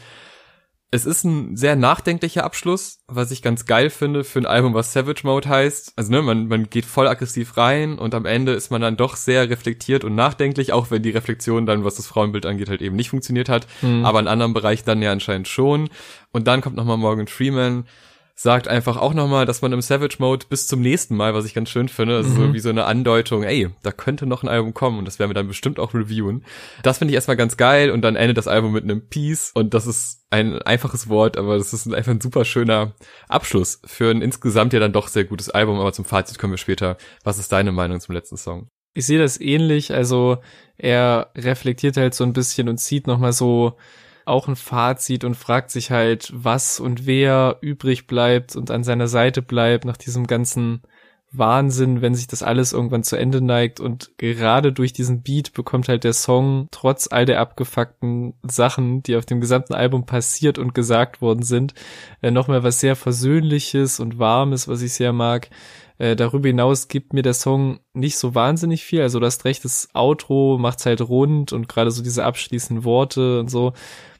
es 0.92 1.04
ist 1.04 1.24
ein 1.24 1.56
sehr 1.56 1.74
nachdenklicher 1.74 2.44
Abschluss, 2.44 3.00
was 3.08 3.32
ich 3.32 3.42
ganz 3.42 3.66
geil 3.66 3.90
finde 3.90 4.22
für 4.22 4.38
ein 4.38 4.46
Album, 4.46 4.74
was 4.74 4.92
Savage 4.92 5.22
Mode 5.24 5.48
heißt. 5.48 5.94
Also 5.96 6.12
ne, 6.12 6.22
man, 6.22 6.46
man 6.46 6.70
geht 6.70 6.84
voll 6.84 7.08
aggressiv 7.08 7.56
rein 7.56 7.98
und 7.98 8.14
am 8.14 8.24
Ende 8.24 8.52
ist 8.52 8.70
man 8.70 8.80
dann 8.80 8.96
doch 8.96 9.16
sehr 9.16 9.50
reflektiert 9.50 10.04
und 10.04 10.14
nachdenklich, 10.14 10.72
auch 10.72 10.92
wenn 10.92 11.02
die 11.02 11.10
Reflexion 11.10 11.66
dann, 11.66 11.84
was 11.84 11.96
das 11.96 12.06
Frauenbild 12.06 12.46
angeht, 12.46 12.68
halt 12.68 12.80
eben 12.82 12.94
nicht 12.94 13.10
funktioniert 13.10 13.48
hat. 13.48 13.66
Mhm. 13.82 14.04
Aber 14.04 14.20
in 14.20 14.28
anderen 14.28 14.54
Bereichen 14.54 14.86
dann 14.86 15.02
ja 15.02 15.10
anscheinend 15.10 15.48
schon. 15.48 15.90
Und 16.30 16.46
dann 16.46 16.60
kommt 16.60 16.76
nochmal 16.76 16.96
Morgan 16.96 17.26
Freeman, 17.26 17.86
sagt 18.38 18.68
einfach 18.68 18.98
auch 18.98 19.14
nochmal, 19.14 19.46
dass 19.46 19.62
man 19.62 19.72
im 19.72 19.80
Savage 19.80 20.16
Mode 20.18 20.44
bis 20.50 20.66
zum 20.66 20.82
nächsten 20.82 21.16
Mal, 21.16 21.32
was 21.32 21.46
ich 21.46 21.54
ganz 21.54 21.70
schön 21.70 21.88
finde, 21.88 22.16
also 22.16 22.28
mhm. 22.28 22.36
so 22.36 22.52
wie 22.52 22.60
so 22.60 22.68
eine 22.68 22.84
Andeutung, 22.84 23.44
ey, 23.44 23.70
da 23.82 23.92
könnte 23.92 24.26
noch 24.26 24.42
ein 24.42 24.48
Album 24.48 24.74
kommen 24.74 24.98
und 24.98 25.06
das 25.06 25.18
werden 25.18 25.30
wir 25.30 25.34
dann 25.34 25.48
bestimmt 25.48 25.80
auch 25.80 25.94
reviewen. 25.94 26.44
Das 26.82 26.98
finde 26.98 27.12
ich 27.12 27.14
erstmal 27.14 27.38
ganz 27.38 27.56
geil 27.56 27.90
und 27.90 28.02
dann 28.02 28.14
endet 28.14 28.36
das 28.36 28.46
Album 28.46 28.72
mit 28.72 28.84
einem 28.84 29.08
Peace 29.08 29.52
und 29.54 29.72
das 29.72 29.86
ist 29.86 30.26
ein 30.28 30.60
einfaches 30.60 31.08
Wort, 31.08 31.38
aber 31.38 31.56
das 31.56 31.72
ist 31.72 31.92
einfach 31.92 32.12
ein 32.12 32.20
super 32.20 32.44
schöner 32.44 32.92
Abschluss 33.26 33.80
für 33.86 34.10
ein 34.10 34.20
insgesamt 34.20 34.74
ja 34.74 34.80
dann 34.80 34.92
doch 34.92 35.08
sehr 35.08 35.24
gutes 35.24 35.48
Album, 35.48 35.80
aber 35.80 35.94
zum 35.94 36.04
Fazit 36.04 36.38
kommen 36.38 36.52
wir 36.52 36.58
später. 36.58 36.98
Was 37.24 37.38
ist 37.38 37.52
deine 37.52 37.72
Meinung 37.72 38.00
zum 38.00 38.14
letzten 38.14 38.36
Song? 38.36 38.68
Ich 38.92 39.06
sehe 39.06 39.18
das 39.18 39.40
ähnlich, 39.40 39.94
also 39.94 40.38
er 40.76 41.30
reflektiert 41.36 41.96
halt 41.96 42.14
so 42.14 42.24
ein 42.24 42.34
bisschen 42.34 42.68
und 42.68 42.78
zieht 42.78 43.06
nochmal 43.06 43.32
so 43.32 43.78
auch 44.26 44.48
ein 44.48 44.56
Fazit 44.56 45.24
und 45.24 45.36
fragt 45.36 45.70
sich 45.70 45.90
halt, 45.90 46.32
was 46.34 46.80
und 46.80 47.06
wer 47.06 47.58
übrig 47.60 48.06
bleibt 48.06 48.56
und 48.56 48.70
an 48.70 48.84
seiner 48.84 49.08
Seite 49.08 49.40
bleibt 49.42 49.84
nach 49.84 49.96
diesem 49.96 50.26
ganzen 50.26 50.82
Wahnsinn, 51.32 52.02
wenn 52.02 52.14
sich 52.14 52.26
das 52.26 52.42
alles 52.42 52.72
irgendwann 52.72 53.02
zu 53.02 53.16
Ende 53.16 53.40
neigt 53.40 53.80
und 53.80 54.12
gerade 54.16 54.72
durch 54.72 54.92
diesen 54.92 55.22
Beat 55.22 55.52
bekommt 55.52 55.88
halt 55.88 56.04
der 56.04 56.12
Song 56.12 56.68
trotz 56.70 57.08
all 57.10 57.26
der 57.26 57.40
abgefuckten 57.40 58.34
Sachen, 58.42 59.02
die 59.02 59.16
auf 59.16 59.26
dem 59.26 59.40
gesamten 59.40 59.74
Album 59.74 60.06
passiert 60.06 60.58
und 60.58 60.74
gesagt 60.74 61.20
worden 61.20 61.42
sind, 61.42 61.74
äh, 62.22 62.30
nochmal 62.30 62.62
was 62.62 62.80
sehr 62.80 62.96
Versöhnliches 62.96 64.00
und 64.00 64.18
Warmes, 64.18 64.68
was 64.68 64.82
ich 64.82 64.94
sehr 64.94 65.12
mag. 65.12 65.50
Äh, 65.98 66.14
darüber 66.14 66.48
hinaus 66.48 66.88
gibt 66.88 67.12
mir 67.12 67.22
der 67.22 67.34
Song 67.34 67.80
nicht 67.92 68.18
so 68.18 68.34
wahnsinnig 68.34 68.84
viel. 68.84 69.02
Also 69.02 69.18
das 69.18 69.44
recht, 69.44 69.64
das 69.64 69.88
Outro 69.94 70.58
macht's 70.58 70.86
halt 70.86 71.00
rund 71.00 71.52
und 71.52 71.68
gerade 71.68 71.90
so 71.90 72.02
diese 72.02 72.24
abschließenden 72.24 72.84
Worte 72.84 73.40
und 73.40 73.50
so 73.50 73.72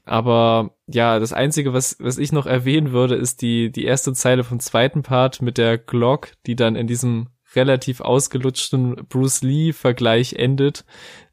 aber 0.06 0.70
ja, 0.86 1.18
das 1.18 1.32
Einzige, 1.32 1.72
was, 1.72 1.96
was 1.98 2.16
ich 2.16 2.32
noch 2.32 2.46
erwähnen 2.46 2.92
würde, 2.92 3.16
ist 3.16 3.42
die, 3.42 3.70
die 3.70 3.84
erste 3.84 4.12
Zeile 4.12 4.44
vom 4.44 4.60
zweiten 4.60 5.02
Part 5.02 5.42
mit 5.42 5.58
der 5.58 5.78
Glock, 5.78 6.30
die 6.46 6.56
dann 6.56 6.76
in 6.76 6.86
diesem 6.86 7.28
relativ 7.54 8.00
ausgelutschten 8.00 9.06
Bruce 9.08 9.42
Lee-Vergleich 9.42 10.34
endet, 10.34 10.84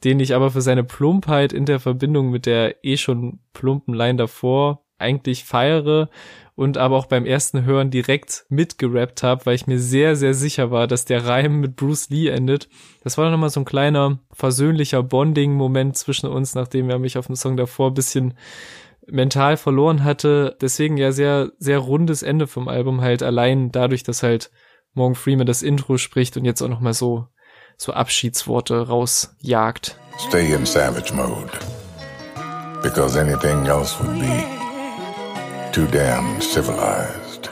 den 0.03 0.19
ich 0.19 0.33
aber 0.33 0.51
für 0.51 0.61
seine 0.61 0.83
Plumpheit 0.83 1.53
in 1.53 1.65
der 1.65 1.79
Verbindung 1.79 2.31
mit 2.31 2.45
der 2.45 2.83
eh 2.83 2.97
schon 2.97 3.39
plumpen 3.53 3.93
Line 3.93 4.15
davor 4.15 4.83
eigentlich 4.97 5.43
feiere 5.43 6.09
und 6.55 6.77
aber 6.77 6.97
auch 6.97 7.07
beim 7.07 7.25
ersten 7.25 7.65
Hören 7.65 7.89
direkt 7.89 8.45
mitgerappt 8.49 9.23
habe, 9.23 9.45
weil 9.45 9.55
ich 9.55 9.67
mir 9.67 9.79
sehr, 9.79 10.15
sehr 10.15 10.33
sicher 10.33 10.69
war, 10.69 10.87
dass 10.87 11.05
der 11.05 11.25
Reim 11.25 11.59
mit 11.59 11.75
Bruce 11.75 12.09
Lee 12.09 12.29
endet. 12.29 12.69
Das 13.03 13.17
war 13.17 13.25
dann 13.25 13.31
nochmal 13.31 13.49
so 13.49 13.61
ein 13.61 13.65
kleiner 13.65 14.19
versöhnlicher 14.31 15.01
Bonding-Moment 15.01 15.97
zwischen 15.97 16.27
uns, 16.27 16.53
nachdem 16.53 16.89
er 16.89 16.99
mich 16.99 17.17
auf 17.17 17.25
dem 17.25 17.35
Song 17.35 17.57
davor 17.57 17.93
bisschen 17.93 18.35
mental 19.07 19.57
verloren 19.57 20.03
hatte. 20.03 20.55
Deswegen 20.61 20.97
ja 20.97 21.11
sehr, 21.11 21.51
sehr 21.57 21.79
rundes 21.79 22.21
Ende 22.21 22.47
vom 22.47 22.67
Album 22.67 23.01
halt 23.01 23.23
allein 23.23 23.71
dadurch, 23.71 24.03
dass 24.03 24.23
halt 24.23 24.51
Morgan 24.93 25.15
Freeman 25.15 25.47
das 25.47 25.63
Intro 25.63 25.97
spricht 25.97 26.37
und 26.37 26.45
jetzt 26.45 26.61
auch 26.61 26.69
nochmal 26.69 26.93
so, 26.93 27.27
so 27.77 27.93
Abschiedsworte 27.93 28.87
rausjagt. 28.87 29.97
Stay 30.19 30.53
in 30.53 30.65
savage 30.65 31.13
mode. 31.13 31.51
Because 32.83 33.19
anything 33.19 33.65
else 33.65 33.97
would 33.99 34.19
be 34.19 34.62
too 35.73 35.87
damn 35.87 36.39
civilized. 36.39 37.49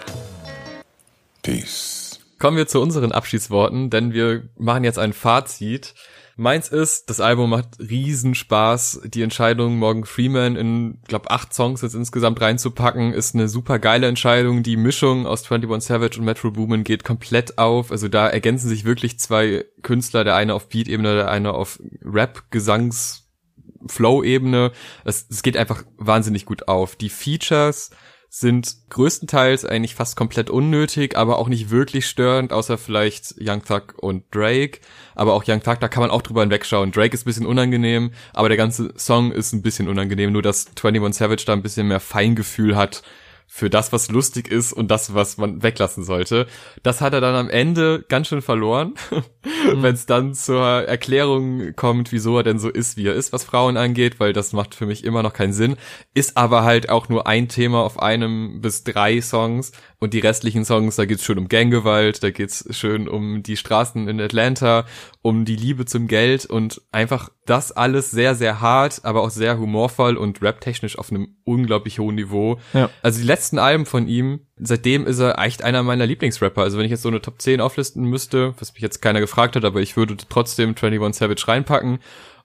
Peace. 1.41 2.19
Kommen 2.37 2.55
wir 2.55 2.67
zu 2.67 2.79
unseren 2.79 3.11
Abschiedsworten, 3.11 3.89
denn 3.89 4.13
wir 4.13 4.47
machen 4.57 4.83
jetzt 4.83 4.99
ein 4.99 5.13
Fazit. 5.13 5.95
Meins 6.37 6.69
ist, 6.69 7.09
das 7.09 7.19
Album 7.19 7.49
macht 7.49 7.79
riesen 7.79 8.35
Spaß. 8.35 9.01
Die 9.05 9.23
Entscheidung, 9.23 9.77
Morgan 9.79 10.05
Freeman 10.05 10.55
in, 10.55 10.99
glaub, 11.07 11.31
acht 11.31 11.51
Songs 11.55 11.81
jetzt 11.81 11.95
insgesamt 11.95 12.39
reinzupacken, 12.41 13.11
ist 13.11 13.33
eine 13.33 13.47
super 13.47 13.79
geile 13.79 14.07
Entscheidung. 14.07 14.61
Die 14.61 14.77
Mischung 14.77 15.25
aus 15.25 15.51
21 15.51 15.87
Savage 15.87 16.19
und 16.19 16.25
Metro 16.25 16.51
Boomin 16.51 16.83
geht 16.83 17.03
komplett 17.03 17.57
auf. 17.57 17.91
Also 17.91 18.07
da 18.07 18.27
ergänzen 18.27 18.69
sich 18.69 18.85
wirklich 18.85 19.19
zwei 19.19 19.65
Künstler, 19.81 20.23
der 20.23 20.35
eine 20.35 20.53
auf 20.53 20.69
Beat-Ebene, 20.69 21.15
der 21.15 21.31
eine 21.31 21.53
auf 21.53 21.79
Rap-Gesangs- 22.03 23.21
Flow-Ebene. 23.87 24.71
Es, 25.03 25.25
es 25.29 25.43
geht 25.43 25.57
einfach 25.57 25.83
wahnsinnig 25.97 26.45
gut 26.45 26.67
auf. 26.67 26.95
Die 26.95 27.09
Features 27.09 27.91
sind 28.33 28.77
größtenteils 28.89 29.65
eigentlich 29.65 29.93
fast 29.93 30.15
komplett 30.15 30.49
unnötig, 30.49 31.17
aber 31.17 31.37
auch 31.37 31.49
nicht 31.49 31.69
wirklich 31.69 32.07
störend, 32.07 32.53
außer 32.53 32.77
vielleicht 32.77 33.35
Young 33.37 33.61
Thug 33.65 33.95
und 33.97 34.23
Drake. 34.33 34.79
Aber 35.15 35.33
auch 35.33 35.43
Young 35.45 35.61
Thug, 35.61 35.81
da 35.81 35.89
kann 35.89 36.01
man 36.01 36.11
auch 36.11 36.21
drüber 36.21 36.39
hinwegschauen. 36.39 36.93
Drake 36.93 37.13
ist 37.13 37.23
ein 37.23 37.25
bisschen 37.25 37.45
unangenehm, 37.45 38.11
aber 38.33 38.47
der 38.47 38.57
ganze 38.57 38.93
Song 38.95 39.33
ist 39.33 39.51
ein 39.51 39.61
bisschen 39.61 39.89
unangenehm, 39.89 40.31
nur 40.31 40.41
dass 40.41 40.67
21 40.81 41.19
Savage 41.19 41.43
da 41.45 41.51
ein 41.51 41.61
bisschen 41.61 41.89
mehr 41.89 41.99
Feingefühl 41.99 42.77
hat 42.77 43.03
für 43.53 43.69
das, 43.69 43.91
was 43.91 44.09
lustig 44.09 44.47
ist 44.47 44.71
und 44.71 44.89
das, 44.89 45.13
was 45.13 45.35
man 45.35 45.61
weglassen 45.61 46.05
sollte. 46.05 46.47
Das 46.83 47.01
hat 47.01 47.11
er 47.11 47.19
dann 47.19 47.35
am 47.35 47.49
Ende 47.49 48.05
ganz 48.07 48.27
schön 48.29 48.41
verloren, 48.41 48.93
mhm. 49.11 49.83
wenn 49.83 49.93
es 49.93 50.05
dann 50.05 50.33
zur 50.33 50.65
Erklärung 50.65 51.75
kommt, 51.75 52.13
wieso 52.13 52.37
er 52.37 52.43
denn 52.43 52.59
so 52.59 52.69
ist, 52.69 52.95
wie 52.95 53.07
er 53.07 53.13
ist, 53.13 53.33
was 53.33 53.43
Frauen 53.43 53.75
angeht, 53.75 54.21
weil 54.21 54.31
das 54.31 54.53
macht 54.53 54.73
für 54.73 54.85
mich 54.85 55.03
immer 55.03 55.21
noch 55.21 55.33
keinen 55.33 55.51
Sinn. 55.51 55.75
Ist 56.13 56.37
aber 56.37 56.63
halt 56.63 56.89
auch 56.89 57.09
nur 57.09 57.27
ein 57.27 57.49
Thema 57.49 57.83
auf 57.83 58.01
einem 58.01 58.61
bis 58.61 58.85
drei 58.85 59.19
Songs 59.19 59.73
und 60.01 60.15
die 60.15 60.19
restlichen 60.19 60.65
Songs, 60.65 60.95
da 60.95 61.05
geht's 61.05 61.23
schön 61.23 61.37
um 61.37 61.47
Ganggewalt, 61.47 62.23
da 62.23 62.31
geht's 62.31 62.65
schön 62.71 63.07
um 63.07 63.43
die 63.43 63.55
Straßen 63.55 64.07
in 64.07 64.19
Atlanta, 64.19 64.85
um 65.21 65.45
die 65.45 65.55
Liebe 65.55 65.85
zum 65.85 66.07
Geld 66.07 66.47
und 66.47 66.81
einfach 66.91 67.29
das 67.45 67.71
alles 67.71 68.09
sehr, 68.09 68.33
sehr 68.33 68.61
hart, 68.61 69.01
aber 69.03 69.21
auch 69.21 69.29
sehr 69.29 69.59
humorvoll 69.59 70.17
und 70.17 70.41
raptechnisch 70.41 70.97
auf 70.97 71.11
einem 71.11 71.35
unglaublich 71.43 71.99
hohen 71.99 72.15
Niveau. 72.15 72.59
Ja. 72.73 72.89
Also 73.03 73.19
die 73.19 73.27
letzten 73.27 73.59
Alben 73.59 73.85
von 73.85 74.07
ihm, 74.07 74.39
seitdem 74.57 75.05
ist 75.05 75.19
er 75.19 75.37
echt 75.37 75.63
einer 75.63 75.83
meiner 75.83 76.07
Lieblingsrapper. 76.07 76.63
Also 76.63 76.79
wenn 76.79 76.85
ich 76.85 76.91
jetzt 76.91 77.03
so 77.03 77.09
eine 77.09 77.21
Top 77.21 77.39
10 77.39 77.61
auflisten 77.61 78.03
müsste, 78.03 78.55
was 78.57 78.73
mich 78.73 78.81
jetzt 78.81 79.03
keiner 79.03 79.19
gefragt 79.19 79.55
hat, 79.55 79.65
aber 79.65 79.81
ich 79.81 79.97
würde 79.97 80.17
trotzdem 80.27 80.69
21 80.69 81.19
Savage 81.19 81.47
reinpacken. 81.47 81.99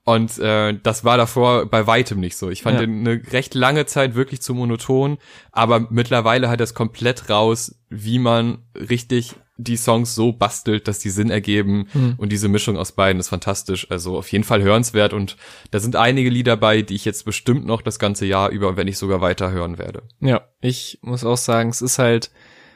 Und 0.07 0.39
äh, 0.39 0.79
das 0.85 1.05
war 1.05 1.17
davor 1.17 1.67
bei 1.67 1.89
weitem 1.89 2.21
nicht 2.21 2.37
so. 2.37 2.49
Ich 2.49 2.63
fand 2.63 2.79
ja. 2.79 2.85
eine 2.85 3.21
recht 3.33 3.57
lange 3.57 3.87
Zeit 3.87 4.15
wirklich 4.15 4.41
zu 4.41 4.55
monoton, 4.55 5.19
aber 5.51 5.89
mittlerweile 5.91 6.49
hat 6.49 6.61
es 6.61 6.75
komplett 6.75 7.29
raus, 7.29 7.75
wie 7.91 8.21
man 8.21 8.59
richtig 8.77 9.35
die 9.57 9.77
Songs 9.77 10.15
so 10.15 10.31
bastelt, 10.31 10.87
dass 10.87 11.01
die 11.01 11.11
Sinn 11.11 11.29
ergeben. 11.29 11.89
Mhm. 11.93 12.15
Und 12.19 12.31
diese 12.31 12.49
Mischung 12.49 12.77
aus 12.77 12.93
beiden 12.93 13.19
ist 13.19 13.31
fantastisch. 13.31 13.91
Also 13.91 14.17
auf 14.17 14.31
jeden 14.31 14.45
Fall 14.45 14.63
hörenswert. 14.63 15.13
Und 15.13 15.37
da 15.73 15.81
sind 15.81 15.97
einige 15.97 16.31
Lieder 16.31 16.57
bei, 16.57 16.83
die 16.83 16.95
ich 16.95 17.05
jetzt 17.05 17.25
bestimmt 17.25 17.67
noch 17.67 17.83
das 17.83 17.99
ganze 17.99 18.27
Jahr 18.27 18.51
über, 18.51 18.77
wenn 18.77 18.87
ich 18.87 18.99
sogar 18.99 19.21
weiter 19.21 19.51
hören 19.51 19.77
werde. 19.77 20.05
Ja, 20.21 20.43
ich 20.61 21.01
muss 21.03 21.25
auch 21.25 21.37
sagen, 21.37 21.71
es 21.71 21.83
ist 21.83 21.99
halt, 21.99 22.31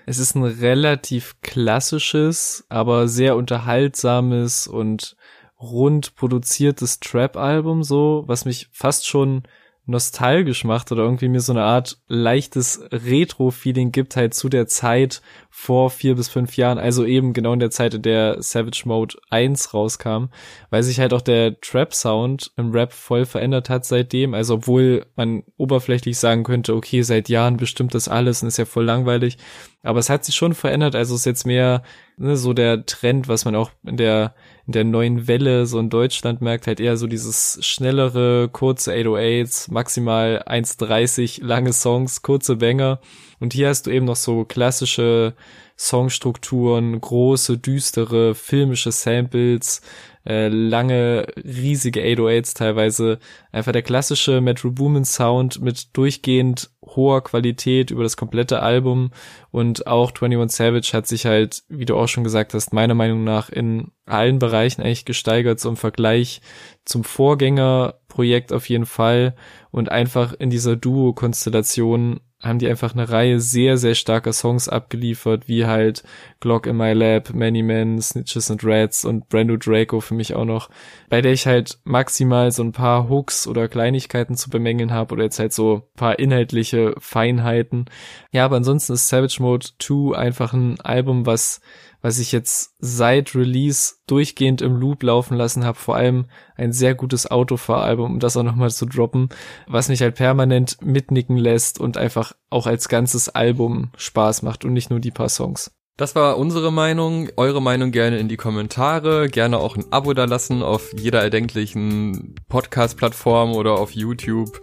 es 0.04 0.18
ist 0.18 0.34
ein 0.34 0.42
relativ 0.42 1.36
klassisches, 1.42 2.64
aber 2.70 3.06
sehr 3.06 3.36
unterhaltsames 3.36 4.66
und 4.66 5.16
rund 5.60 6.14
produziertes 6.14 7.00
Trap-Album 7.00 7.82
so, 7.82 8.24
was 8.26 8.44
mich 8.44 8.68
fast 8.72 9.06
schon 9.06 9.42
nostalgisch 9.90 10.64
macht 10.64 10.92
oder 10.92 11.02
irgendwie 11.02 11.28
mir 11.28 11.40
so 11.40 11.52
eine 11.52 11.64
Art 11.64 11.98
leichtes 12.06 12.80
Retro-Feeling 12.92 13.92
gibt 13.92 14.16
halt 14.16 14.34
zu 14.34 14.48
der 14.48 14.66
Zeit 14.66 15.20
vor 15.50 15.90
vier 15.90 16.14
bis 16.14 16.28
fünf 16.28 16.56
Jahren, 16.56 16.78
also 16.78 17.04
eben 17.04 17.32
genau 17.32 17.52
in 17.52 17.58
der 17.58 17.70
Zeit, 17.70 17.94
in 17.94 18.02
der 18.02 18.40
Savage 18.42 18.82
Mode 18.84 19.16
1 19.30 19.74
rauskam, 19.74 20.26
weil 20.70 20.82
sich 20.82 21.00
halt 21.00 21.12
auch 21.12 21.20
der 21.20 21.60
Trap-Sound 21.60 22.52
im 22.56 22.70
Rap 22.70 22.92
voll 22.92 23.24
verändert 23.24 23.68
hat 23.68 23.84
seitdem, 23.84 24.32
also 24.32 24.54
obwohl 24.54 25.06
man 25.16 25.42
oberflächlich 25.56 26.18
sagen 26.18 26.44
könnte, 26.44 26.74
okay, 26.74 27.02
seit 27.02 27.28
Jahren 27.28 27.56
bestimmt 27.56 27.94
das 27.94 28.08
alles 28.08 28.42
und 28.42 28.48
ist 28.48 28.58
ja 28.58 28.66
voll 28.66 28.84
langweilig, 28.84 29.38
aber 29.82 29.98
es 29.98 30.10
hat 30.10 30.24
sich 30.24 30.36
schon 30.36 30.54
verändert, 30.54 30.94
also 30.94 31.14
ist 31.14 31.26
jetzt 31.26 31.46
mehr 31.46 31.82
ne, 32.20 32.36
so 32.36 32.52
der 32.52 32.86
Trend, 32.86 33.28
was 33.28 33.44
man 33.44 33.56
auch 33.56 33.70
in 33.84 33.96
der 33.96 34.34
in 34.66 34.72
der 34.72 34.84
neuen 34.84 35.26
Welle 35.26 35.66
so 35.66 35.80
in 35.80 35.90
Deutschland 35.90 36.42
merkt, 36.42 36.68
halt 36.68 36.78
eher 36.78 36.96
so 36.96 37.08
dieses 37.08 37.58
schnellere, 37.60 38.48
kurze 38.52 38.92
808s, 38.92 39.72
maximal 39.72 40.44
1,30 40.46 41.44
lange 41.44 41.72
Songs, 41.72 42.22
kurze 42.22 42.54
Banger. 42.56 43.00
Und 43.40 43.52
hier 43.52 43.68
hast 43.68 43.86
du 43.86 43.90
eben 43.90 44.06
noch 44.06 44.14
so 44.14 44.44
klassische 44.44 45.34
Songstrukturen, 45.76 47.00
große, 47.00 47.58
düstere, 47.58 48.36
filmische 48.36 48.92
Samples, 48.92 49.80
äh, 50.26 50.48
lange, 50.48 51.26
riesige 51.36 52.02
808s 52.02 52.56
teilweise. 52.56 53.18
Einfach 53.52 53.72
der 53.72 53.82
klassische 53.82 54.40
Metro 54.40 54.70
Boomin 54.70 55.04
Sound 55.04 55.60
mit 55.60 55.96
durchgehend 55.96 56.70
hoher 56.82 57.22
Qualität 57.22 57.90
über 57.90 58.02
das 58.02 58.16
komplette 58.16 58.62
Album 58.62 59.10
und 59.50 59.86
auch 59.86 60.12
21 60.12 60.56
Savage 60.56 60.90
hat 60.92 61.06
sich 61.06 61.26
halt, 61.26 61.62
wie 61.68 61.84
du 61.84 61.96
auch 61.96 62.08
schon 62.08 62.24
gesagt 62.24 62.54
hast, 62.54 62.72
meiner 62.72 62.94
Meinung 62.94 63.24
nach 63.24 63.48
in 63.48 63.92
allen 64.06 64.38
Bereichen 64.38 64.82
eigentlich 64.82 65.04
gesteigert, 65.04 65.60
so 65.60 65.68
im 65.68 65.76
Vergleich 65.76 66.40
zum 66.84 67.04
Vorgängerprojekt 67.04 68.52
auf 68.52 68.68
jeden 68.68 68.86
Fall 68.86 69.34
und 69.70 69.90
einfach 69.90 70.32
in 70.32 70.50
dieser 70.50 70.76
Duo-Konstellation 70.76 72.20
haben 72.42 72.58
die 72.58 72.68
einfach 72.68 72.94
eine 72.94 73.08
Reihe 73.08 73.38
sehr, 73.38 73.76
sehr 73.76 73.94
starker 73.94 74.32
Songs 74.32 74.68
abgeliefert, 74.68 75.46
wie 75.46 75.66
halt 75.66 76.02
Glock 76.40 76.66
in 76.66 76.76
My 76.76 76.92
Lab, 76.92 77.34
Many 77.34 77.62
Men, 77.62 78.00
Snitches 78.00 78.50
and 78.50 78.64
Rats 78.64 79.04
und 79.04 79.28
Brando 79.28 79.56
Draco 79.56 80.00
für 80.00 80.14
mich 80.14 80.34
auch 80.34 80.46
noch, 80.46 80.70
bei 81.10 81.20
der 81.20 81.32
ich 81.32 81.46
halt 81.46 81.78
maximal 81.84 82.50
so 82.50 82.62
ein 82.62 82.72
paar 82.72 83.08
Hooks 83.10 83.46
oder 83.46 83.68
Kleinigkeiten 83.68 84.36
zu 84.36 84.48
bemängeln 84.48 84.92
habe 84.92 85.14
oder 85.14 85.24
jetzt 85.24 85.38
halt 85.38 85.52
so 85.52 85.88
paar 85.96 86.18
inhaltliche 86.18 86.94
Feinheiten. 86.98 87.84
Ja, 88.32 88.46
aber 88.46 88.56
ansonsten 88.56 88.94
ist 88.94 89.08
Savage 89.08 89.36
Mode 89.40 89.66
2 89.78 90.16
einfach 90.16 90.54
ein 90.54 90.80
Album, 90.80 91.26
was 91.26 91.60
was 92.02 92.18
ich 92.18 92.32
jetzt 92.32 92.74
seit 92.78 93.34
Release 93.34 93.94
durchgehend 94.06 94.62
im 94.62 94.76
Loop 94.76 95.02
laufen 95.02 95.36
lassen 95.36 95.64
habe. 95.64 95.78
Vor 95.78 95.96
allem 95.96 96.26
ein 96.56 96.72
sehr 96.72 96.94
gutes 96.94 97.30
Autofahralbum, 97.30 98.12
um 98.12 98.20
das 98.20 98.36
auch 98.36 98.42
nochmal 98.42 98.70
zu 98.70 98.86
droppen, 98.86 99.28
was 99.66 99.88
mich 99.88 100.02
halt 100.02 100.14
permanent 100.14 100.78
mitnicken 100.82 101.36
lässt 101.36 101.78
und 101.78 101.96
einfach 101.96 102.32
auch 102.48 102.66
als 102.66 102.88
ganzes 102.88 103.28
Album 103.28 103.90
Spaß 103.96 104.42
macht 104.42 104.64
und 104.64 104.72
nicht 104.72 104.90
nur 104.90 105.00
die 105.00 105.10
paar 105.10 105.28
Songs. 105.28 105.70
Das 105.96 106.14
war 106.14 106.38
unsere 106.38 106.72
Meinung. 106.72 107.28
Eure 107.36 107.60
Meinung 107.60 107.90
gerne 107.90 108.18
in 108.18 108.28
die 108.28 108.38
Kommentare. 108.38 109.28
Gerne 109.28 109.58
auch 109.58 109.76
ein 109.76 109.84
Abo 109.90 110.14
da 110.14 110.24
lassen 110.24 110.62
auf 110.62 110.94
jeder 110.96 111.20
erdenklichen 111.20 112.36
Podcast-Plattform 112.48 113.52
oder 113.52 113.72
auf 113.72 113.90
YouTube. 113.90 114.62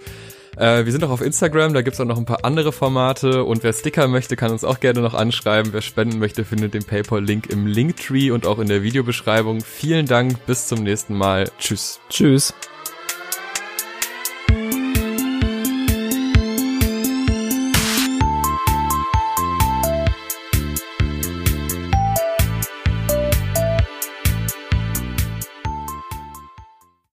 Äh, 0.57 0.85
wir 0.85 0.91
sind 0.91 1.03
auch 1.03 1.09
auf 1.09 1.21
Instagram, 1.21 1.73
da 1.73 1.81
gibt's 1.81 1.99
auch 1.99 2.05
noch 2.05 2.17
ein 2.17 2.25
paar 2.25 2.43
andere 2.43 2.71
Formate 2.71 3.43
und 3.43 3.63
wer 3.63 3.73
Sticker 3.73 4.07
möchte, 4.07 4.35
kann 4.35 4.51
uns 4.51 4.63
auch 4.63 4.79
gerne 4.79 5.01
noch 5.01 5.13
anschreiben. 5.13 5.73
Wer 5.73 5.81
spenden 5.81 6.19
möchte, 6.19 6.45
findet 6.45 6.73
den 6.73 6.83
PayPal-Link 6.83 7.47
im 7.47 7.67
Linktree 7.67 8.31
und 8.31 8.45
auch 8.45 8.59
in 8.59 8.67
der 8.67 8.83
Videobeschreibung. 8.83 9.61
Vielen 9.61 10.07
Dank, 10.07 10.45
bis 10.45 10.67
zum 10.67 10.83
nächsten 10.83 11.15
Mal. 11.15 11.51
Tschüss. 11.59 11.99
Tschüss. 12.09 12.53